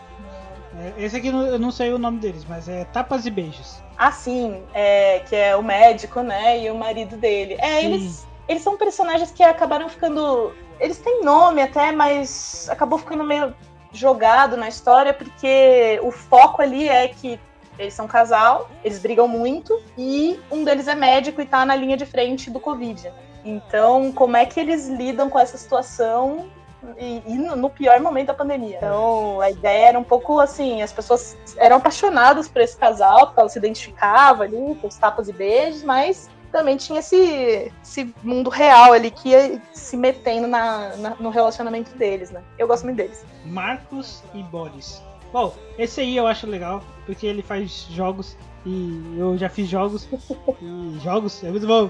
É, 0.78 0.94
esse 1.04 1.18
aqui 1.18 1.28
eu 1.28 1.58
não 1.58 1.72
sei 1.72 1.94
o 1.94 1.98
nome 1.98 2.20
deles, 2.20 2.46
mas 2.48 2.68
é 2.68 2.86
Tapas 2.86 3.26
e 3.26 3.32
Beijos. 3.32 3.82
Ah, 3.98 4.12
sim, 4.12 4.62
é, 4.74 5.20
que 5.20 5.36
é 5.36 5.56
o 5.56 5.64
médico, 5.64 6.22
né, 6.22 6.62
e 6.64 6.70
o 6.70 6.76
marido 6.76 7.16
dele. 7.18 7.56
É, 7.60 7.84
eles, 7.84 8.28
eles 8.48 8.62
são 8.62 8.78
personagens 8.78 9.32
que 9.32 9.42
acabaram 9.42 9.88
ficando. 9.90 10.54
Eles 10.80 10.98
têm 11.00 11.24
nome 11.24 11.62
até, 11.62 11.92
mas 11.92 12.68
acabou 12.70 13.00
ficando 13.00 13.24
meio 13.24 13.56
jogado 13.94 14.58
na 14.58 14.68
história, 14.68 15.14
porque 15.14 16.00
o 16.04 16.12
foco 16.12 16.62
ali 16.62 16.90
é 16.90 17.08
que 17.08 17.40
Eles 17.80 17.94
são 17.94 18.06
um 18.06 18.10
casal, 18.10 18.70
eles 18.84 19.00
brigam 19.00 19.28
muito 19.28 19.82
e 19.98 20.40
um 20.52 20.64
deles 20.64 20.88
é 20.88 20.96
médico 20.96 21.42
e 21.42 21.46
tá 21.46 21.66
na 21.66 21.76
linha 21.76 21.98
de 21.98 22.06
frente 22.06 22.50
do 22.50 22.60
Covid. 22.60 23.12
Então, 23.46 24.12
como 24.12 24.36
é 24.36 24.46
que 24.46 24.60
eles 24.60 24.88
lidam 24.88 25.30
com 25.30 25.40
essa 25.40 25.58
situação 25.58 26.50
e, 26.98 27.22
e, 27.26 27.38
no 27.38 27.70
pior 27.70 28.00
momento 28.00 28.28
da 28.28 28.34
pandemia. 28.34 28.78
Então, 28.78 29.40
a 29.42 29.50
ideia 29.50 29.90
era 29.90 30.00
um 30.00 30.04
pouco 30.04 30.40
assim, 30.40 30.82
as 30.82 30.92
pessoas 30.92 31.38
eram 31.58 31.78
apaixonadas 31.78 32.48
por 32.48 32.62
esse 32.62 32.78
casal, 32.78 33.28
porque 33.28 33.40
elas 33.40 33.54
se 33.54 33.60
identificavam 33.60 34.44
ali, 34.44 34.76
com 34.76 34.88
os 34.88 34.96
tapas 34.96 35.28
e 35.28 35.34
beijos, 35.34 35.84
mas 35.84 36.30
também 36.52 36.78
tinha 36.78 37.00
esse, 37.00 37.72
esse 37.84 38.14
mundo 38.24 38.50
real 38.50 38.94
ali 38.94 39.12
que 39.12 39.30
ia 39.30 39.62
se 39.74 39.98
metendo 39.98 40.48
na, 40.48 40.96
na, 40.96 41.10
no 41.20 41.30
relacionamento 41.30 41.96
deles, 41.98 42.32
né? 42.32 42.42
Eu 42.58 42.68
gosto 42.68 42.86
muito 42.86 42.98
deles. 42.98 43.26
Marcos 43.46 44.24
e 44.34 44.42
Boris. 44.44 45.02
Bom, 45.34 45.54
esse 45.78 46.00
aí 46.00 46.16
eu 46.16 46.28
acho 46.28 46.48
legal, 46.48 46.82
porque 47.06 47.28
ele 47.28 47.42
faz 47.42 47.88
jogos 47.90 48.38
e 48.66 49.16
eu 49.18 49.38
já 49.38 49.50
fiz 49.50 49.68
jogos. 49.68 50.08
e 50.62 51.00
jogos 51.04 51.44
é 51.44 51.52
muito 51.52 51.68
bom. 51.68 51.90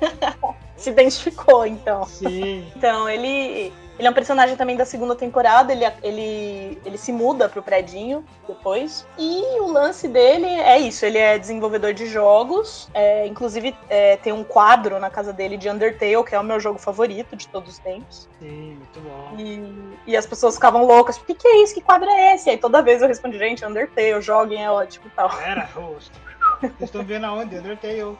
se 0.76 0.90
identificou, 0.90 1.66
então. 1.66 2.04
Sim. 2.06 2.66
Então, 2.76 3.08
ele 3.08 3.72
ele 3.98 4.08
é 4.08 4.10
um 4.10 4.14
personagem 4.14 4.56
também 4.56 4.76
da 4.76 4.84
segunda 4.84 5.14
temporada, 5.14 5.72
ele, 5.72 5.84
ele, 6.02 6.78
ele 6.84 6.98
se 6.98 7.12
muda 7.12 7.48
pro 7.48 7.62
predinho 7.62 8.24
depois. 8.46 9.06
E 9.16 9.60
o 9.60 9.70
lance 9.70 10.08
dele 10.08 10.46
é 10.46 10.78
isso, 10.78 11.06
ele 11.06 11.18
é 11.18 11.38
desenvolvedor 11.38 11.92
de 11.94 12.06
jogos. 12.06 12.88
É, 12.92 13.26
inclusive, 13.26 13.74
é, 13.88 14.16
tem 14.16 14.32
um 14.32 14.42
quadro 14.42 14.98
na 14.98 15.08
casa 15.08 15.32
dele 15.32 15.56
de 15.56 15.70
Undertale, 15.70 16.24
que 16.24 16.34
é 16.34 16.40
o 16.40 16.44
meu 16.44 16.58
jogo 16.58 16.78
favorito 16.78 17.36
de 17.36 17.46
todos 17.46 17.74
os 17.74 17.78
tempos. 17.78 18.28
Sim, 18.40 18.78
muito 18.78 19.00
bom. 19.00 19.36
E, 19.38 20.10
e 20.10 20.16
as 20.16 20.26
pessoas 20.26 20.56
ficavam 20.56 20.84
loucas, 20.84 21.16
o 21.16 21.24
que, 21.24 21.34
que 21.34 21.46
é 21.46 21.62
isso? 21.62 21.74
Que 21.74 21.80
quadro 21.80 22.10
é 22.10 22.34
esse? 22.34 22.48
E 22.48 22.50
aí 22.50 22.58
toda 22.58 22.82
vez 22.82 23.00
eu 23.00 23.06
respondi, 23.06 23.38
gente, 23.38 23.64
Undertale, 23.64 24.20
joguem, 24.20 24.64
é 24.64 24.70
ótimo 24.70 25.06
e 25.06 25.10
tal. 25.10 25.30
Era, 25.40 25.66
rosto. 25.66 26.24
Vocês 26.60 26.82
estão 26.82 27.04
vendo 27.04 27.24
aonde? 27.26 27.56
Undertale. 27.56 28.16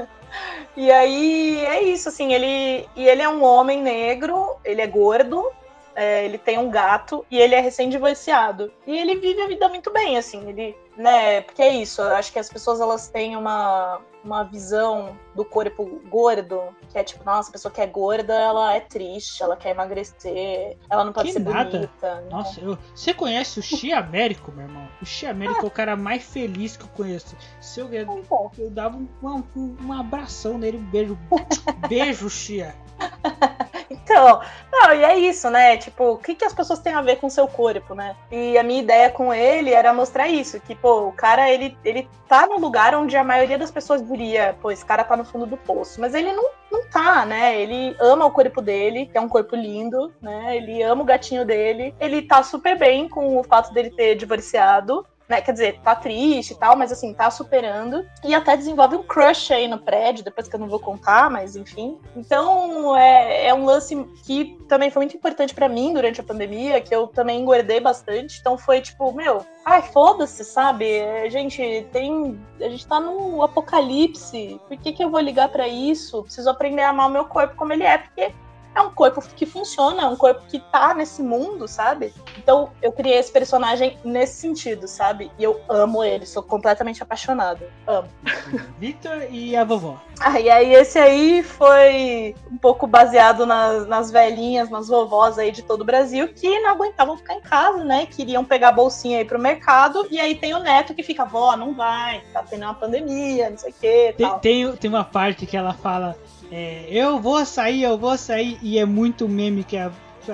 e 0.76 0.90
aí 0.90 1.64
é 1.64 1.82
isso, 1.82 2.08
assim, 2.08 2.32
ele. 2.32 2.88
E 2.96 3.06
ele 3.06 3.22
é 3.22 3.28
um 3.28 3.42
homem 3.42 3.82
negro, 3.82 4.56
ele 4.64 4.80
é 4.80 4.86
gordo, 4.86 5.50
é, 5.98 6.24
ele 6.24 6.38
tem 6.38 6.58
um 6.58 6.70
gato 6.70 7.26
e 7.28 7.38
ele 7.38 7.56
é 7.56 7.60
recém-divorciado. 7.60 8.72
E 8.86 8.96
ele 8.96 9.16
vive 9.16 9.42
a 9.42 9.48
vida 9.48 9.68
muito 9.68 9.92
bem, 9.92 10.16
assim, 10.16 10.48
ele, 10.48 10.76
né, 10.96 11.40
porque 11.40 11.60
é 11.60 11.74
isso, 11.74 12.00
acho 12.00 12.32
que 12.32 12.38
as 12.38 12.48
pessoas 12.48 12.80
elas 12.80 13.08
têm 13.08 13.36
uma, 13.36 14.00
uma 14.24 14.42
visão 14.42 15.16
do 15.34 15.44
corpo 15.44 16.00
gordo, 16.08 16.60
que 16.90 16.98
é 16.98 17.04
tipo, 17.04 17.24
nossa, 17.24 17.48
a 17.48 17.52
pessoa 17.52 17.72
que 17.72 17.80
é 17.80 17.86
gorda, 17.86 18.34
ela 18.34 18.74
é 18.74 18.80
triste, 18.80 19.42
ela 19.42 19.56
quer 19.56 19.70
emagrecer, 19.70 20.76
ela 20.90 21.04
não 21.04 21.12
pode 21.12 21.28
que 21.28 21.34
ser 21.34 21.40
nada. 21.40 21.70
bonita. 21.70 22.14
Né? 22.16 22.28
Nossa, 22.30 22.60
eu, 22.60 22.78
você 22.94 23.14
conhece 23.14 23.60
o 23.60 23.62
Xi 23.62 23.92
Américo, 23.92 24.52
meu 24.52 24.66
irmão? 24.66 24.88
O 25.00 25.06
Xi 25.06 25.26
Américo 25.26 25.64
é 25.64 25.68
o 25.68 25.70
cara 25.70 25.96
mais 25.96 26.22
feliz 26.24 26.76
que 26.76 26.84
eu 26.84 26.88
conheço. 26.88 27.36
Se 27.60 27.80
eu, 27.80 27.92
eu, 27.92 28.24
eu 28.58 28.70
dava 28.70 28.96
um, 28.96 29.08
um, 29.22 29.76
um 29.84 29.92
abração 29.92 30.58
nele, 30.58 30.78
um 30.78 30.90
beijo. 30.90 31.18
beijo, 31.88 32.28
Xia. 32.28 32.74
Então, 33.90 34.40
não, 34.70 34.94
e 34.94 35.04
é 35.04 35.18
isso, 35.18 35.48
né? 35.50 35.76
Tipo, 35.76 36.12
o 36.12 36.18
que, 36.18 36.34
que 36.34 36.44
as 36.44 36.52
pessoas 36.52 36.78
têm 36.78 36.92
a 36.92 37.02
ver 37.02 37.16
com 37.16 37.26
o 37.26 37.30
seu 37.30 37.46
corpo, 37.46 37.94
né? 37.94 38.16
E 38.30 38.56
a 38.58 38.62
minha 38.62 38.80
ideia 38.80 39.10
com 39.10 39.32
ele 39.32 39.70
era 39.72 39.92
mostrar 39.92 40.28
isso, 40.28 40.60
que, 40.60 40.74
pô, 40.74 41.08
o 41.08 41.12
cara, 41.12 41.50
ele, 41.50 41.76
ele 41.84 42.08
tá 42.28 42.46
no 42.46 42.58
lugar 42.58 42.94
onde 42.94 43.16
a 43.16 43.24
maioria 43.24 43.58
das 43.58 43.70
pessoas 43.70 44.02
diria, 44.16 44.56
pô, 44.60 44.70
esse 44.70 44.84
cara 44.84 45.04
tá 45.04 45.16
no 45.16 45.24
fundo 45.24 45.46
do 45.46 45.56
poço. 45.56 46.00
Mas 46.00 46.14
ele 46.14 46.32
não, 46.32 46.50
não 46.70 46.88
tá, 46.88 47.24
né? 47.24 47.60
Ele 47.60 47.96
ama 48.00 48.24
o 48.24 48.30
corpo 48.30 48.60
dele, 48.60 49.06
que 49.06 49.16
é 49.16 49.20
um 49.20 49.28
corpo 49.28 49.54
lindo, 49.54 50.12
né? 50.20 50.56
Ele 50.56 50.82
ama 50.82 51.02
o 51.02 51.06
gatinho 51.06 51.44
dele. 51.44 51.94
Ele 52.00 52.22
tá 52.22 52.42
super 52.42 52.78
bem 52.78 53.08
com 53.08 53.38
o 53.38 53.44
fato 53.44 53.72
dele 53.72 53.90
ter 53.90 54.14
divorciado 54.14 55.06
né? 55.28 55.40
Quer 55.40 55.52
dizer, 55.52 55.80
tá 55.80 55.94
triste 55.94 56.52
e 56.52 56.56
tal, 56.56 56.76
mas 56.76 56.90
assim, 56.90 57.12
tá 57.12 57.30
superando. 57.30 58.04
E 58.24 58.34
até 58.34 58.56
desenvolve 58.56 58.96
um 58.96 59.02
crush 59.02 59.52
aí 59.52 59.68
no 59.68 59.78
prédio, 59.78 60.24
depois 60.24 60.48
que 60.48 60.56
eu 60.56 60.60
não 60.60 60.68
vou 60.68 60.80
contar, 60.80 61.30
mas 61.30 61.54
enfim. 61.54 61.98
Então, 62.16 62.96
é, 62.96 63.48
é 63.48 63.54
um 63.54 63.64
lance 63.64 63.94
que 64.24 64.56
também 64.68 64.90
foi 64.90 65.00
muito 65.00 65.16
importante 65.16 65.54
para 65.54 65.68
mim 65.68 65.92
durante 65.92 66.20
a 66.20 66.24
pandemia, 66.24 66.80
que 66.80 66.94
eu 66.94 67.06
também 67.06 67.40
engordei 67.40 67.80
bastante. 67.80 68.38
Então 68.40 68.56
foi 68.56 68.80
tipo, 68.80 69.12
meu, 69.12 69.44
ai, 69.64 69.82
foda-se, 69.82 70.44
sabe? 70.44 70.90
É, 70.90 71.28
gente, 71.28 71.86
tem. 71.92 72.40
A 72.60 72.68
gente 72.68 72.86
tá 72.86 72.98
no 72.98 73.42
apocalipse. 73.42 74.60
Por 74.66 74.76
que, 74.78 74.92
que 74.92 75.04
eu 75.04 75.10
vou 75.10 75.20
ligar 75.20 75.48
para 75.50 75.68
isso? 75.68 76.22
Preciso 76.22 76.48
aprender 76.48 76.82
a 76.82 76.90
amar 76.90 77.08
o 77.08 77.12
meu 77.12 77.26
corpo 77.26 77.54
como 77.56 77.72
ele 77.72 77.84
é, 77.84 77.98
porque 77.98 78.32
é 78.78 78.82
um 78.82 78.90
corpo 78.90 79.20
que 79.36 79.44
funciona, 79.44 80.02
é 80.02 80.06
um 80.06 80.16
corpo 80.16 80.42
que 80.48 80.58
tá 80.58 80.94
nesse 80.94 81.22
mundo, 81.22 81.66
sabe? 81.66 82.14
Então 82.36 82.70
eu 82.80 82.92
criei 82.92 83.18
esse 83.18 83.30
personagem 83.30 83.98
nesse 84.04 84.40
sentido, 84.40 84.86
sabe? 84.86 85.30
E 85.38 85.42
eu 85.42 85.60
amo 85.68 86.02
ele, 86.04 86.24
sou 86.24 86.42
completamente 86.42 87.02
apaixonada. 87.02 87.68
Amo. 87.86 88.08
Victor 88.78 89.26
e 89.30 89.56
a 89.56 89.64
vovó. 89.64 90.00
Ah, 90.20 90.40
e 90.40 90.48
aí 90.48 90.74
esse 90.74 90.98
aí 90.98 91.42
foi 91.42 92.34
um 92.50 92.56
pouco 92.56 92.86
baseado 92.86 93.44
nas, 93.44 93.86
nas 93.86 94.10
velhinhas, 94.10 94.70
nas 94.70 94.88
vovós 94.88 95.38
aí 95.38 95.50
de 95.50 95.62
todo 95.62 95.82
o 95.82 95.84
Brasil, 95.84 96.28
que 96.28 96.60
não 96.60 96.70
aguentavam 96.70 97.16
ficar 97.16 97.34
em 97.34 97.40
casa, 97.40 97.84
né? 97.84 98.06
Queriam 98.06 98.44
pegar 98.44 98.68
a 98.68 98.72
bolsinha 98.72 99.18
aí 99.18 99.24
pro 99.24 99.38
mercado, 99.38 100.06
e 100.10 100.20
aí 100.20 100.34
tem 100.34 100.54
o 100.54 100.60
neto 100.60 100.94
que 100.94 101.02
fica, 101.02 101.24
vó, 101.24 101.56
não 101.56 101.74
vai, 101.74 102.22
tá 102.32 102.42
tendo 102.42 102.62
uma 102.62 102.74
pandemia, 102.74 103.50
não 103.50 103.58
sei 103.58 103.70
o 103.70 103.74
quê. 103.74 104.14
Tem, 104.16 104.38
tem, 104.38 104.76
tem 104.76 104.90
uma 104.90 105.04
parte 105.04 105.46
que 105.46 105.56
ela 105.56 105.74
fala 105.74 106.16
é, 106.50 106.86
eu 106.90 107.18
vou 107.20 107.44
sair, 107.44 107.82
eu 107.82 107.98
vou 107.98 108.16
sair, 108.16 108.58
e 108.62 108.78
é 108.78 108.84
muito 108.84 109.28
meme 109.28 109.64
que 109.64 109.76
a, 109.76 109.90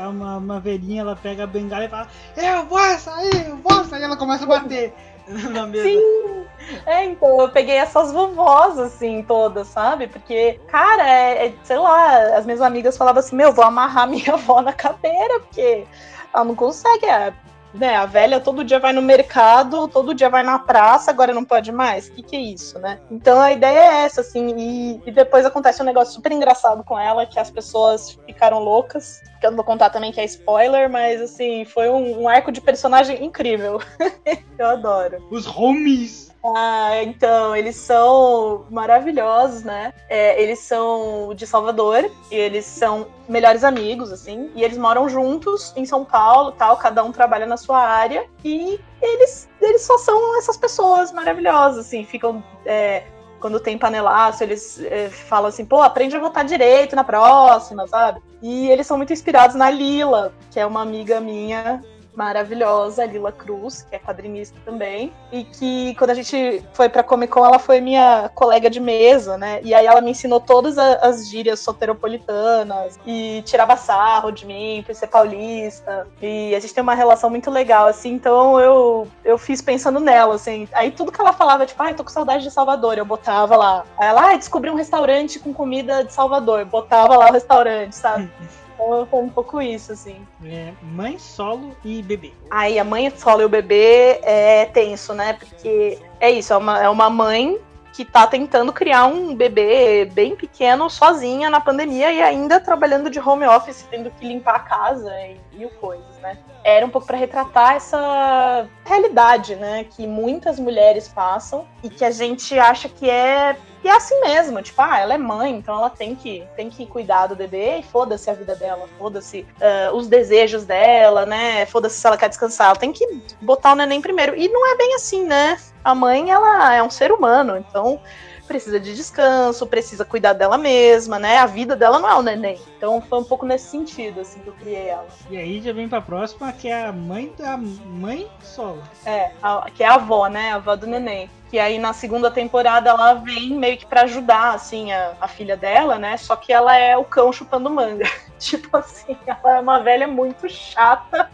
uma, 0.09 0.39
uma 0.39 0.61
velhinha 0.61 1.03
ela 1.03 1.17
pega 1.17 1.45
a 1.45 1.47
bengala 1.47 1.85
e 1.85 1.89
fala: 1.89 2.09
Eu 2.37 2.65
vou 2.67 2.99
sair, 2.99 3.49
eu 3.49 3.57
vou 3.57 3.85
sair, 3.85 4.03
ela 4.03 4.17
começa 4.17 4.45
a 4.45 4.47
bater 4.47 4.95
na 5.27 5.67
mesa. 5.67 5.89
Sim! 5.89 6.45
É, 6.87 7.05
então 7.05 7.41
eu 7.41 7.49
peguei 7.51 7.77
essas 7.77 8.13
vovós, 8.13 8.79
assim, 8.79 9.23
todas, 9.23 9.69
sabe? 9.69 10.07
Porque, 10.07 10.61
cara, 10.69 11.09
é, 11.09 11.47
é, 11.47 11.55
sei 11.63 11.77
lá, 11.77 12.37
as 12.37 12.47
minhas 12.47 12.61
amigas 12.61 12.97
falavam 12.97 13.21
assim: 13.21 13.37
Meu, 13.37 13.53
vou 13.53 13.65
amarrar 13.65 14.09
minha 14.09 14.35
avó 14.35 14.63
na 14.63 14.73
cadeira, 14.73 15.41
porque 15.41 15.85
ela 16.33 16.45
não 16.45 16.55
consegue. 16.55 17.07
É, 17.07 17.33
né, 17.75 17.97
a 17.97 18.07
velha 18.07 18.41
todo 18.41 18.65
dia 18.65 18.79
vai 18.79 18.93
no 18.93 19.03
mercado, 19.03 19.89
todo 19.89 20.15
dia 20.15 20.31
vai 20.31 20.43
na 20.43 20.59
praça, 20.59 21.11
agora 21.11 21.35
não 21.35 21.45
pode 21.45 21.73
mais? 21.73 22.09
O 22.09 22.13
que, 22.13 22.23
que 22.23 22.37
é 22.37 22.41
isso, 22.41 22.79
né? 22.79 23.01
Então 23.11 23.41
a 23.41 23.53
ideia 23.53 23.79
é 23.79 24.05
essa, 24.05 24.21
assim, 24.21 24.55
e, 24.57 25.03
e, 25.07 25.11
depois 25.11 25.45
acontece 25.45 25.83
um 25.83 25.85
negócio 25.85 26.15
super 26.15 26.33
engraçado 26.33 26.85
com 26.85 26.99
ela, 26.99 27.27
que 27.27 27.39
as 27.39 27.51
pessoas 27.51 28.19
ficaram 28.27 28.61
loucas, 28.61 29.21
que 29.41 29.47
eu 29.47 29.51
não 29.51 29.57
vou 29.57 29.65
contar 29.65 29.91
também 29.91 30.13
que 30.13 30.21
é 30.21 30.25
spoiler, 30.25 30.89
mas 30.89 31.21
assim, 31.21 31.65
foi 31.65 31.91
um, 31.91 32.23
um 32.23 32.29
arco 32.29 32.53
de 32.53 32.61
personagem 32.61 33.25
incrível. 33.25 33.81
eu 34.59 34.67
adoro. 34.67 35.27
Os 35.31 35.47
homies! 35.47 36.34
Ah, 36.47 37.03
então, 37.03 37.57
eles 37.57 37.75
são 37.77 38.67
maravilhosos, 38.71 39.63
né? 39.63 39.95
É, 40.11 40.41
eles 40.43 40.59
são 40.59 41.33
de 41.35 41.47
Salvador 41.47 42.11
e 42.31 42.35
eles 42.35 42.67
são 42.67 43.07
melhores 43.27 43.65
amigos, 43.65 44.13
assim, 44.13 44.51
e 44.55 44.63
eles 44.63 44.77
moram 44.77 45.09
juntos 45.09 45.73
em 45.75 45.87
São 45.87 46.05
Paulo, 46.05 46.53
tal, 46.53 46.77
cada 46.77 47.03
um 47.03 47.11
trabalha 47.11 47.47
na 47.47 47.57
sua 47.57 47.79
área 47.79 48.27
e 48.45 48.79
eles, 49.01 49.49
eles 49.59 49.83
só 49.83 49.97
são 49.97 50.39
essas 50.39 50.59
pessoas 50.59 51.13
maravilhosas, 51.13 51.87
assim, 51.87 52.05
ficam 52.05 52.45
é, 52.67 53.05
quando 53.41 53.59
tem 53.59 53.79
panelaço, 53.79 54.43
eles 54.43 54.79
é, 54.85 55.09
falam 55.09 55.49
assim, 55.49 55.65
pô, 55.65 55.81
aprende 55.81 56.15
a 56.15 56.21
votar 56.21 56.45
direito 56.45 56.95
na 56.95 57.05
próxima, 57.05 57.87
sabe? 57.87 58.21
E 58.43 58.69
eles 58.71 58.87
são 58.87 58.99
muito 58.99 59.15
inspirados 59.15 59.57
na 59.57 59.71
Lila, 59.71 60.35
que 60.51 60.61
é 60.61 60.67
uma 60.67 60.83
amiga 60.83 61.21
minha 61.21 61.81
maravilhosa, 62.15 63.05
Lila 63.05 63.33
Cruz, 63.33 63.83
que 63.83 63.97
é 63.97 63.99
quadrinista 63.99 64.57
também, 64.65 65.13
e 65.33 65.45
que 65.45 65.95
quando 65.97 66.11
a 66.11 66.15
gente 66.15 66.63
foi 66.73 66.89
pra 66.89 67.03
Comic 67.03 67.33
Con, 67.33 67.45
ela 67.45 67.59
foi 67.59 67.81
minha 67.81 68.31
colega 68.35 68.71
de 68.71 68.81
mesa, 68.81 69.37
né? 69.37 69.61
E 69.63 69.75
aí 69.75 69.87
ela 69.87 70.01
me 70.01 70.11
ensinou 70.11 70.41
todas 70.41 70.79
as 70.79 71.29
gírias 71.29 71.61
soteropolitanas 71.61 72.99
e 73.07 73.43
tirava 73.45 73.77
sarro 73.77 74.31
de 74.31 74.47
mim 74.47 74.83
por 74.87 74.95
ser 74.95 75.09
paulista. 75.09 76.07
E 76.23 76.55
a 76.55 76.61
gente 76.61 76.75
tem 76.75 76.83
uma 76.83 76.95
relação 76.95 77.31
muito 77.31 77.51
legal, 77.51 77.87
assim, 77.87 78.13
então 78.13 78.61
eu, 78.61 79.09
eu 79.25 79.37
fiz 79.37 79.61
pensando 79.61 80.01
nela, 80.01 80.35
assim. 80.35 80.69
Aí 80.73 80.91
tudo 80.91 81.13
que 81.13 81.21
ela 81.21 81.33
falava, 81.33 81.67
tipo, 81.67 81.83
ai, 81.83 81.93
ah, 81.93 81.95
tô 81.95 82.05
com 82.05 82.11
saudade 82.11 82.45
de 82.45 82.51
Salvador, 82.51 82.97
eu 82.99 83.05
botava 83.05 83.57
lá. 83.57 83.85
Aí 83.99 84.09
ela, 84.09 84.31
ah, 84.31 84.37
descobri 84.37 84.71
um 84.71 84.77
restaurante 84.77 85.39
com 85.39 85.53
comida 85.53 86.05
de 86.05 86.13
Salvador, 86.13 86.65
botava 86.65 87.17
lá 87.17 87.29
o 87.29 87.33
restaurante, 87.33 87.95
sabe? 87.95 88.31
Então 88.75 89.07
foi 89.07 89.21
um 89.21 89.29
pouco 89.29 89.61
isso, 89.61 89.93
assim. 89.93 90.27
É, 90.45 90.73
mãe 90.83 91.19
solo 91.19 91.77
e 91.85 92.03
bebê. 92.03 92.33
Aí 92.51 92.79
a 92.79 92.85
mãe 92.85 93.11
solo 93.11 93.43
e 93.43 93.45
o 93.45 93.49
bebê 93.49 94.21
é 94.23 94.67
tenso, 94.67 95.15
né? 95.15 95.35
Porque 95.35 95.99
é 96.21 96.31
isso, 96.31 96.53
é 96.53 96.57
uma, 96.57 96.83
é 96.83 96.89
uma 96.89 97.09
mãe 97.09 97.59
que 97.93 98.05
tá 98.05 98.27
tentando 98.27 98.73
criar 98.73 99.07
um 99.07 99.37
bebê 99.37 100.05
bem 100.05 100.35
pequeno 100.35 100.91
sozinha 100.91 101.49
na 101.49 101.61
pandemia 101.61 102.13
e 102.13 102.21
ainda 102.21 102.59
trabalhando 102.59 103.09
de 103.09 103.21
home 103.21 103.47
office, 103.47 103.87
tendo 103.89 104.11
que 104.11 104.27
limpar 104.27 104.57
a 104.57 104.61
casa 104.61 105.13
e 105.21 105.39
mil 105.57 105.71
coisas, 105.71 106.19
né? 106.21 106.37
Era 106.65 106.87
um 106.87 106.89
pouco 106.89 107.07
para 107.07 107.19
retratar 107.19 107.75
essa 107.75 108.67
realidade, 108.85 109.55
né, 109.55 109.85
que 109.85 110.07
muitas 110.07 110.59
mulheres 110.59 111.07
passam 111.07 111.67
e 111.83 111.91
que 111.91 112.05
a 112.05 112.11
gente 112.11 112.59
acha 112.59 112.89
que 112.89 113.09
é 113.09 113.57
E 113.85 113.89
é 113.89 113.93
assim 113.93 114.19
mesmo, 114.23 114.63
tipo, 114.63 114.81
ah, 114.81 114.99
ela 114.99 115.13
é 115.13 115.19
mãe, 115.19 115.55
então 115.55 115.77
ela 115.77 115.91
tem 115.91 116.15
que, 116.15 116.43
tem 116.57 116.71
que 116.71 116.87
cuidar 116.87 117.27
do 117.27 117.37
bebê 117.37 117.81
e 117.81 117.83
foda-se 117.83 118.31
a 118.31 118.33
vida 118.33 118.57
dela, 118.57 118.89
foda-se 118.99 119.47
uh, 119.61 119.95
os 119.95 120.09
desejos 120.09 120.65
dela, 120.65 121.27
né? 121.27 121.67
Foda-se 121.67 121.97
se 121.97 122.07
ela 122.07 122.17
quer 122.17 122.31
descansar, 122.31 122.69
ela 122.69 122.77
tem 122.77 122.93
que 122.93 123.07
botar 123.43 123.73
o 123.73 123.77
neném 123.77 124.01
primeiro. 124.01 124.35
E 124.35 124.49
não 124.49 124.67
é 124.73 124.75
bem 124.75 124.95
assim, 124.95 125.25
né? 125.25 125.59
A 125.85 125.95
mãe, 125.95 126.31
ela 126.31 126.75
é 126.75 126.83
um 126.83 126.89
ser 126.89 127.13
humano, 127.13 127.59
então 127.59 128.01
precisa 128.47 128.79
de 128.79 128.95
descanso, 128.95 129.67
precisa 129.67 130.05
cuidar 130.05 130.33
dela 130.33 130.57
mesma, 130.57 131.19
né? 131.19 131.39
A 131.39 131.47
vida 131.47 131.75
dela 131.75 131.99
não 131.99 132.09
é 132.09 132.15
o 132.15 132.23
neném. 132.23 132.59
Então 132.77 133.01
foi 133.01 133.19
um 133.19 133.25
pouco 133.25 133.45
nesse 133.47 133.67
sentido, 133.67 134.21
assim, 134.21 134.41
que 134.41 134.49
eu 134.49 134.55
criei 134.55 134.89
ela. 134.89 135.07
E 135.31 135.37
aí 135.37 135.61
já 135.61 135.73
vem 135.73 135.89
pra 135.89 136.01
próxima, 136.01 136.53
que 136.53 136.69
é 136.69 136.87
a 136.87 136.93
mãe 136.93 137.33
da 137.39 137.57
mãe 137.57 138.29
solo. 138.43 138.83
É, 139.05 139.33
a, 139.43 139.71
que 139.71 139.83
é 139.83 139.87
a 139.87 139.95
avó, 139.95 140.29
né? 140.29 140.53
A 140.53 140.57
avó 140.57 140.77
do 140.77 140.87
neném. 140.87 141.31
Que 141.51 141.59
aí 141.59 141.79
na 141.79 141.93
segunda 141.93 142.31
temporada 142.31 142.91
ela 142.91 143.15
vem 143.15 143.51
meio 143.51 143.77
que 143.77 143.87
para 143.87 144.03
ajudar, 144.03 144.55
assim, 144.55 144.93
a, 144.93 145.15
a, 145.21 145.29
filha 145.29 145.57
dela, 145.57 145.99
né? 145.99 146.17
Só 146.17 146.37
que 146.37 146.53
ela 146.53 146.77
é 146.77 146.97
o 146.97 147.05
cão 147.05 147.33
chupando 147.33 147.71
manga. 147.71 148.09
tipo 148.39 148.77
assim, 148.77 149.17
ela 149.27 149.57
é 149.57 149.61
uma 149.61 149.81
velha 149.81 150.07
muito 150.07 150.49
chata 150.49 151.31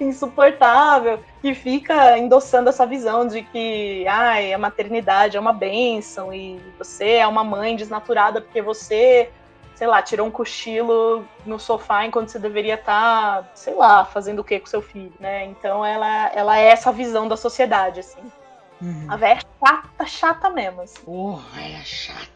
insuportável, 0.00 1.20
que 1.40 1.54
fica 1.54 2.18
endossando 2.18 2.68
essa 2.68 2.86
visão 2.86 3.26
de 3.26 3.42
que 3.42 4.06
ai, 4.08 4.52
a 4.52 4.58
maternidade 4.58 5.36
é 5.36 5.40
uma 5.40 5.52
bênção 5.52 6.32
e 6.32 6.60
você 6.78 7.12
é 7.12 7.26
uma 7.26 7.44
mãe 7.44 7.76
desnaturada 7.76 8.40
porque 8.40 8.62
você, 8.62 9.30
sei 9.74 9.86
lá, 9.86 10.02
tirou 10.02 10.26
um 10.26 10.30
cochilo 10.30 11.24
no 11.44 11.58
sofá 11.58 12.04
enquanto 12.04 12.28
você 12.28 12.38
deveria 12.38 12.74
estar, 12.74 13.42
tá, 13.42 13.50
sei 13.54 13.74
lá, 13.74 14.04
fazendo 14.04 14.40
o 14.40 14.44
que 14.44 14.58
com 14.58 14.66
seu 14.66 14.82
filho, 14.82 15.12
né? 15.20 15.44
Então 15.44 15.84
ela, 15.84 16.30
ela 16.34 16.58
é 16.58 16.66
essa 16.66 16.92
visão 16.92 17.28
da 17.28 17.36
sociedade, 17.36 18.00
assim. 18.00 18.22
Uhum. 18.80 19.06
A 19.08 19.16
véia 19.16 19.38
é 19.38 19.66
chata, 19.66 20.06
chata 20.06 20.50
mesmo. 20.50 20.82
Assim. 20.82 21.00
Porra, 21.02 21.62
é 21.62 21.82
chata. 21.84 22.28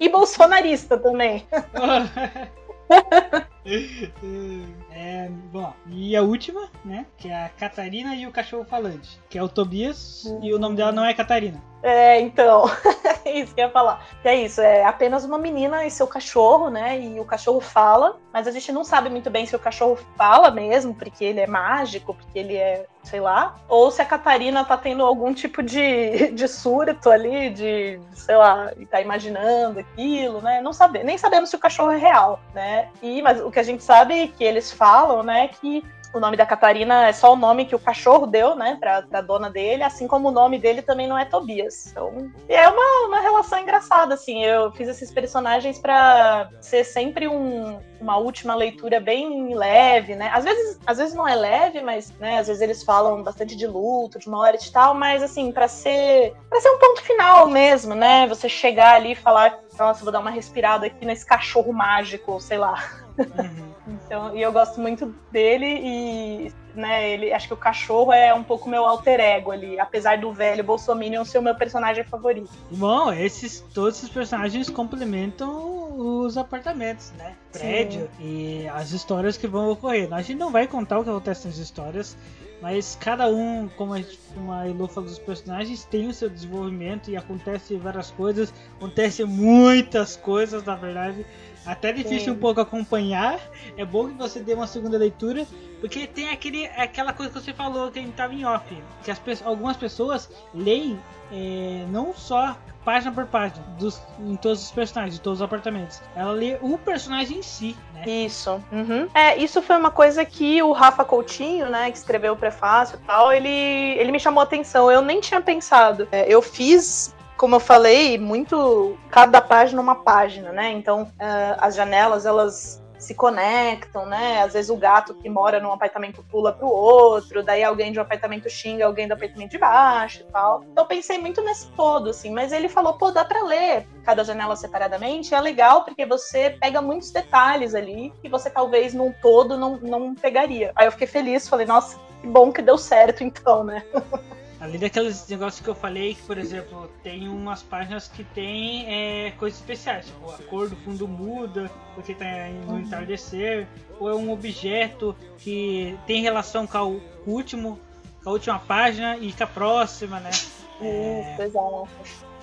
e 0.00 0.08
bolsonarista 0.08 0.98
também. 0.98 1.46
é, 5.00 5.28
bom, 5.52 5.72
e 5.86 6.16
a 6.16 6.22
última, 6.22 6.68
né? 6.84 7.06
Que 7.16 7.28
é 7.28 7.44
a 7.44 7.48
Catarina 7.48 8.16
e 8.16 8.26
o 8.26 8.32
cachorro 8.32 8.64
falante. 8.64 9.20
Que 9.30 9.38
é 9.38 9.42
o 9.42 9.48
Tobias 9.48 10.24
e 10.42 10.52
o 10.52 10.58
nome 10.58 10.74
dela 10.74 10.90
não 10.90 11.04
é 11.04 11.14
Catarina. 11.14 11.62
É, 11.82 12.20
então, 12.20 12.64
isso 13.24 13.54
que 13.54 13.60
eu 13.60 13.66
ia 13.66 13.70
falar. 13.70 14.04
É 14.24 14.34
isso, 14.34 14.60
é 14.60 14.84
apenas 14.84 15.24
uma 15.24 15.38
menina 15.38 15.86
e 15.86 15.90
seu 15.90 16.06
cachorro, 16.06 16.70
né? 16.70 17.00
E 17.00 17.20
o 17.20 17.24
cachorro 17.24 17.60
fala, 17.60 18.18
mas 18.32 18.46
a 18.46 18.50
gente 18.50 18.72
não 18.72 18.84
sabe 18.84 19.08
muito 19.08 19.30
bem 19.30 19.46
se 19.46 19.54
o 19.54 19.58
cachorro 19.58 19.98
fala 20.16 20.50
mesmo, 20.50 20.94
porque 20.94 21.24
ele 21.24 21.40
é 21.40 21.46
mágico, 21.46 22.14
porque 22.14 22.38
ele 22.38 22.56
é, 22.56 22.84
sei 23.04 23.20
lá, 23.20 23.54
ou 23.68 23.90
se 23.90 24.02
a 24.02 24.04
Catarina 24.04 24.64
tá 24.64 24.76
tendo 24.76 25.04
algum 25.04 25.32
tipo 25.32 25.62
de, 25.62 26.32
de 26.34 26.48
surto 26.48 27.10
ali, 27.10 27.50
de, 27.50 28.00
sei 28.12 28.36
lá, 28.36 28.72
e 28.76 28.84
tá 28.84 29.00
imaginando 29.00 29.78
aquilo, 29.78 30.40
né? 30.40 30.60
Não 30.60 30.72
sabe, 30.72 31.04
nem 31.04 31.16
sabemos 31.16 31.50
se 31.50 31.56
o 31.56 31.60
cachorro 31.60 31.92
é 31.92 31.98
real, 31.98 32.40
né? 32.54 32.88
E, 33.00 33.22
mas 33.22 33.40
o 33.40 33.50
que 33.50 33.60
a 33.60 33.64
gente 33.64 33.84
sabe 33.84 34.20
é 34.20 34.26
que 34.26 34.42
eles 34.42 34.72
falam, 34.72 35.22
né, 35.22 35.48
que 35.48 35.84
o 36.12 36.20
nome 36.20 36.36
da 36.36 36.46
Catarina 36.46 37.06
é 37.06 37.12
só 37.12 37.32
o 37.32 37.36
nome 37.36 37.66
que 37.66 37.74
o 37.74 37.78
cachorro 37.78 38.26
deu, 38.26 38.54
né, 38.54 38.76
pra, 38.80 39.02
pra 39.02 39.20
dona 39.20 39.50
dele, 39.50 39.82
assim 39.82 40.06
como 40.06 40.28
o 40.28 40.32
nome 40.32 40.58
dele 40.58 40.82
também 40.82 41.06
não 41.06 41.18
é 41.18 41.24
Tobias. 41.24 41.88
Então, 41.88 42.30
é 42.48 42.68
uma, 42.68 43.06
uma 43.06 43.20
relação 43.20 43.58
engraçada, 43.58 44.14
assim. 44.14 44.44
Eu 44.44 44.72
fiz 44.72 44.88
esses 44.88 45.10
personagens 45.10 45.78
para 45.78 46.48
ser 46.60 46.84
sempre 46.84 47.28
um, 47.28 47.80
uma 48.00 48.16
última 48.16 48.54
leitura 48.54 49.00
bem 49.00 49.54
leve, 49.54 50.14
né? 50.14 50.30
Às 50.32 50.44
vezes, 50.44 50.78
às 50.86 50.98
vezes 50.98 51.14
não 51.14 51.26
é 51.26 51.34
leve, 51.34 51.80
mas, 51.82 52.10
né, 52.18 52.38
às 52.38 52.46
vezes 52.46 52.62
eles 52.62 52.82
falam 52.82 53.22
bastante 53.22 53.56
de 53.56 53.66
luto, 53.66 54.18
de 54.18 54.28
morte 54.28 54.68
e 54.68 54.72
tal, 54.72 54.94
mas, 54.94 55.22
assim, 55.22 55.52
para 55.52 55.68
ser, 55.68 56.34
para 56.48 56.60
ser 56.60 56.70
um 56.70 56.78
ponto 56.78 57.02
final 57.02 57.48
mesmo, 57.48 57.94
né? 57.94 58.26
Você 58.28 58.48
chegar 58.48 58.94
ali 58.94 59.12
e 59.12 59.16
falar, 59.16 59.58
nossa, 59.78 60.02
vou 60.02 60.12
dar 60.12 60.20
uma 60.20 60.30
respirada 60.30 60.86
aqui 60.86 61.04
nesse 61.04 61.26
cachorro 61.26 61.72
mágico, 61.72 62.40
sei 62.40 62.58
lá. 62.58 62.82
Uhum. 63.18 63.67
Então, 63.88 64.36
e 64.36 64.42
eu 64.42 64.52
gosto 64.52 64.80
muito 64.80 65.14
dele 65.30 65.66
e, 65.66 66.52
né, 66.74 67.10
ele, 67.10 67.32
acho 67.32 67.48
que 67.48 67.54
o 67.54 67.56
cachorro 67.56 68.12
é 68.12 68.32
um 68.34 68.44
pouco 68.44 68.68
meu 68.68 68.84
alter 68.84 69.18
ego 69.18 69.50
ali, 69.50 69.80
apesar 69.80 70.18
do 70.18 70.32
velho 70.32 70.62
Bolsominion 70.62 71.24
ser 71.24 71.38
o 71.38 71.42
meu 71.42 71.54
personagem 71.54 72.04
favorito. 72.04 72.50
Bom, 72.70 73.12
esses, 73.12 73.60
todos 73.72 73.98
esses 73.98 74.10
personagens 74.10 74.68
complementam 74.68 75.96
os 75.98 76.36
apartamentos, 76.36 77.12
né? 77.16 77.34
Prédio 77.52 78.08
Sim. 78.18 78.24
e 78.24 78.68
as 78.68 78.92
histórias 78.92 79.36
que 79.36 79.46
vão 79.46 79.70
ocorrer. 79.70 80.12
A 80.12 80.22
gente 80.22 80.38
não 80.38 80.52
vai 80.52 80.66
contar 80.66 80.98
o 80.98 81.04
que 81.04 81.10
acontece 81.10 81.46
nas 81.46 81.56
histórias, 81.56 82.16
mas 82.60 82.96
cada 83.00 83.28
um, 83.28 83.68
como 83.76 83.94
a, 83.94 83.98
gente, 83.98 84.18
como 84.34 84.52
a 84.52 84.66
Elo 84.66 84.88
falou 84.88 85.08
dos 85.08 85.18
personagens, 85.18 85.84
tem 85.84 86.08
o 86.08 86.14
seu 86.14 86.28
desenvolvimento 86.28 87.10
e 87.10 87.16
acontece 87.16 87.76
várias 87.76 88.10
coisas, 88.10 88.52
acontece 88.76 89.24
muitas 89.24 90.16
coisas, 90.16 90.64
na 90.64 90.74
verdade. 90.74 91.24
Até 91.68 91.92
difícil 91.92 92.20
Sim. 92.20 92.30
um 92.30 92.38
pouco 92.38 92.60
acompanhar. 92.60 93.38
É 93.76 93.84
bom 93.84 94.08
que 94.08 94.14
você 94.14 94.40
dê 94.40 94.54
uma 94.54 94.66
segunda 94.66 94.96
leitura, 94.96 95.46
porque 95.80 96.06
tem 96.06 96.30
aquele, 96.30 96.66
aquela 96.68 97.12
coisa 97.12 97.30
que 97.30 97.38
você 97.38 97.52
falou 97.52 97.90
que 97.90 97.98
a 97.98 98.02
gente 98.02 98.14
tava 98.14 98.32
em 98.32 98.44
off, 98.44 98.64
que 99.04 99.10
as, 99.10 99.20
algumas 99.44 99.76
pessoas 99.76 100.30
leem 100.54 100.98
é, 101.30 101.84
não 101.90 102.14
só 102.14 102.56
página 102.86 103.12
por 103.12 103.26
página 103.26 103.62
dos, 103.78 104.00
em 104.18 104.34
todos 104.36 104.64
os 104.64 104.70
personagens, 104.70 105.16
de 105.16 105.20
todos 105.20 105.40
os 105.40 105.44
apartamentos. 105.44 106.00
Ela 106.16 106.32
lê 106.32 106.56
o 106.62 106.78
personagem 106.78 107.40
em 107.40 107.42
si, 107.42 107.76
né? 107.92 108.08
Isso. 108.08 108.62
Uhum. 108.72 109.06
É, 109.12 109.36
isso 109.36 109.60
foi 109.60 109.76
uma 109.76 109.90
coisa 109.90 110.24
que 110.24 110.62
o 110.62 110.72
Rafa 110.72 111.04
Coutinho, 111.04 111.68
né, 111.68 111.90
que 111.90 111.98
escreveu 111.98 112.32
o 112.32 112.36
prefácio 112.36 112.98
e 113.02 113.06
tal, 113.06 113.30
ele, 113.30 113.46
ele 113.46 114.10
me 114.10 114.18
chamou 114.18 114.40
a 114.40 114.44
atenção. 114.44 114.90
Eu 114.90 115.02
nem 115.02 115.20
tinha 115.20 115.38
pensado. 115.38 116.08
É, 116.10 116.32
eu 116.32 116.40
fiz 116.40 117.14
como 117.38 117.54
eu 117.54 117.60
falei, 117.60 118.18
muito 118.18 118.98
cada 119.10 119.40
página 119.40 119.80
uma 119.80 119.94
página, 119.94 120.52
né? 120.52 120.72
Então 120.72 121.04
uh, 121.04 121.56
as 121.58 121.74
janelas 121.76 122.26
elas 122.26 122.82
se 122.98 123.14
conectam, 123.14 124.04
né? 124.06 124.42
Às 124.42 124.54
vezes 124.54 124.70
o 124.70 124.76
gato 124.76 125.14
que 125.14 125.30
mora 125.30 125.60
num 125.60 125.72
apartamento 125.72 126.20
pula 126.28 126.52
pro 126.52 126.66
outro, 126.66 127.44
daí 127.44 127.62
alguém 127.62 127.92
de 127.92 127.98
um 128.00 128.02
apartamento 128.02 128.50
xinga 128.50 128.84
alguém 128.84 129.06
do 129.06 129.12
apartamento 129.12 129.52
de 129.52 129.58
baixo 129.58 130.22
e 130.22 130.32
tal. 130.32 130.64
Então 130.64 130.84
pensei 130.84 131.16
muito 131.16 131.40
nesse 131.40 131.68
todo, 131.68 132.10
assim, 132.10 132.32
mas 132.32 132.50
ele 132.50 132.68
falou, 132.68 132.94
pô, 132.94 133.12
dá 133.12 133.24
pra 133.24 133.44
ler 133.44 133.86
cada 134.02 134.24
janela 134.24 134.56
separadamente, 134.56 135.32
é 135.32 135.40
legal 135.40 135.84
porque 135.84 136.04
você 136.04 136.50
pega 136.60 136.82
muitos 136.82 137.12
detalhes 137.12 137.72
ali 137.72 138.12
que 138.20 138.28
você 138.28 138.50
talvez 138.50 138.92
num 138.92 139.12
todo 139.22 139.56
não, 139.56 139.76
não 139.76 140.12
pegaria. 140.12 140.72
Aí 140.74 140.88
eu 140.88 140.92
fiquei 140.92 141.06
feliz, 141.06 141.48
falei, 141.48 141.66
nossa, 141.66 141.96
que 142.20 142.26
bom 142.26 142.50
que 142.50 142.60
deu 142.60 142.76
certo 142.76 143.22
então, 143.22 143.62
né? 143.62 143.84
Além 144.60 144.78
daqueles 144.78 145.26
negócios 145.28 145.62
que 145.62 145.68
eu 145.68 145.74
falei, 145.74 146.14
que 146.14 146.22
por 146.22 146.36
exemplo, 146.36 146.90
tem 147.02 147.28
umas 147.28 147.62
páginas 147.62 148.08
que 148.08 148.24
tem 148.24 148.86
é, 148.92 149.30
coisas 149.32 149.60
especiais, 149.60 150.06
tipo, 150.06 150.30
a 150.30 150.38
cor 150.38 150.68
do 150.68 150.76
fundo 150.76 151.06
muda, 151.06 151.70
porque 151.94 152.12
tá 152.12 152.24
no 152.66 152.72
uhum. 152.72 152.80
entardecer, 152.80 153.68
ou 154.00 154.10
é 154.10 154.14
um 154.14 154.32
objeto 154.32 155.14
que 155.38 155.96
tem 156.06 156.22
relação 156.22 156.66
com 156.66 156.78
o 156.78 157.00
último, 157.26 157.78
com 158.22 158.30
a 158.30 158.32
última 158.32 158.58
página 158.58 159.16
e 159.16 159.32
com 159.32 159.44
a 159.44 159.46
próxima, 159.46 160.20
né? 160.20 160.30
É, 160.80 161.42
exato. 161.42 161.88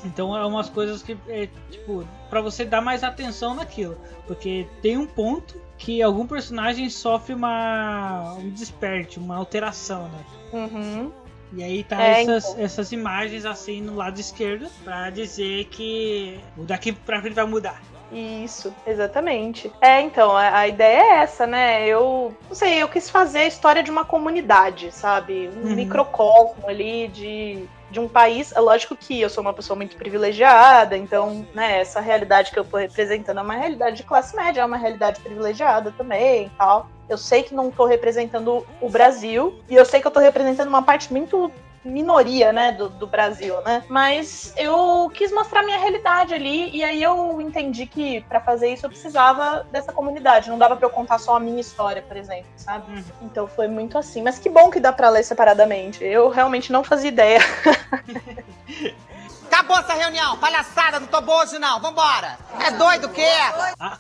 Então 0.04 0.36
é 0.36 0.46
umas 0.46 0.70
coisas 0.70 1.02
que 1.02 1.18
é, 1.30 1.48
tipo, 1.72 2.06
para 2.30 2.42
você 2.42 2.66
dar 2.66 2.82
mais 2.82 3.02
atenção 3.02 3.56
naquilo, 3.56 3.98
porque 4.28 4.68
tem 4.82 4.98
um 4.98 5.08
ponto 5.08 5.58
que 5.78 6.02
algum 6.02 6.28
personagem 6.28 6.90
sofre 6.90 7.34
uma 7.34 8.34
um 8.34 8.50
desperte, 8.50 9.20
uma 9.20 9.38
alteração, 9.38 10.10
né? 10.10 10.26
Uhum. 10.52 11.12
E 11.56 11.64
aí 11.64 11.84
tá 11.84 12.02
é, 12.02 12.22
essas, 12.22 12.50
então. 12.50 12.64
essas 12.64 12.92
imagens 12.92 13.46
assim 13.46 13.82
no 13.82 13.96
lado 13.96 14.20
esquerdo 14.20 14.68
para 14.84 15.10
dizer 15.10 15.66
que 15.66 16.40
o 16.58 16.64
daqui 16.64 16.92
pra 16.92 17.22
frente 17.22 17.34
vai 17.34 17.46
mudar. 17.46 17.82
Isso, 18.12 18.74
exatamente. 18.86 19.72
É, 19.82 20.02
então, 20.02 20.36
a, 20.36 20.60
a, 20.60 20.68
ideia 20.68 21.00
é 21.00 21.10
essa, 21.20 21.48
né? 21.48 21.88
Eu 21.88 22.36
não 22.48 22.56
sei, 22.56 22.82
eu 22.82 22.88
quis 22.88 23.10
fazer 23.10 23.40
a 23.40 23.48
história 23.48 23.82
de 23.82 23.90
uma 23.90 24.06
comunidade, 24.06 24.92
sabe? 24.92 25.50
Um 25.50 25.70
uhum. 25.70 25.76
microcosmo 25.76 26.68
ali 26.68 27.08
de, 27.08 27.66
de 27.90 28.00
um 28.00 28.08
país. 28.08 28.52
É 28.52 28.60
lógico 28.60 28.96
que 28.96 29.20
eu 29.20 29.30
sou 29.30 29.42
uma 29.42 29.54
pessoa 29.54 29.76
muito 29.76 29.96
privilegiada, 29.98 30.96
então, 30.96 31.46
né, 31.54 31.80
essa 31.80 32.00
realidade 32.00 32.52
que 32.52 32.60
eu 32.60 32.64
tô 32.64 32.78
representando 32.78 33.40
é 33.40 33.44
uma 33.44 33.56
realidade 33.56 33.98
de 33.98 34.04
classe 34.04 34.36
média, 34.36 34.62
é 34.62 34.66
uma 34.66 34.78
realidade 34.78 35.20
privilegiada 35.22 35.92
também 35.98 36.46
e 36.46 36.50
tal. 36.52 36.88
Eu 37.08 37.18
sei 37.18 37.44
que 37.44 37.54
não 37.54 37.70
estou 37.70 37.86
representando 37.86 38.66
o 38.82 38.90
Brasil 38.90 39.60
e 39.70 39.76
eu 39.76 39.86
sei 39.86 40.02
que 40.02 40.08
eu 40.08 40.10
estou 40.10 40.24
representando 40.24 40.68
uma 40.68 40.82
parte 40.82 41.12
muito 41.12 41.52
minoria, 41.86 42.52
né, 42.52 42.72
do, 42.72 42.90
do 42.90 43.06
Brasil, 43.06 43.62
né? 43.62 43.84
Mas 43.88 44.52
eu 44.58 45.10
quis 45.14 45.32
mostrar 45.32 45.62
minha 45.64 45.78
realidade 45.78 46.34
ali 46.34 46.76
e 46.76 46.84
aí 46.84 47.02
eu 47.02 47.40
entendi 47.40 47.86
que 47.86 48.22
para 48.22 48.40
fazer 48.42 48.74
isso 48.74 48.86
eu 48.86 48.90
precisava 48.90 49.66
dessa 49.72 49.94
comunidade. 49.94 50.50
Não 50.50 50.58
dava 50.58 50.76
para 50.76 50.88
eu 50.88 50.90
contar 50.90 51.20
só 51.20 51.36
a 51.36 51.40
minha 51.40 51.62
história, 51.62 52.02
por 52.02 52.18
exemplo, 52.18 52.48
sabe? 52.58 52.92
Uhum. 52.92 53.04
Então 53.22 53.48
foi 53.48 53.68
muito 53.68 53.98
assim. 53.98 54.24
Mas 54.24 54.40
que 54.40 54.50
bom 54.50 54.72
que 54.72 54.80
dá 54.80 54.92
para 54.92 55.10
ler 55.10 55.24
separadamente. 55.24 56.04
Eu 56.04 56.30
realmente 56.30 56.72
não 56.72 56.84
fazia 56.84 57.10
ideia. 57.10 57.40
Acabou 59.46 59.78
essa 59.78 59.94
reunião, 59.94 60.38
palhaçada, 60.38 61.00
não 61.00 61.08
tô 61.08 61.20
hoje 61.34 61.58
não, 61.60 61.80
vambora! 61.80 62.38
É 62.60 62.72
doido 62.72 63.08
o 63.08 63.10
quê? 63.10 63.30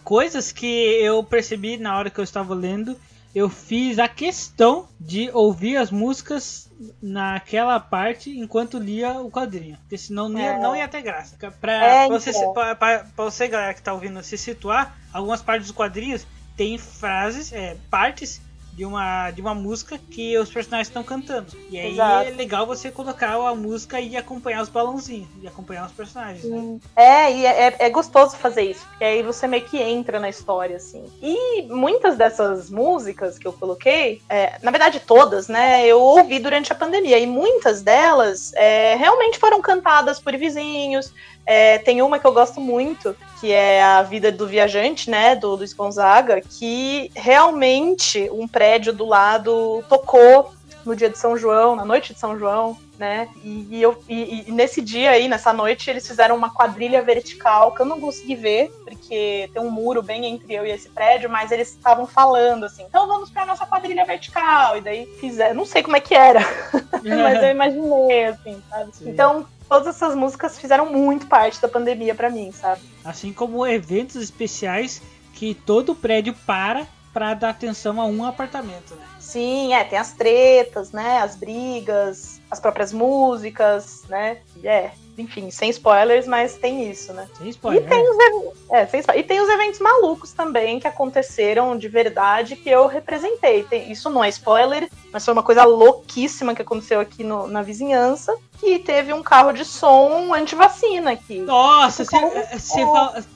Coisas 0.04 0.52
que 0.52 0.66
eu 0.66 1.24
percebi 1.24 1.78
na 1.78 1.98
hora 1.98 2.10
que 2.10 2.20
eu 2.20 2.24
estava 2.24 2.54
lendo 2.54 2.98
eu 3.36 3.50
fiz 3.50 4.00
a 4.00 4.08
questão 4.08 4.88
de 4.98 5.30
ouvir 5.34 5.76
as 5.76 5.91
músicas 5.91 6.72
naquela 7.02 7.78
parte 7.82 8.30
enquanto 8.30 8.80
lia 8.80 9.20
o 9.20 9.30
quadrinho. 9.30 9.78
Porque 9.82 9.98
senão 9.98 10.30
não 10.30 10.39
ia, 10.39 10.52
é. 10.52 10.60
não 10.60 10.74
ia 10.74 10.88
ter 10.88 11.02
graça. 11.02 11.36
Pra, 11.60 11.74
é, 11.74 12.08
pra 12.08 12.18
você, 12.18 12.30
então. 12.30 12.54
pra, 12.54 12.76
pra, 12.76 13.00
pra, 13.00 13.26
você, 13.26 13.50
galera 13.50 13.74
que 13.74 13.82
tá 13.82 13.91
ouvindo, 13.91 14.24
se 14.24 14.38
situar, 14.38 14.98
algumas 15.12 15.41
partes 15.41 15.68
dos 15.68 15.76
quadrinhos 15.76 16.26
tem 16.56 16.78
frases, 16.78 17.52
é, 17.52 17.76
partes 17.91 18.41
de 18.76 18.86
uma, 18.86 19.32
de 19.32 19.42
uma 19.42 19.56
música 19.56 19.98
que 19.98 20.38
os 20.38 20.50
personagens 20.50 20.88
estão 20.88 21.02
cantando. 21.02 21.48
E 21.70 21.80
aí 21.80 21.94
Exato. 21.94 22.28
é 22.28 22.32
legal 22.32 22.68
você 22.68 22.92
colocar 22.92 23.34
a 23.34 23.56
música 23.56 24.02
e 24.02 24.18
acompanhar 24.18 24.62
os 24.62 24.70
balãozinhos, 24.70 25.30
e 25.42 25.48
acompanhar 25.48 25.86
os 25.86 25.94
personagens. 25.94 26.44
Né? 26.44 26.80
É, 26.96 27.32
e 27.32 27.46
é, 27.46 27.68
é, 27.68 27.76
é, 27.80 27.90
gostoso 27.90 28.36
fazer 28.36 28.64
isso, 28.64 28.86
porque 28.88 29.04
aí 29.06 29.24
você 29.24 29.48
meio 29.48 29.64
que 29.64 29.82
entra 29.82 30.20
na 30.20 30.28
história, 30.28 30.76
assim. 30.76 31.06
E 31.22 31.62
muitas 31.64 32.18
dessas 32.18 32.70
músicas 32.70 33.40
que 33.40 33.48
eu 33.48 33.54
coloquei, 33.54 34.22
é, 34.28 34.60
na 34.62 34.72
verdade 34.72 35.00
todas, 35.00 35.48
né, 35.48 35.86
eu 35.86 36.02
ouvi 36.02 36.40
durante 36.40 36.72
a 36.72 36.76
pandemia, 36.76 37.18
e 37.18 37.26
muitas 37.26 37.82
delas 37.82 38.52
é, 38.56 38.96
realmente 38.96 39.40
foram 39.40 39.62
cantadas 39.62 40.20
por 40.20 40.36
vizinhos. 40.36 41.14
É, 41.46 41.78
tem 41.78 42.02
uma 42.02 42.18
que 42.18 42.26
eu 42.26 42.34
gosto 42.34 42.60
muito, 42.60 43.16
que 43.39 43.52
é 43.52 43.84
a 43.84 44.02
vida 44.02 44.32
do 44.32 44.48
viajante, 44.48 45.10
né, 45.10 45.36
do 45.36 45.56
Luiz 45.56 45.74
Gonzaga, 45.74 46.41
que 46.41 47.12
realmente 47.16 48.30
um 48.32 48.48
prédio 48.48 48.91
do 48.91 49.06
lado 49.06 49.84
tocou 49.88 50.52
no 50.86 50.96
dia 50.96 51.10
de 51.10 51.18
São 51.18 51.38
João, 51.38 51.76
na 51.76 51.84
noite 51.84 52.14
de 52.14 52.20
São 52.20 52.38
João, 52.38 52.78
né? 52.98 53.28
E, 53.43 53.68
e 53.72 53.82
eu, 53.82 53.98
e, 54.08 54.46
e, 54.48 54.52
nesse 54.52 54.82
dia 54.82 55.12
aí, 55.12 55.28
nessa 55.28 55.52
noite, 55.52 55.89
eles 55.89 56.08
fizeram 56.08 56.36
uma 56.36 56.50
quadrilha 56.50 57.02
vertical 57.02 57.74
que 57.74 57.82
eu 57.82 57.86
não 57.86 58.00
consegui 58.00 58.36
ver, 58.36 58.72
porque 58.86 59.50
tem 59.52 59.62
um 59.62 59.72
muro 59.72 60.04
bem 60.04 60.26
entre 60.26 60.54
eu 60.54 60.66
e 60.66 60.72
esse 60.72 60.89
prédio, 60.89 61.30
mas 61.30 61.52
eles 61.52 61.70
estavam 61.70 62.06
falando 62.06 62.66
assim, 62.66 62.84
então 62.84 63.08
vamos 63.08 63.32
pra 63.32 63.46
nossa 63.46 63.66
quadrilha 63.66 64.06
vertical. 64.06 64.78
E 64.78 64.82
daí 64.82 65.06
fizeram, 65.20 65.56
não 65.56 65.66
sei 65.66 65.82
como 65.82 65.98
é 65.98 66.00
que 66.00 66.14
era, 66.14 66.41
mas 67.04 67.43
eu 67.43 67.50
imaginei, 67.50 68.26
assim, 68.26 68.62
sabe? 68.70 68.96
Sim. 68.96 69.10
Então, 69.10 69.46
todas 69.70 69.88
essas 69.95 70.16
músicas 70.16 70.59
fizeram 70.59 70.91
muito 70.91 71.28
parte 71.28 71.61
da 71.61 71.68
pandemia 71.68 72.16
para 72.16 72.30
mim, 72.30 72.51
sabe? 72.51 72.82
Assim 73.03 73.34
como 73.34 73.66
eventos 73.66 74.16
especiais 74.16 75.01
que 75.34 75.53
todo 75.53 75.95
prédio 75.95 76.34
para 76.45 76.88
para 77.13 77.34
dar 77.34 77.51
atenção 77.51 78.01
a 78.01 78.05
um 78.05 78.26
apartamento, 78.26 78.93
né? 78.95 79.07
Sim, 79.20 79.74
é, 79.74 79.86
tem 79.86 79.97
as 79.97 80.11
tretas, 80.11 80.91
né? 80.91 81.20
As 81.20 81.38
brigas, 81.38 82.35
as 82.50 82.60
próprias 82.60 82.93
músicas, 82.93 84.04
né? 84.08 84.38
É, 84.64 84.91
enfim, 85.18 85.50
sem 85.50 85.70
spoilers, 85.70 86.28
mas 86.28 86.56
tem 86.56 86.89
isso, 86.89 87.14
né? 87.14 87.28
Sem 87.38 87.50
spoilers. 87.50 87.86
E 87.86 87.89
tem, 87.89 88.10
os, 88.10 88.54
é, 88.70 88.86
sem, 88.86 89.02
e 89.16 89.24
tem 89.24 89.39
os 89.39 89.50
eventos 89.50 89.80
malucos 89.80 90.34
também 90.34 90.80
que 90.80 90.88
aconteceram 90.88 91.78
de 91.78 91.88
verdade 91.88 92.56
que 92.56 92.70
eu 92.70 92.88
representei. 92.88 93.64
Tem, 93.64 93.91
isso 93.91 94.10
não 94.10 94.24
é 94.24 94.30
spoiler, 94.30 94.89
mas 95.12 95.24
foi 95.24 95.34
uma 95.34 95.43
coisa 95.43 95.64
louquíssima 95.64 96.54
que 96.54 96.62
aconteceu 96.62 97.00
aqui 97.00 97.24
no, 97.24 97.48
na 97.48 97.62
vizinhança 97.62 98.36
que 98.60 98.80
teve 98.80 99.14
um 99.14 99.22
carro 99.22 99.52
de 99.52 99.66
som 99.66 100.34
anti-vacina 100.34 101.12
aqui. 101.12 101.39
Nossa, 101.39 102.04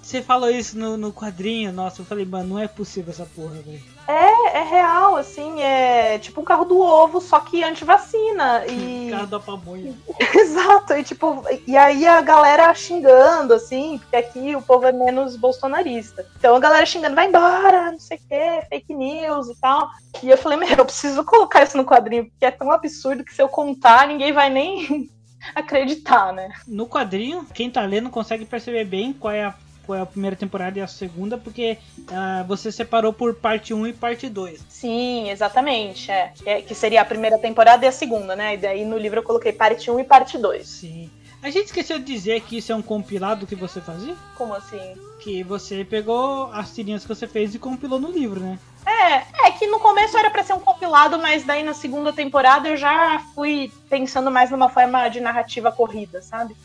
você 0.01 0.21
falou 0.21 0.49
isso 0.49 0.77
no, 0.77 0.97
no 0.97 1.13
quadrinho, 1.13 1.71
nossa, 1.71 2.01
eu 2.01 2.05
falei, 2.05 2.25
mano, 2.25 2.49
não 2.49 2.59
é 2.59 2.67
possível 2.67 3.11
essa 3.11 3.25
porra, 3.25 3.55
velho. 3.61 3.98
É, 4.09 4.57
é 4.57 4.63
real, 4.63 5.17
assim, 5.17 5.61
é 5.61 6.17
tipo 6.17 6.41
um 6.41 6.43
carro 6.43 6.65
do 6.65 6.79
ovo, 6.79 7.21
só 7.21 7.39
que 7.41 7.63
anti-vacina. 7.63 8.65
E... 8.65 9.09
carro 9.13 9.27
da 9.27 9.39
pamonha. 9.39 9.93
Exato, 10.33 10.93
e 10.93 11.03
tipo, 11.03 11.45
e 11.67 11.77
aí 11.77 12.07
a 12.07 12.19
galera 12.19 12.73
xingando, 12.73 13.53
assim, 13.53 13.99
porque 13.99 14.15
aqui 14.15 14.55
o 14.55 14.63
povo 14.63 14.87
é 14.87 14.91
menos 14.91 15.35
bolsonarista. 15.35 16.25
Então 16.39 16.55
a 16.55 16.59
galera 16.59 16.87
xingando, 16.87 17.13
vai 17.13 17.27
embora, 17.27 17.91
não 17.91 17.99
sei 17.99 18.17
o 18.17 18.21
que, 18.21 18.67
fake 18.67 18.95
news 18.95 19.47
e 19.47 19.55
tal. 19.61 19.87
E 20.23 20.29
eu 20.31 20.37
falei, 20.39 20.57
meu, 20.57 20.69
eu 20.69 20.85
preciso 20.85 21.23
colocar 21.23 21.61
isso 21.61 21.77
no 21.77 21.85
quadrinho, 21.85 22.25
porque 22.25 22.45
é 22.45 22.51
tão 22.51 22.71
absurdo 22.71 23.23
que 23.23 23.35
se 23.35 23.43
eu 23.43 23.47
contar, 23.47 24.07
ninguém 24.07 24.33
vai 24.33 24.49
nem 24.49 25.07
acreditar, 25.53 26.33
né? 26.33 26.49
No 26.67 26.87
quadrinho, 26.87 27.45
quem 27.53 27.69
tá 27.69 27.83
lendo 27.83 28.09
consegue 28.09 28.43
perceber 28.43 28.85
bem 28.85 29.13
qual 29.13 29.31
é 29.31 29.43
a 29.43 29.53
qual 29.53 29.53
é 29.53 29.68
a 29.93 30.05
primeira 30.05 30.35
temporada 30.35 30.77
e 30.79 30.81
a 30.81 30.87
segunda, 30.87 31.37
porque 31.37 31.77
uh, 31.99 32.47
você 32.47 32.71
separou 32.71 33.13
por 33.13 33.35
parte 33.35 33.73
1 33.73 33.87
e 33.87 33.93
parte 33.93 34.29
2. 34.29 34.65
Sim, 34.69 35.29
exatamente. 35.29 36.11
É. 36.11 36.33
é. 36.45 36.61
Que 36.61 36.75
seria 36.75 37.01
a 37.01 37.05
primeira 37.05 37.37
temporada 37.37 37.85
e 37.85 37.87
a 37.87 37.91
segunda, 37.91 38.35
né? 38.35 38.53
E 38.53 38.57
daí 38.57 38.85
no 38.85 38.97
livro 38.97 39.19
eu 39.19 39.23
coloquei 39.23 39.53
parte 39.53 39.89
1 39.89 39.99
e 39.99 40.03
parte 40.03 40.37
2. 40.37 40.67
Sim. 40.67 41.09
A 41.41 41.49
gente 41.49 41.67
esqueceu 41.67 41.97
de 41.97 42.05
dizer 42.05 42.41
que 42.41 42.57
isso 42.57 42.71
é 42.71 42.75
um 42.75 42.81
compilado 42.81 43.47
que 43.47 43.55
você 43.55 43.79
fazia? 43.79 44.13
Como 44.35 44.53
assim? 44.53 44.95
Que 45.21 45.41
você 45.41 45.85
pegou 45.85 46.51
as 46.51 46.75
tirinhas 46.75 47.03
que 47.03 47.07
você 47.07 47.27
fez 47.27 47.55
e 47.55 47.59
compilou 47.59 47.97
no 47.97 48.11
livro, 48.11 48.41
né? 48.41 48.59
É, 48.85 49.47
é 49.47 49.51
que 49.51 49.65
no 49.67 49.79
começo 49.79 50.17
era 50.17 50.29
para 50.29 50.43
ser 50.43 50.53
um 50.53 50.59
compilado, 50.59 51.17
mas 51.17 51.45
daí 51.45 51.63
na 51.63 51.73
segunda 51.73 52.11
temporada 52.11 52.67
eu 52.67 52.75
já 52.75 53.19
fui 53.33 53.71
pensando 53.89 54.29
mais 54.29 54.51
numa 54.51 54.67
forma 54.67 55.07
de 55.07 55.21
narrativa 55.21 55.71
corrida, 55.71 56.21
sabe? 56.21 56.55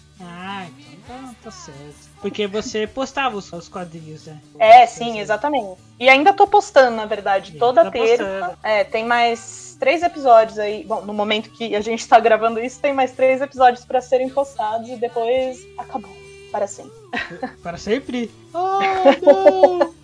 Ah, 1.09 1.29
tá, 1.29 1.35
tá 1.45 1.51
certo. 1.51 2.15
Porque 2.21 2.47
você 2.47 2.87
postava 2.87 3.37
os, 3.37 3.53
os 3.53 3.69
quadrinhos, 3.69 4.27
né? 4.27 4.41
É, 4.59 4.87
sim, 4.87 5.21
exatamente. 5.21 5.79
E 6.01 6.09
ainda 6.09 6.33
tô 6.33 6.47
postando, 6.47 6.97
na 6.97 7.05
verdade, 7.07 7.53
toda 7.59 7.85
tá 7.85 7.91
terça. 7.91 8.25
Postando. 8.25 8.59
É, 8.63 8.85
tem 8.85 9.05
mais 9.05 9.77
três 9.79 10.03
episódios 10.03 10.59
aí. 10.59 10.85
Bom, 10.85 11.03
no 11.03 11.13
momento 11.13 11.51
que 11.51 11.77
a 11.77 11.81
gente 11.81 12.07
tá 12.09 12.19
gravando 12.19 12.61
isso, 12.61 12.81
tem 12.81 12.95
mais 12.95 13.13
três 13.13 13.41
episódios 13.41 13.85
para 13.85 14.01
serem 14.01 14.29
postados 14.29 14.89
e 14.89 14.97
depois 14.97 15.59
acabou. 15.79 16.11
Para 16.51 16.67
sempre. 16.67 16.93
Para 17.63 17.77
sempre? 17.77 18.31
Oh, 18.55 18.79
não! 19.23 19.95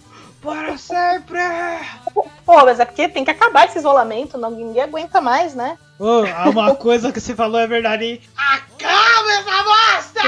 Para 0.43 0.77
sempre! 0.77 1.39
Pô, 2.45 2.65
mas 2.65 2.81
é 2.81 2.85
porque 2.85 3.09
tem 3.09 3.25
que 3.25 3.31
acabar 3.31 3.67
esse 3.67 3.79
isolamento, 3.79 4.37
ninguém 4.37 4.83
aguenta 4.83 5.21
mais, 5.21 5.55
né? 5.55 5.79
Oh, 6.01 6.25
uma 6.51 6.75
coisa 6.81 7.13
que 7.13 7.21
você 7.21 7.35
falou 7.35 7.61
é 7.61 7.67
verdade, 7.67 8.05
hein? 8.05 8.21
Acaba 8.37 9.33
essa 9.33 9.63
bosta! 9.63 10.21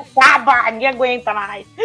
Acaba, 0.18 0.70
ninguém 0.70 0.88
aguenta 0.88 1.34
mais. 1.34 1.66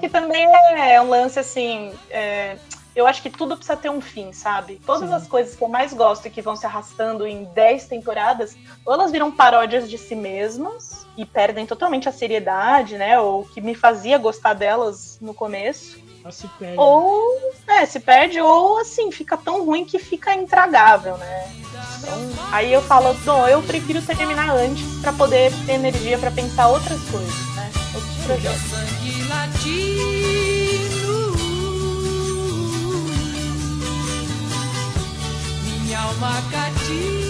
que 0.00 0.08
também 0.08 0.46
é 0.76 1.02
um 1.02 1.10
lance 1.10 1.38
assim. 1.38 1.92
É 2.08 2.56
eu 2.94 3.06
acho 3.06 3.22
que 3.22 3.30
tudo 3.30 3.56
precisa 3.56 3.76
ter 3.76 3.90
um 3.90 4.00
fim, 4.00 4.32
sabe? 4.32 4.80
Todas 4.84 5.08
Sim. 5.08 5.14
as 5.14 5.26
coisas 5.26 5.54
que 5.54 5.62
eu 5.62 5.68
mais 5.68 5.92
gosto 5.92 6.26
e 6.26 6.30
que 6.30 6.42
vão 6.42 6.56
se 6.56 6.66
arrastando 6.66 7.26
em 7.26 7.44
10 7.44 7.86
temporadas, 7.86 8.56
ou 8.84 8.92
elas 8.92 9.12
viram 9.12 9.30
paródias 9.30 9.88
de 9.88 9.96
si 9.96 10.14
mesmas 10.14 11.06
e 11.16 11.24
perdem 11.24 11.66
totalmente 11.66 12.08
a 12.08 12.12
seriedade, 12.12 12.96
né? 12.96 13.20
Ou 13.20 13.44
que 13.44 13.60
me 13.60 13.74
fazia 13.74 14.18
gostar 14.18 14.54
delas 14.54 15.18
no 15.20 15.32
começo. 15.32 15.98
Ou 16.24 16.32
se 16.32 16.48
perde. 16.58 16.78
Ou, 16.78 17.52
é, 17.66 17.86
se 17.86 18.00
perde, 18.00 18.40
ou 18.40 18.78
assim, 18.78 19.10
fica 19.10 19.36
tão 19.36 19.64
ruim 19.64 19.84
que 19.84 19.98
fica 19.98 20.34
intragável, 20.34 21.16
né? 21.16 21.52
Então, 21.98 22.30
aí 22.52 22.72
eu 22.72 22.82
falo, 22.82 23.14
não, 23.24 23.46
eu 23.48 23.62
prefiro 23.62 24.00
terminar 24.02 24.50
antes 24.50 24.84
para 25.00 25.12
poder 25.12 25.52
ter 25.66 25.72
energia 25.72 26.18
para 26.18 26.30
pensar 26.30 26.68
outras 26.68 27.00
coisas, 27.10 27.56
né? 27.56 27.70
Outros 27.94 28.24
projetos. 28.24 28.70
alma 36.00 36.42
cativa. 36.50 37.29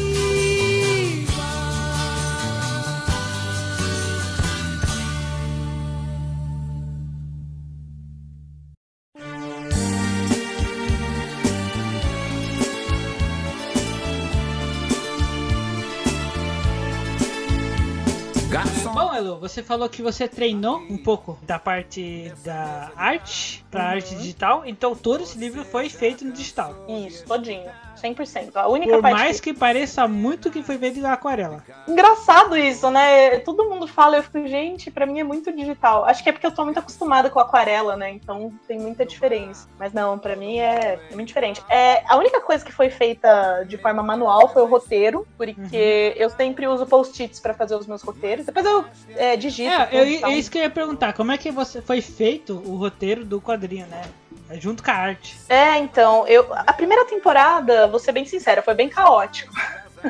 Bom, 19.20 19.26
Elo, 19.26 19.38
você 19.38 19.62
falou 19.62 19.88
que 19.88 20.02
você 20.02 20.26
treinou 20.26 20.78
um 20.78 20.96
pouco 20.96 21.38
da 21.42 21.58
parte 21.58 22.32
da 22.42 22.90
arte 22.96 23.64
para 23.70 23.82
uhum. 23.82 23.88
arte 23.90 24.14
digital, 24.16 24.62
então 24.64 24.96
todo 24.96 25.22
esse 25.22 25.38
livro 25.38 25.62
foi 25.64 25.88
feito 25.90 26.24
no 26.24 26.32
digital. 26.32 26.74
Isso, 26.88 27.24
todinho. 27.26 27.70
100%. 28.00 28.50
A 28.54 28.68
única 28.68 28.92
Por 28.92 29.02
mais 29.02 29.40
que... 29.40 29.52
que 29.52 29.58
pareça 29.58 30.06
muito 30.08 30.50
que 30.50 30.62
foi 30.62 30.78
feito 30.78 30.98
em 30.98 31.04
aquarela. 31.04 31.62
Engraçado 31.86 32.56
isso, 32.56 32.90
né? 32.90 33.38
Todo 33.40 33.68
mundo 33.68 33.86
fala, 33.86 34.16
eu 34.16 34.22
fico, 34.22 34.46
gente, 34.46 34.90
para 34.90 35.06
mim 35.06 35.20
é 35.20 35.24
muito 35.24 35.52
digital. 35.52 36.04
Acho 36.04 36.22
que 36.22 36.28
é 36.28 36.32
porque 36.32 36.46
eu 36.46 36.52
tô 36.52 36.64
muito 36.64 36.78
acostumada 36.78 37.30
com 37.30 37.38
aquarela, 37.38 37.96
né? 37.96 38.10
Então 38.10 38.52
tem 38.66 38.78
muita 38.78 39.04
diferença. 39.04 39.68
Mas 39.78 39.92
não, 39.92 40.18
para 40.18 40.36
mim 40.36 40.58
é, 40.58 40.98
é, 41.10 41.14
muito 41.14 41.28
diferente. 41.28 41.62
É, 41.68 42.02
a 42.08 42.16
única 42.16 42.40
coisa 42.40 42.64
que 42.64 42.72
foi 42.72 42.90
feita 42.90 43.64
de 43.64 43.76
forma 43.76 44.02
manual 44.02 44.48
foi 44.52 44.62
o 44.62 44.66
roteiro, 44.66 45.26
porque 45.36 46.14
uhum. 46.16 46.22
eu 46.22 46.30
sempre 46.30 46.66
uso 46.66 46.86
post-its 46.86 47.40
para 47.40 47.54
fazer 47.54 47.74
os 47.74 47.86
meus 47.86 48.02
roteiros. 48.02 48.46
Depois 48.46 48.64
eu 48.64 48.84
é, 49.16 49.36
digito. 49.36 49.70
É, 49.70 49.88
eu, 49.92 50.06
então... 50.06 50.30
isso 50.32 50.50
que 50.50 50.58
eu 50.58 50.62
ia 50.62 50.70
perguntar, 50.70 51.12
como 51.12 51.32
é 51.32 51.38
que 51.38 51.50
você 51.50 51.80
foi 51.82 52.00
feito 52.00 52.54
o 52.66 52.76
roteiro 52.76 53.24
do 53.24 53.40
quadrinho, 53.40 53.86
né? 53.86 54.02
É 54.48 54.60
junto 54.60 54.82
com 54.82 54.90
a 54.90 54.94
arte. 54.94 55.38
É, 55.48 55.78
então, 55.78 56.26
eu 56.26 56.46
a 56.52 56.72
primeira 56.72 57.04
temporada, 57.04 57.86
vou 57.86 57.98
ser 57.98 58.12
bem 58.12 58.24
sincera, 58.24 58.62
foi 58.62 58.74
bem 58.74 58.88
caótico. 58.88 59.52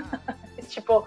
tipo, 0.69 1.07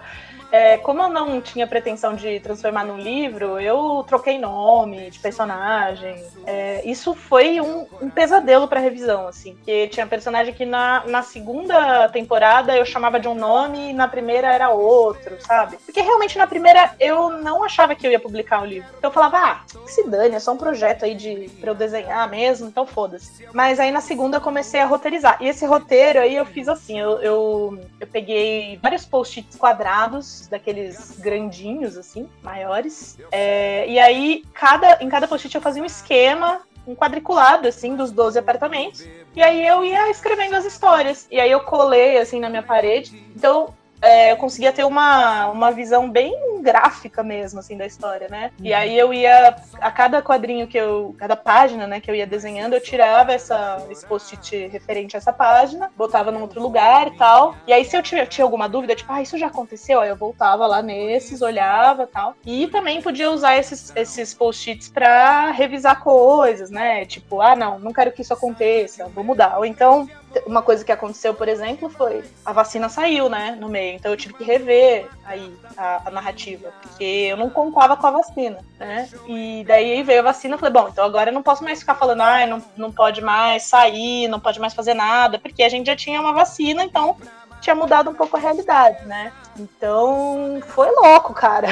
é, 0.53 0.77
como 0.77 1.01
eu 1.01 1.09
não 1.09 1.41
tinha 1.41 1.65
pretensão 1.65 2.13
de 2.13 2.39
transformar 2.39 2.85
num 2.85 2.99
livro, 2.99 3.59
eu 3.59 4.05
troquei 4.07 4.37
nome 4.37 5.09
de 5.09 5.17
personagem. 5.17 6.23
É, 6.45 6.87
isso 6.87 7.15
foi 7.15 7.59
um, 7.59 7.87
um 7.99 8.07
pesadelo 8.07 8.67
para 8.67 8.79
revisão, 8.79 9.27
assim, 9.27 9.57
que 9.65 9.87
tinha 9.87 10.05
personagem 10.05 10.53
que 10.53 10.63
na, 10.63 11.05
na 11.07 11.23
segunda 11.23 12.07
temporada 12.09 12.77
eu 12.77 12.85
chamava 12.85 13.19
de 13.19 13.27
um 13.27 13.33
nome 13.33 13.89
e 13.89 13.93
na 13.93 14.07
primeira 14.07 14.53
era 14.53 14.69
outro, 14.69 15.41
sabe? 15.41 15.77
Porque 15.83 16.01
realmente 16.01 16.37
na 16.37 16.45
primeira 16.45 16.93
eu 16.99 17.31
não 17.31 17.63
achava 17.63 17.95
que 17.95 18.05
eu 18.05 18.11
ia 18.11 18.19
publicar 18.19 18.59
o 18.59 18.61
um 18.61 18.67
livro. 18.67 18.89
Então 18.95 19.09
eu 19.09 19.13
falava, 19.13 19.37
ah, 19.39 19.61
se 19.87 20.07
dane, 20.07 20.35
é 20.35 20.39
só 20.39 20.53
um 20.53 20.57
projeto 20.57 21.03
aí 21.03 21.15
de 21.15 21.49
pra 21.59 21.71
eu 21.71 21.75
desenhar 21.75 22.29
mesmo, 22.29 22.67
então 22.67 22.85
foda-se. 22.85 23.47
Mas 23.51 23.79
aí 23.79 23.91
na 23.91 24.01
segunda 24.01 24.37
eu 24.37 24.41
comecei 24.41 24.79
a 24.79 24.85
roteirizar. 24.85 25.39
E 25.41 25.47
esse 25.47 25.65
roteiro 25.65 26.19
aí 26.19 26.35
eu 26.35 26.45
fiz 26.45 26.67
assim, 26.67 26.99
eu, 26.99 27.19
eu, 27.23 27.79
eu 27.99 28.05
peguei 28.05 28.77
vários 28.83 29.03
post-its 29.03 29.57
quadrados, 29.57 30.42
daqueles 30.47 31.19
grandinhos, 31.19 31.97
assim, 31.97 32.29
maiores. 32.41 33.17
É, 33.31 33.87
e 33.87 33.99
aí, 33.99 34.43
cada, 34.53 34.97
em 35.01 35.09
cada 35.09 35.27
post-it 35.27 35.55
eu 35.55 35.61
fazia 35.61 35.81
um 35.81 35.85
esquema 35.85 36.61
um 36.85 36.95
quadriculado, 36.95 37.67
assim, 37.67 37.95
dos 37.95 38.11
12 38.11 38.37
apartamentos. 38.37 39.07
E 39.35 39.41
aí 39.41 39.65
eu 39.65 39.83
ia 39.83 40.09
escrevendo 40.09 40.55
as 40.55 40.65
histórias. 40.65 41.27
E 41.31 41.39
aí 41.39 41.49
eu 41.49 41.61
colei, 41.61 42.17
assim, 42.17 42.39
na 42.39 42.49
minha 42.49 42.63
parede. 42.63 43.25
Então, 43.35 43.73
é, 44.03 44.33
eu 44.33 44.37
conseguia 44.37 44.73
ter 44.73 44.83
uma, 44.83 45.47
uma 45.47 45.71
visão 45.71 46.09
bem 46.09 46.61
gráfica 46.61 47.23
mesmo, 47.23 47.59
assim, 47.59 47.77
da 47.77 47.85
história, 47.85 48.27
né? 48.27 48.51
Uhum. 48.59 48.65
E 48.65 48.73
aí 48.73 48.97
eu 48.99 49.13
ia, 49.13 49.55
a 49.79 49.89
cada 49.89 50.21
quadrinho 50.21 50.67
que 50.67 50.77
eu, 50.77 51.15
cada 51.17 51.37
página, 51.37 51.87
né, 51.87 52.01
que 52.01 52.11
eu 52.11 52.15
ia 52.15 52.27
desenhando, 52.27 52.73
eu 52.73 52.81
tirava 52.81 53.31
essa, 53.31 53.81
esse 53.89 54.05
post-it 54.05 54.67
referente 54.67 55.15
a 55.15 55.19
essa 55.19 55.31
página, 55.31 55.89
botava 55.95 56.31
num 56.31 56.41
outro 56.41 56.61
lugar 56.61 57.07
e 57.07 57.17
tal. 57.17 57.55
E 57.65 57.71
aí 57.71 57.85
se 57.85 57.95
eu 57.95 58.03
tinha, 58.03 58.25
tinha 58.25 58.43
alguma 58.43 58.67
dúvida, 58.67 58.93
tipo, 58.93 59.11
ah, 59.11 59.21
isso 59.21 59.37
já 59.37 59.47
aconteceu, 59.47 60.01
aí 60.01 60.09
eu 60.09 60.17
voltava 60.17 60.67
lá 60.67 60.81
nesses, 60.81 61.41
olhava 61.41 62.05
tal. 62.05 62.35
E 62.45 62.67
também 62.67 63.01
podia 63.01 63.31
usar 63.31 63.55
esses, 63.55 63.93
esses 63.95 64.33
post-its 64.33 64.89
pra 64.89 65.51
revisar 65.51 66.01
coisas, 66.01 66.69
né? 66.69 67.05
Tipo, 67.05 67.39
ah, 67.39 67.55
não, 67.55 67.79
não 67.79 67.93
quero 67.93 68.11
que 68.11 68.21
isso 68.21 68.33
aconteça, 68.33 69.07
vou 69.07 69.23
mudar. 69.23 69.57
Ou 69.57 69.65
então, 69.65 70.09
uma 70.45 70.61
coisa 70.61 70.83
que 70.83 70.91
aconteceu, 70.91 71.33
por 71.33 71.47
exemplo, 71.47 71.89
foi 71.89 72.23
a 72.45 72.53
vacina 72.53 72.89
saiu, 72.89 73.29
né, 73.29 73.57
no 73.59 73.69
meio. 73.69 73.95
Então 73.95 74.11
eu 74.11 74.17
tive 74.17 74.33
que 74.33 74.43
rever 74.43 75.07
aí 75.25 75.53
a, 75.77 76.07
a 76.07 76.11
narrativa, 76.11 76.71
porque 76.81 77.03
eu 77.03 77.37
não 77.37 77.49
contava 77.49 77.95
com 77.97 78.07
a 78.07 78.11
vacina, 78.11 78.59
né? 78.79 79.09
E 79.27 79.63
daí 79.67 80.03
veio 80.03 80.19
a 80.19 80.23
vacina, 80.23 80.55
eu 80.55 80.59
falei, 80.59 80.73
bom, 80.73 80.89
então 80.89 81.05
agora 81.05 81.29
eu 81.29 81.33
não 81.33 81.43
posso 81.43 81.63
mais 81.63 81.79
ficar 81.79 81.95
falando, 81.95 82.21
ah, 82.21 82.45
não, 82.45 82.63
não 82.75 82.91
pode 82.91 83.21
mais 83.21 83.63
sair, 83.63 84.27
não 84.27 84.39
pode 84.39 84.59
mais 84.59 84.73
fazer 84.73 84.93
nada, 84.93 85.39
porque 85.39 85.63
a 85.63 85.69
gente 85.69 85.87
já 85.87 85.95
tinha 85.95 86.19
uma 86.19 86.33
vacina, 86.33 86.83
então 86.83 87.17
tinha 87.63 87.75
mudado 87.75 88.09
um 88.09 88.13
pouco 88.13 88.35
a 88.35 88.39
realidade, 88.39 89.05
né? 89.05 89.31
Então, 89.57 90.61
foi 90.67 90.91
louco, 90.91 91.33
cara. 91.33 91.69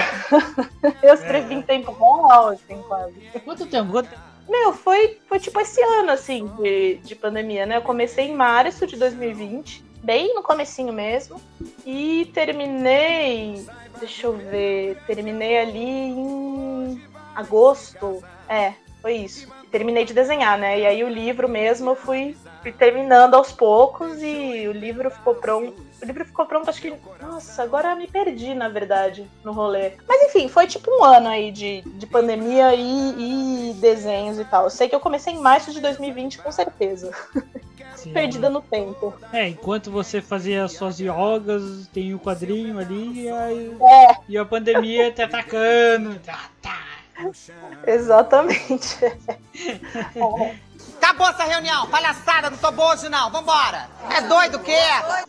eu 1.03 1.13
escrevi 1.13 1.53
é. 1.53 1.57
em 1.57 1.61
tempo 1.61 1.91
real, 1.91 2.49
assim, 2.49 2.81
quase. 2.87 3.13
Quanto 3.43 3.65
tempo? 3.65 3.91
Quanto 3.91 4.09
tempo? 4.09 4.30
Meu, 4.47 4.73
foi, 4.73 5.19
foi 5.27 5.39
tipo 5.39 5.59
esse 5.59 5.81
ano, 5.81 6.11
assim, 6.11 6.47
de, 6.59 6.95
de 6.97 7.15
pandemia, 7.15 7.65
né? 7.65 7.77
Eu 7.77 7.81
comecei 7.81 8.27
em 8.27 8.35
março 8.35 8.85
de 8.85 8.95
2020, 8.95 9.83
bem 10.03 10.33
no 10.33 10.43
comecinho 10.43 10.91
mesmo, 10.91 11.39
e 11.85 12.29
terminei, 12.33 13.65
deixa 13.99 14.27
eu 14.27 14.33
ver, 14.33 14.97
terminei 15.07 15.59
ali 15.59 15.79
em 15.79 17.01
agosto, 17.35 18.23
é, 18.49 18.73
foi 19.01 19.15
isso. 19.15 19.47
Terminei 19.71 20.03
de 20.03 20.13
desenhar, 20.13 20.57
né? 20.57 20.79
E 20.79 20.85
aí 20.85 21.03
o 21.03 21.09
livro 21.09 21.47
mesmo 21.47 21.91
eu 21.91 21.95
fui, 21.95 22.35
fui 22.61 22.73
terminando 22.73 23.35
aos 23.35 23.53
poucos 23.53 24.21
e 24.21 24.67
o 24.67 24.73
livro 24.73 25.09
ficou 25.09 25.35
pronto 25.35 25.90
o 26.01 26.05
livro 26.05 26.25
ficou 26.25 26.45
pronto, 26.45 26.69
acho 26.69 26.81
que. 26.81 26.93
Nossa, 27.21 27.63
agora 27.63 27.95
me 27.95 28.07
perdi, 28.07 28.53
na 28.53 28.69
verdade, 28.69 29.29
no 29.43 29.51
rolê. 29.51 29.93
Mas 30.07 30.23
enfim, 30.23 30.47
foi 30.47 30.67
tipo 30.67 30.89
um 30.91 31.03
ano 31.03 31.27
aí 31.27 31.51
de, 31.51 31.81
de 31.81 32.07
pandemia 32.07 32.73
e, 32.73 33.69
e 33.69 33.73
desenhos 33.75 34.39
e 34.39 34.45
tal. 34.45 34.65
Eu 34.65 34.69
sei 34.69 34.89
que 34.89 34.95
eu 34.95 34.99
comecei 34.99 35.33
em 35.33 35.39
março 35.39 35.71
de 35.71 35.79
2020, 35.79 36.39
com 36.39 36.51
certeza. 36.51 37.11
Sim. 37.95 38.13
Perdida 38.13 38.49
no 38.49 38.61
tempo. 38.61 39.13
É, 39.31 39.47
enquanto 39.47 39.91
você 39.91 40.21
fazia 40.21 40.67
suas 40.67 40.99
yogas, 40.99 41.87
tem 41.93 42.15
o 42.15 42.19
quadrinho 42.19 42.79
ali, 42.79 43.25
e, 43.25 43.29
aí, 43.29 43.77
é. 43.79 44.15
e 44.27 44.37
a 44.37 44.45
pandemia 44.45 45.11
tá 45.11 45.25
atacando. 45.25 46.19
Tá, 46.19 46.49
tá. 46.61 46.79
Exatamente. 47.85 49.05
é. 49.05 50.70
Acabou 51.01 51.27
essa 51.27 51.43
reunião. 51.43 51.87
Palhaçada, 51.87 52.51
não 52.51 52.57
tô 52.59 52.71
boa 52.71 52.93
hoje 52.93 53.09
não. 53.09 53.31
Vambora. 53.31 53.89
É 54.11 54.21
doido 54.21 54.57
o 54.57 54.59
quê? 54.59 54.77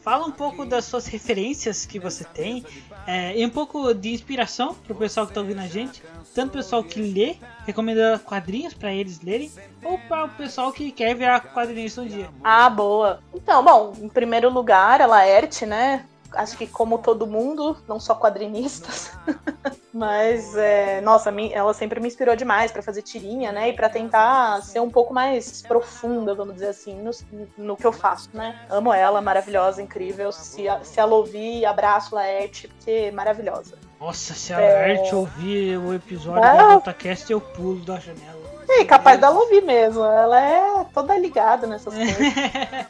Fala 0.03 0.27
um 0.27 0.31
pouco 0.31 0.67
das 0.67 0.85
suas 0.85 1.07
referências 1.07 1.87
que 1.87 1.99
você 1.99 2.25
tem 2.25 2.63
é, 3.07 3.39
e 3.39 3.45
um 3.45 3.49
pouco 3.49 3.95
de 3.95 4.13
inspiração 4.13 4.75
pro 4.75 4.95
pessoal 4.95 5.27
que 5.27 5.33
tá 5.33 5.41
ouvindo 5.41 5.61
a 5.61 5.67
gente. 5.67 6.03
Tanto 6.35 6.51
o 6.51 6.53
pessoal 6.53 6.85
que 6.85 7.01
lê, 7.01 7.37
recomenda 7.67 8.21
quadrinhos 8.23 8.75
para 8.75 8.93
eles 8.93 9.21
lerem, 9.23 9.51
ou 9.83 9.99
para 9.99 10.27
o 10.27 10.29
pessoal 10.29 10.73
que 10.73 10.93
quer 10.93 11.15
virar 11.15 11.41
quadrinhos 11.41 11.97
um 11.97 12.07
dia. 12.07 12.29
Ah, 12.45 12.69
boa. 12.69 13.21
Então, 13.35 13.65
bom, 13.65 13.95
em 13.99 14.09
primeiro 14.09 14.51
lugar, 14.51 15.01
a 15.01 15.07
Laerte, 15.07 15.65
né? 15.65 16.05
Acho 16.35 16.57
que 16.57 16.67
como 16.67 16.99
todo 16.99 17.27
mundo, 17.27 17.77
não 17.87 18.01
só 18.01 18.15
quadrinistas, 18.15 19.13
mas 19.93 20.57
é, 20.57 21.01
nossa, 21.01 21.33
ela 21.53 21.75
sempre 21.75 22.01
me 22.01 22.09
inspirou 22.09 22.35
demais 22.37 22.71
para 22.73 22.83
fazer 22.83 23.03
tirinha, 23.03 23.53
né, 23.53 23.71
e 23.71 23.73
para 23.73 23.89
tentar 23.89 24.63
ser 24.63 24.81
um 24.81 24.91
pouco 24.91 25.13
mais 25.13 25.63
profunda, 25.63 26.35
vamos 26.35 26.55
dizer 26.55 26.69
assim, 26.69 26.95
no, 27.01 27.11
no 27.57 27.77
que 27.77 27.87
eu 27.87 27.93
faço, 27.93 28.31
né. 28.33 28.67
Amo 28.71 28.93
ela, 28.93 29.21
maravilhosa, 29.21 29.83
incrível. 29.83 30.33
Se, 30.33 30.65
se 30.83 31.01
ela 31.01 31.15
ouvir, 31.15 31.65
abraço 31.65 32.15
Laerte, 32.15 32.69
porque 32.69 32.91
é 32.91 33.11
maravilhosa. 33.11 33.77
Nossa, 34.01 34.35
se 34.35 34.53
a 34.53 34.61
é... 34.61 34.73
Laerte 34.75 35.15
ouvir 35.15 35.79
o 35.79 35.95
episódio 35.95 36.43
ah. 36.43 36.73
do 36.73 36.77
Otacast, 36.79 37.31
eu 37.31 37.41
pulo 37.41 37.85
da 37.85 37.99
janela. 37.99 38.43
É, 38.69 38.85
capaz 38.85 39.21
dela 39.21 39.39
ouvir 39.39 39.63
mesmo. 39.63 40.05
Ela 40.05 40.41
é 40.41 40.85
toda 40.93 41.17
ligada 41.19 41.67
nessas 41.67 41.93
coisas. 41.95 42.87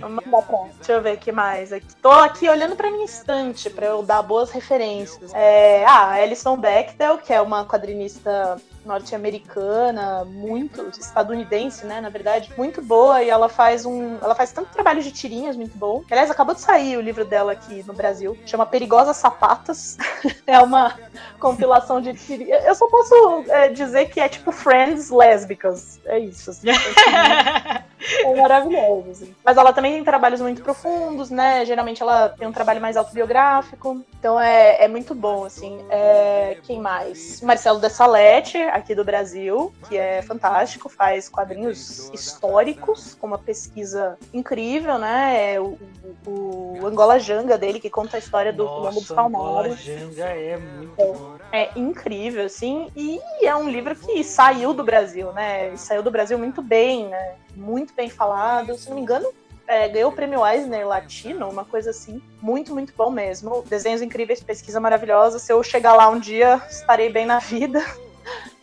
Vamos 0.00 0.24
mandar 0.24 0.42
pra. 0.42 0.58
Deixa 0.76 0.92
eu 0.92 1.02
ver 1.02 1.14
o 1.14 1.18
que 1.18 1.32
mais. 1.32 1.72
Aqui. 1.72 1.86
Tô 2.00 2.10
aqui 2.10 2.48
olhando 2.48 2.76
pra 2.76 2.90
minha 2.90 3.04
estante 3.04 3.70
pra 3.70 3.86
eu 3.86 4.02
dar 4.02 4.22
boas 4.22 4.50
referências. 4.50 5.32
É, 5.34 5.84
ah, 5.84 6.12
Alison 6.12 6.56
Bechdel, 6.56 7.18
que 7.18 7.32
é 7.32 7.40
uma 7.40 7.64
quadrinista 7.64 8.60
norte-americana, 8.86 10.24
muito 10.24 10.88
estadunidense, 10.98 11.84
né, 11.84 12.00
na 12.00 12.08
verdade, 12.08 12.52
muito 12.56 12.80
boa 12.80 13.22
e 13.22 13.28
ela 13.28 13.48
faz 13.48 13.84
um, 13.84 14.16
ela 14.22 14.34
faz 14.34 14.52
tanto 14.52 14.70
trabalho 14.70 15.02
de 15.02 15.10
tirinhas 15.10 15.56
muito 15.56 15.76
bom. 15.76 16.04
Aliás, 16.10 16.30
acabou 16.30 16.54
de 16.54 16.60
sair 16.60 16.96
o 16.96 17.00
livro 17.00 17.24
dela 17.24 17.52
aqui 17.52 17.84
no 17.86 17.92
Brasil, 17.92 18.38
chama 18.46 18.64
Perigosas 18.64 19.16
Sapatas. 19.16 19.98
é 20.46 20.58
uma 20.60 20.96
compilação 21.40 22.00
de 22.00 22.14
tirinhas. 22.14 22.64
Eu 22.64 22.74
só 22.74 22.86
posso 22.86 23.44
é, 23.48 23.68
dizer 23.68 24.08
que 24.08 24.20
é 24.20 24.28
tipo 24.28 24.52
Friends 24.52 25.10
lésbicas. 25.10 26.00
É 26.06 26.18
isso. 26.18 26.50
Assim, 26.50 26.68
é 26.70 28.36
maravilhoso. 28.36 29.10
Assim. 29.10 29.34
Mas 29.46 29.56
ela 29.56 29.72
também 29.72 29.92
tem 29.92 30.02
trabalhos 30.02 30.40
muito 30.40 30.60
profundos, 30.60 31.30
né? 31.30 31.64
Geralmente 31.64 32.02
ela 32.02 32.30
tem 32.30 32.48
um 32.48 32.52
trabalho 32.52 32.80
mais 32.80 32.96
autobiográfico. 32.96 34.04
Então 34.18 34.40
é, 34.40 34.82
é 34.82 34.88
muito 34.88 35.14
bom, 35.14 35.44
assim. 35.44 35.78
É, 35.88 36.58
quem 36.64 36.80
mais? 36.80 37.40
Marcelo 37.42 37.78
Dessalete, 37.78 38.58
aqui 38.58 38.92
do 38.92 39.04
Brasil, 39.04 39.72
que 39.88 39.96
é 39.96 40.20
fantástico, 40.20 40.88
faz 40.88 41.28
quadrinhos 41.28 42.10
históricos, 42.12 43.14
com 43.14 43.28
uma 43.28 43.38
pesquisa 43.38 44.18
incrível, 44.34 44.98
né? 44.98 45.54
É 45.54 45.60
o, 45.60 45.78
o, 46.26 46.80
o 46.80 46.86
Angola 46.88 47.20
Janga 47.20 47.56
dele, 47.56 47.78
que 47.78 47.88
conta 47.88 48.16
a 48.16 48.18
história 48.18 48.52
do 48.52 48.66
Colombo 48.66 49.00
dos 49.00 49.12
Palmares. 49.12 49.74
Angola 49.74 49.76
Janga 49.76 50.24
é 50.24 50.56
muito 50.56 51.00
é, 51.00 51.06
bom. 51.06 51.36
É 51.52 51.78
incrível, 51.78 52.46
assim, 52.46 52.90
e 52.96 53.20
é 53.44 53.54
um 53.54 53.68
livro 53.70 53.94
que 53.94 54.24
saiu 54.24 54.74
do 54.74 54.82
Brasil, 54.82 55.30
né? 55.30 55.72
E 55.72 55.78
saiu 55.78 56.02
do 56.02 56.10
Brasil 56.10 56.36
muito 56.36 56.60
bem, 56.60 57.06
né? 57.06 57.34
Muito 57.56 57.94
bem 57.94 58.08
falado. 58.08 58.76
Se 58.76 58.88
não 58.88 58.96
me 58.96 59.02
engano, 59.02 59.28
é, 59.66 59.88
ganhou 59.88 60.10
o 60.10 60.14
prêmio 60.14 60.46
Eisner 60.46 60.86
Latino, 60.86 61.48
uma 61.48 61.64
coisa 61.64 61.90
assim. 61.90 62.22
Muito, 62.40 62.72
muito 62.72 62.92
bom 62.96 63.10
mesmo. 63.10 63.64
Desenhos 63.68 64.02
incríveis, 64.02 64.42
pesquisa 64.42 64.78
maravilhosa. 64.78 65.38
Se 65.38 65.52
eu 65.52 65.62
chegar 65.62 65.94
lá 65.94 66.08
um 66.08 66.20
dia, 66.20 66.62
estarei 66.68 67.10
bem 67.10 67.26
na 67.26 67.38
vida. 67.38 67.82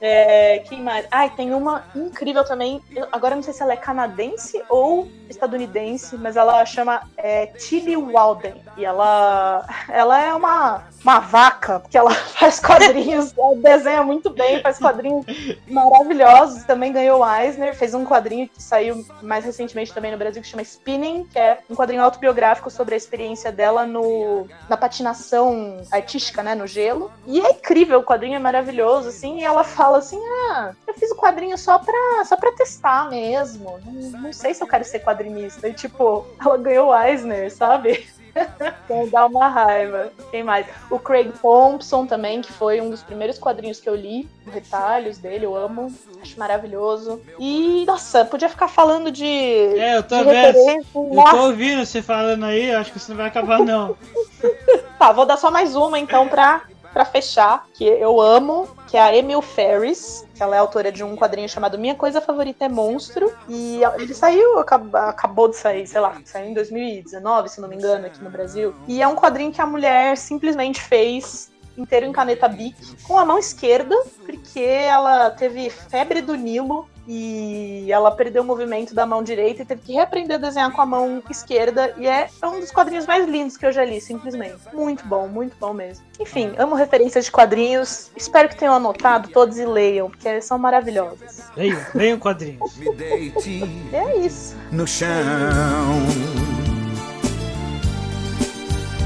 É, 0.05 0.59
quem 0.67 0.81
mais? 0.81 1.07
Ai, 1.09 1.29
tem 1.29 1.53
uma 1.53 1.85
incrível 1.95 2.43
também. 2.43 2.81
Eu, 2.93 3.07
agora 3.09 3.37
não 3.37 3.41
sei 3.41 3.53
se 3.53 3.63
ela 3.63 3.71
é 3.71 3.77
canadense 3.77 4.61
ou 4.67 5.09
estadunidense, 5.29 6.17
mas 6.17 6.35
ela 6.35 6.65
chama 6.65 7.09
é, 7.15 7.45
Tilly 7.45 7.95
Walden. 7.95 8.61
E 8.75 8.83
ela, 8.83 9.65
ela 9.87 10.21
é 10.21 10.33
uma, 10.33 10.83
uma 11.01 11.19
vaca, 11.19 11.79
porque 11.79 11.97
ela 11.97 12.11
faz 12.35 12.59
quadrinhos, 12.59 13.33
ela 13.37 13.55
desenha 13.55 14.03
muito 14.03 14.29
bem, 14.29 14.61
faz 14.61 14.77
quadrinhos 14.77 15.25
maravilhosos. 15.69 16.65
Também 16.65 16.91
ganhou 16.91 17.21
o 17.21 17.35
Eisner, 17.37 17.73
fez 17.73 17.93
um 17.93 18.03
quadrinho 18.03 18.49
que 18.49 18.61
saiu 18.61 19.05
mais 19.21 19.45
recentemente 19.45 19.93
também 19.93 20.11
no 20.11 20.17
Brasil, 20.17 20.41
que 20.41 20.47
chama 20.49 20.63
Spinning, 20.63 21.25
que 21.31 21.39
é 21.39 21.59
um 21.69 21.75
quadrinho 21.75 22.03
autobiográfico 22.03 22.69
sobre 22.69 22.93
a 22.93 22.97
experiência 22.97 23.53
dela 23.53 23.85
no, 23.85 24.47
na 24.67 24.75
patinação 24.75 25.81
artística, 25.89 26.43
né, 26.43 26.55
no 26.55 26.67
gelo. 26.67 27.09
E 27.25 27.39
é 27.39 27.51
incrível, 27.51 27.99
o 27.99 28.03
quadrinho 28.03 28.35
é 28.35 28.39
maravilhoso, 28.39 29.07
assim, 29.07 29.39
e 29.39 29.45
ela 29.45 29.63
fala 29.63 29.92
assim: 29.95 30.19
ah, 30.49 30.73
eu 30.87 30.93
fiz 30.93 31.11
o 31.11 31.15
quadrinho 31.15 31.57
só 31.57 31.79
pra, 31.79 32.25
só 32.25 32.35
pra 32.35 32.51
testar 32.51 33.09
mesmo. 33.09 33.79
Não, 33.85 34.21
não 34.21 34.33
sei 34.33 34.53
se 34.53 34.63
eu 34.63 34.67
quero 34.67 34.83
ser 34.83 34.99
quadrinista. 34.99 35.67
E, 35.67 35.73
tipo, 35.73 36.25
ela 36.39 36.57
ganhou 36.57 36.89
o 36.89 37.03
Eisner, 37.03 37.51
sabe? 37.51 38.07
então 38.85 39.07
dá 39.09 39.25
uma 39.25 39.47
raiva. 39.47 40.11
Quem 40.31 40.43
mais? 40.43 40.65
O 40.89 40.97
Craig 40.99 41.31
Thompson 41.41 42.05
também, 42.05 42.41
que 42.41 42.51
foi 42.51 42.81
um 42.81 42.89
dos 42.89 43.03
primeiros 43.03 43.37
quadrinhos 43.37 43.79
que 43.79 43.89
eu 43.89 43.95
li. 43.95 44.27
Retalhos 44.51 45.17
dele, 45.17 45.45
eu 45.45 45.55
amo. 45.55 45.93
Acho 46.21 46.39
maravilhoso. 46.39 47.21
E, 47.39 47.85
nossa, 47.85 48.25
podia 48.25 48.49
ficar 48.49 48.67
falando 48.67 49.11
de. 49.11 49.25
É, 49.25 49.97
eu 49.97 50.03
tô 50.03 50.23
vendo. 50.23 50.57
Eu 50.57 51.23
tô 51.31 51.45
ouvindo 51.45 51.85
você 51.85 52.01
falando 52.01 52.45
aí, 52.45 52.73
acho 52.73 52.91
que 52.91 52.97
isso 52.97 53.11
não 53.11 53.17
vai 53.17 53.27
acabar, 53.27 53.59
não. 53.59 53.95
tá, 54.97 55.11
vou 55.11 55.25
dar 55.25 55.37
só 55.37 55.51
mais 55.51 55.75
uma 55.75 55.99
então 55.99 56.27
pra 56.27 56.63
para 56.93 57.03
fechar, 57.03 57.65
que 57.73 57.83
eu 57.83 58.21
amo, 58.21 58.69
que 58.87 58.95
é 58.95 59.01
a 59.01 59.15
Emil 59.15 59.41
Ferris. 59.41 60.25
Ela 60.39 60.55
é 60.55 60.59
autora 60.59 60.91
de 60.91 61.03
um 61.03 61.15
quadrinho 61.15 61.49
chamado 61.49 61.77
Minha 61.77 61.95
Coisa 61.95 62.21
Favorita 62.21 62.65
é 62.65 62.69
Monstro. 62.69 63.33
E 63.49 63.81
ele 63.97 64.13
saiu, 64.13 64.59
acabou 64.59 65.49
de 65.49 65.57
sair, 65.57 65.87
sei 65.87 65.99
lá, 65.99 66.21
saiu 66.23 66.49
em 66.49 66.53
2019, 66.53 67.49
se 67.49 67.59
não 67.59 67.67
me 67.67 67.75
engano, 67.75 68.05
aqui 68.05 68.23
no 68.23 68.29
Brasil. 68.29 68.75
E 68.87 69.01
é 69.01 69.07
um 69.07 69.15
quadrinho 69.15 69.51
que 69.51 69.61
a 69.61 69.65
mulher 69.65 70.15
simplesmente 70.15 70.79
fez 70.79 71.51
inteiro 71.75 72.05
em 72.05 72.11
caneta 72.11 72.47
Bic 72.47 72.75
com 73.03 73.17
a 73.17 73.25
mão 73.25 73.39
esquerda, 73.39 73.95
porque 74.23 74.59
ela 74.59 75.31
teve 75.31 75.69
febre 75.71 76.21
do 76.21 76.35
Nilo 76.35 76.87
e 77.07 77.91
ela 77.91 78.11
perdeu 78.11 78.43
o 78.43 78.45
movimento 78.45 78.93
da 78.93 79.05
mão 79.05 79.23
direita 79.23 79.61
e 79.61 79.65
teve 79.65 79.81
que 79.81 79.93
reaprender 79.93 80.37
a 80.37 80.39
desenhar 80.39 80.71
com 80.71 80.81
a 80.81 80.85
mão 80.85 81.21
esquerda. 81.29 81.93
E 81.97 82.07
é 82.07 82.29
um 82.43 82.59
dos 82.59 82.71
quadrinhos 82.71 83.05
mais 83.05 83.27
lindos 83.27 83.57
que 83.57 83.65
eu 83.65 83.71
já 83.71 83.83
li, 83.83 83.99
simplesmente. 83.99 84.55
Muito 84.73 85.05
bom, 85.05 85.27
muito 85.27 85.55
bom 85.59 85.73
mesmo. 85.73 86.05
Enfim, 86.19 86.53
amo 86.57 86.75
referências 86.75 87.25
de 87.25 87.31
quadrinhos. 87.31 88.11
Espero 88.15 88.49
que 88.49 88.55
tenham 88.55 88.73
anotado 88.73 89.29
todos 89.29 89.57
e 89.57 89.65
leiam, 89.65 90.09
porque 90.09 90.41
são 90.41 90.57
maravilhosos. 90.57 91.41
Leiam, 91.55 91.79
leiam 91.93 92.19
quadrinhos. 92.19 92.75
Me 92.77 92.93
deite. 92.95 93.61
É 93.91 94.17
isso. 94.17 94.55
No 94.71 94.87
chão. 94.87 95.07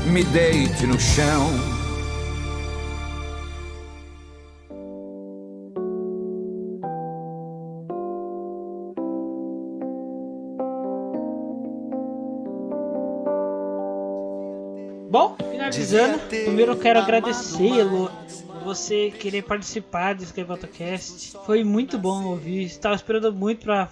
Me 0.06 0.24
deite 0.24 0.86
no 0.88 1.00
chão 1.00 1.77
finalizando, 15.78 16.20
primeiro 16.28 16.72
eu 16.74 16.78
quero 16.78 17.00
agradecê-lo 17.00 18.12
você 18.64 19.12
querer 19.12 19.44
participar 19.44 20.16
desse 20.16 20.34
GameAutoCast. 20.34 21.38
Foi 21.46 21.64
muito 21.64 21.98
bom 21.98 22.26
ouvir. 22.26 22.64
Estava 22.64 22.96
esperando 22.96 23.32
muito 23.32 23.66
para 23.66 23.90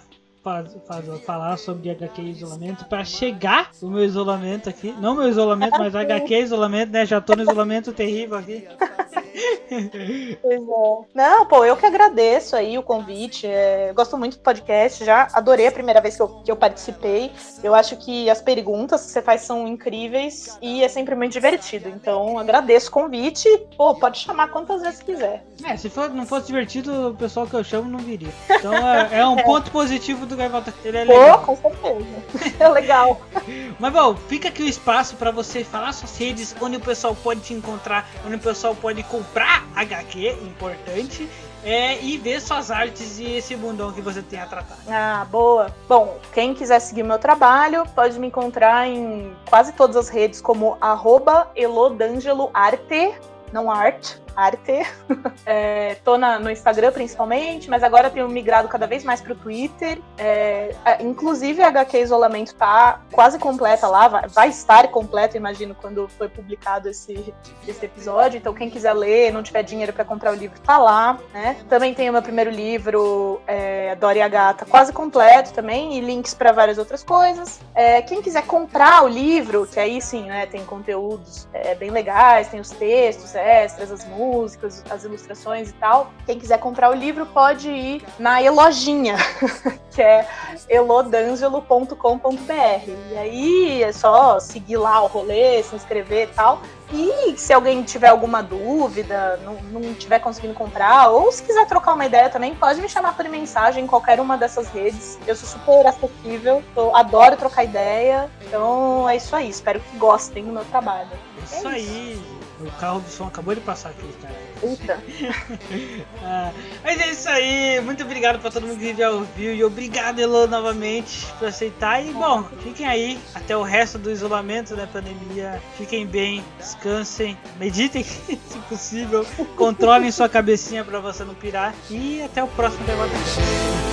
falar 1.24 1.56
sobre 1.56 1.90
HQ 1.90 2.22
isolamento 2.22 2.84
para 2.86 3.04
chegar 3.04 3.70
o 3.80 3.88
meu 3.88 4.04
isolamento 4.04 4.68
aqui. 4.68 4.94
Não 5.00 5.14
meu 5.14 5.28
isolamento, 5.28 5.76
mas 5.78 5.94
HQ 5.94 6.42
isolamento, 6.42 6.92
né? 6.92 7.06
Já 7.06 7.20
tô 7.20 7.34
no 7.34 7.42
isolamento 7.42 7.92
terrível 7.92 8.36
aqui. 8.36 8.66
pois 10.40 10.62
é. 10.62 11.04
Não, 11.14 11.46
pô, 11.46 11.64
eu 11.64 11.76
que 11.76 11.86
agradeço 11.86 12.56
aí 12.56 12.78
o 12.78 12.82
convite. 12.82 13.46
É, 13.46 13.92
gosto 13.94 14.16
muito 14.16 14.38
do 14.38 14.42
podcast, 14.42 15.04
já 15.04 15.28
adorei 15.32 15.66
a 15.66 15.72
primeira 15.72 16.00
vez 16.00 16.16
que 16.16 16.22
eu, 16.22 16.28
que 16.28 16.50
eu 16.50 16.56
participei. 16.56 17.30
Eu 17.62 17.74
acho 17.74 17.96
que 17.96 18.30
as 18.30 18.40
perguntas 18.40 19.04
que 19.04 19.12
você 19.12 19.22
faz 19.22 19.42
são 19.42 19.66
incríveis 19.66 20.58
e 20.62 20.82
é 20.82 20.88
sempre 20.88 21.14
muito 21.14 21.32
divertido. 21.32 21.88
Então, 21.88 22.38
agradeço 22.38 22.88
o 22.88 22.92
convite. 22.92 23.48
Pô, 23.76 23.94
pode 23.94 24.18
chamar 24.18 24.48
quantas 24.48 24.82
vezes 24.82 25.02
quiser. 25.02 25.44
É, 25.64 25.76
se 25.76 25.90
for, 25.90 26.08
não 26.10 26.26
fosse 26.26 26.46
divertido, 26.46 27.10
o 27.10 27.14
pessoal 27.14 27.46
que 27.46 27.54
eu 27.54 27.64
chamo 27.64 27.90
não 27.90 27.98
viria. 27.98 28.32
Então, 28.50 28.74
é, 28.74 29.20
é 29.20 29.26
um 29.26 29.38
é. 29.38 29.42
ponto 29.42 29.70
positivo 29.70 30.24
do 30.24 30.36
Gaivota. 30.36 30.72
Ele 30.84 30.98
é 30.98 31.04
legal. 31.04 31.42
Pô, 31.44 31.56
com 31.56 31.60
certeza. 31.60 32.56
É 32.58 32.68
legal. 32.68 33.20
Mas, 33.78 33.92
bom, 33.92 34.16
fica 34.16 34.48
aqui 34.48 34.62
o 34.62 34.68
espaço 34.68 35.16
para 35.16 35.30
você 35.30 35.62
falar 35.62 35.92
suas 35.92 36.16
redes, 36.16 36.54
onde 36.60 36.76
o 36.76 36.80
pessoal 36.80 37.14
pode 37.14 37.40
te 37.40 37.52
encontrar, 37.52 38.08
onde 38.24 38.36
o 38.36 38.40
pessoal 38.40 38.74
pode 38.74 39.02
comprar 39.02 39.25
HQ, 39.74 40.38
importante, 40.42 41.28
é, 41.64 42.00
e 42.02 42.16
ver 42.16 42.40
suas 42.40 42.70
artes 42.70 43.18
e 43.18 43.36
esse 43.36 43.56
mundão 43.56 43.92
que 43.92 44.00
você 44.00 44.22
tem 44.22 44.38
a 44.38 44.46
tratar. 44.46 44.76
Ah, 44.88 45.26
boa. 45.30 45.74
Bom, 45.88 46.18
quem 46.32 46.54
quiser 46.54 46.78
seguir 46.80 47.02
meu 47.02 47.18
trabalho 47.18 47.84
pode 47.94 48.18
me 48.18 48.28
encontrar 48.28 48.86
em 48.86 49.34
quase 49.48 49.72
todas 49.72 49.96
as 49.96 50.08
redes 50.08 50.40
como 50.40 50.76
arroba 50.80 51.50
elodangeloarte, 51.56 53.14
não 53.52 53.70
arte, 53.70 54.20
arte. 54.36 54.86
É, 55.48 55.96
tô 56.04 56.18
na, 56.18 56.40
no 56.40 56.50
Instagram 56.50 56.90
principalmente, 56.90 57.70
mas 57.70 57.84
agora 57.84 58.10
tenho 58.10 58.28
migrado 58.28 58.66
cada 58.66 58.84
vez 58.84 59.04
mais 59.04 59.20
pro 59.20 59.34
Twitter. 59.34 60.00
É, 60.18 60.74
inclusive 61.00 61.62
a 61.62 61.68
HQ 61.68 61.98
Isolamento 62.00 62.52
tá 62.54 63.00
quase 63.12 63.38
completa 63.38 63.86
lá, 63.86 64.08
vai, 64.08 64.28
vai, 64.28 64.48
estar 64.48 64.88
completa, 64.88 65.36
imagino, 65.36 65.72
quando 65.74 66.08
foi 66.08 66.28
publicado 66.28 66.88
esse, 66.88 67.32
esse 67.66 67.86
episódio. 67.86 68.38
Então, 68.38 68.52
quem 68.52 68.68
quiser 68.68 68.92
ler, 68.92 69.32
não 69.32 69.40
tiver 69.40 69.62
dinheiro 69.62 69.92
para 69.92 70.04
comprar 70.04 70.32
o 70.32 70.34
livro, 70.34 70.58
tá 70.60 70.78
lá. 70.78 71.16
Né? 71.32 71.56
Também 71.68 71.94
tem 71.94 72.10
o 72.10 72.12
meu 72.12 72.22
primeiro 72.22 72.50
livro, 72.50 73.40
é, 73.46 73.94
Dora 73.94 74.18
e 74.18 74.22
a 74.22 74.28
Gata, 74.28 74.64
quase 74.64 74.92
completo 74.92 75.52
também, 75.52 75.96
e 75.96 76.00
links 76.00 76.34
para 76.34 76.50
várias 76.50 76.76
outras 76.76 77.04
coisas. 77.04 77.60
É, 77.72 78.02
quem 78.02 78.20
quiser 78.20 78.44
comprar 78.46 79.04
o 79.04 79.08
livro, 79.08 79.64
que 79.64 79.78
aí 79.78 80.02
sim, 80.02 80.24
né, 80.24 80.46
tem 80.46 80.64
conteúdos 80.64 81.46
é, 81.52 81.74
bem 81.76 81.90
legais, 81.90 82.48
tem 82.48 82.58
os 82.58 82.70
textos 82.70 83.32
extras, 83.36 83.92
as 83.92 84.04
músicas 84.04 84.25
músicas, 84.26 84.82
as 84.90 85.04
ilustrações 85.04 85.70
e 85.70 85.72
tal. 85.74 86.10
Quem 86.24 86.38
quiser 86.38 86.58
comprar 86.58 86.90
o 86.90 86.94
livro 86.94 87.26
pode 87.26 87.70
ir 87.70 88.04
na 88.18 88.42
Elojinha, 88.42 89.16
que 89.90 90.02
é 90.02 90.26
elodangelo.com.br. 90.68 92.90
E 93.12 93.18
aí 93.18 93.82
é 93.82 93.92
só 93.92 94.40
seguir 94.40 94.76
lá 94.76 95.02
o 95.02 95.06
rolê, 95.06 95.62
se 95.62 95.76
inscrever 95.76 96.28
e 96.28 96.32
tal. 96.32 96.60
E 96.92 97.36
se 97.36 97.52
alguém 97.52 97.82
tiver 97.82 98.08
alguma 98.08 98.42
dúvida, 98.42 99.40
não, 99.42 99.80
não 99.80 99.94
tiver 99.94 100.20
conseguindo 100.20 100.54
comprar, 100.54 101.08
ou 101.08 101.32
se 101.32 101.42
quiser 101.42 101.66
trocar 101.66 101.94
uma 101.94 102.06
ideia 102.06 102.30
também, 102.30 102.54
pode 102.54 102.80
me 102.80 102.88
chamar 102.88 103.16
por 103.16 103.28
mensagem 103.28 103.84
em 103.84 103.86
qualquer 103.86 104.20
uma 104.20 104.38
dessas 104.38 104.68
redes. 104.68 105.18
Eu 105.26 105.34
sou 105.34 105.48
super 105.48 105.86
acessível, 105.86 106.62
eu 106.76 106.94
adoro 106.94 107.36
trocar 107.36 107.64
ideia. 107.64 108.30
Então 108.46 109.08
é 109.08 109.16
isso 109.16 109.34
aí, 109.34 109.48
espero 109.48 109.80
que 109.80 109.96
gostem 109.96 110.44
do 110.44 110.52
meu 110.52 110.64
trabalho. 110.66 111.08
Isso, 111.42 111.68
é 111.68 111.78
isso. 111.78 111.92
aí. 111.92 112.45
O 112.60 112.70
carro 112.80 113.00
do 113.00 113.10
som 113.10 113.26
acabou 113.26 113.54
de 113.54 113.60
passar 113.60 113.90
aqui, 113.90 114.08
cara. 114.22 114.34
Eita. 114.62 115.02
ah, 116.22 116.52
mas 116.82 117.00
é 117.00 117.10
isso 117.10 117.28
aí. 117.28 117.80
Muito 117.82 118.02
obrigado 118.02 118.38
pra 118.38 118.50
todo 118.50 118.66
mundo 118.66 118.78
que 118.78 118.94
já 118.94 119.10
ouviu. 119.10 119.54
E 119.54 119.62
obrigado, 119.62 120.20
Elo, 120.20 120.46
novamente, 120.46 121.26
por 121.38 121.48
aceitar. 121.48 122.04
E 122.04 122.12
bom, 122.12 122.44
fiquem 122.62 122.86
aí 122.86 123.18
até 123.34 123.56
o 123.56 123.62
resto 123.62 123.98
do 123.98 124.10
isolamento 124.10 124.74
da 124.74 124.86
pandemia. 124.86 125.60
Fiquem 125.76 126.06
bem, 126.06 126.42
descansem, 126.58 127.36
meditem, 127.58 128.02
se 128.04 128.58
possível. 128.68 129.26
Controlem 129.54 130.10
sua 130.10 130.28
cabecinha 130.28 130.82
pra 130.82 130.98
você 130.98 131.24
não 131.24 131.34
pirar. 131.34 131.74
E 131.90 132.22
até 132.22 132.42
o 132.42 132.48
próximo 132.48 132.84
debate. 132.86 133.12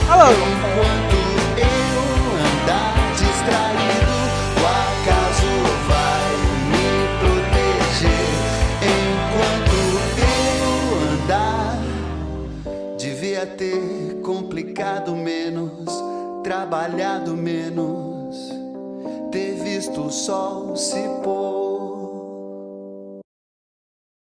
Falou! 0.08 0.34
eu 1.58 2.38
andar 2.64 3.14
distraído. 3.16 4.13
Ter 13.46 14.20
complicado 14.22 15.16
menos, 15.16 15.72
trabalhado 16.44 17.36
menos, 17.36 18.52
ter 19.32 19.54
visto 19.64 20.02
o 20.02 20.12
sol 20.12 20.76
se 20.76 21.02
pôr. 21.24 21.93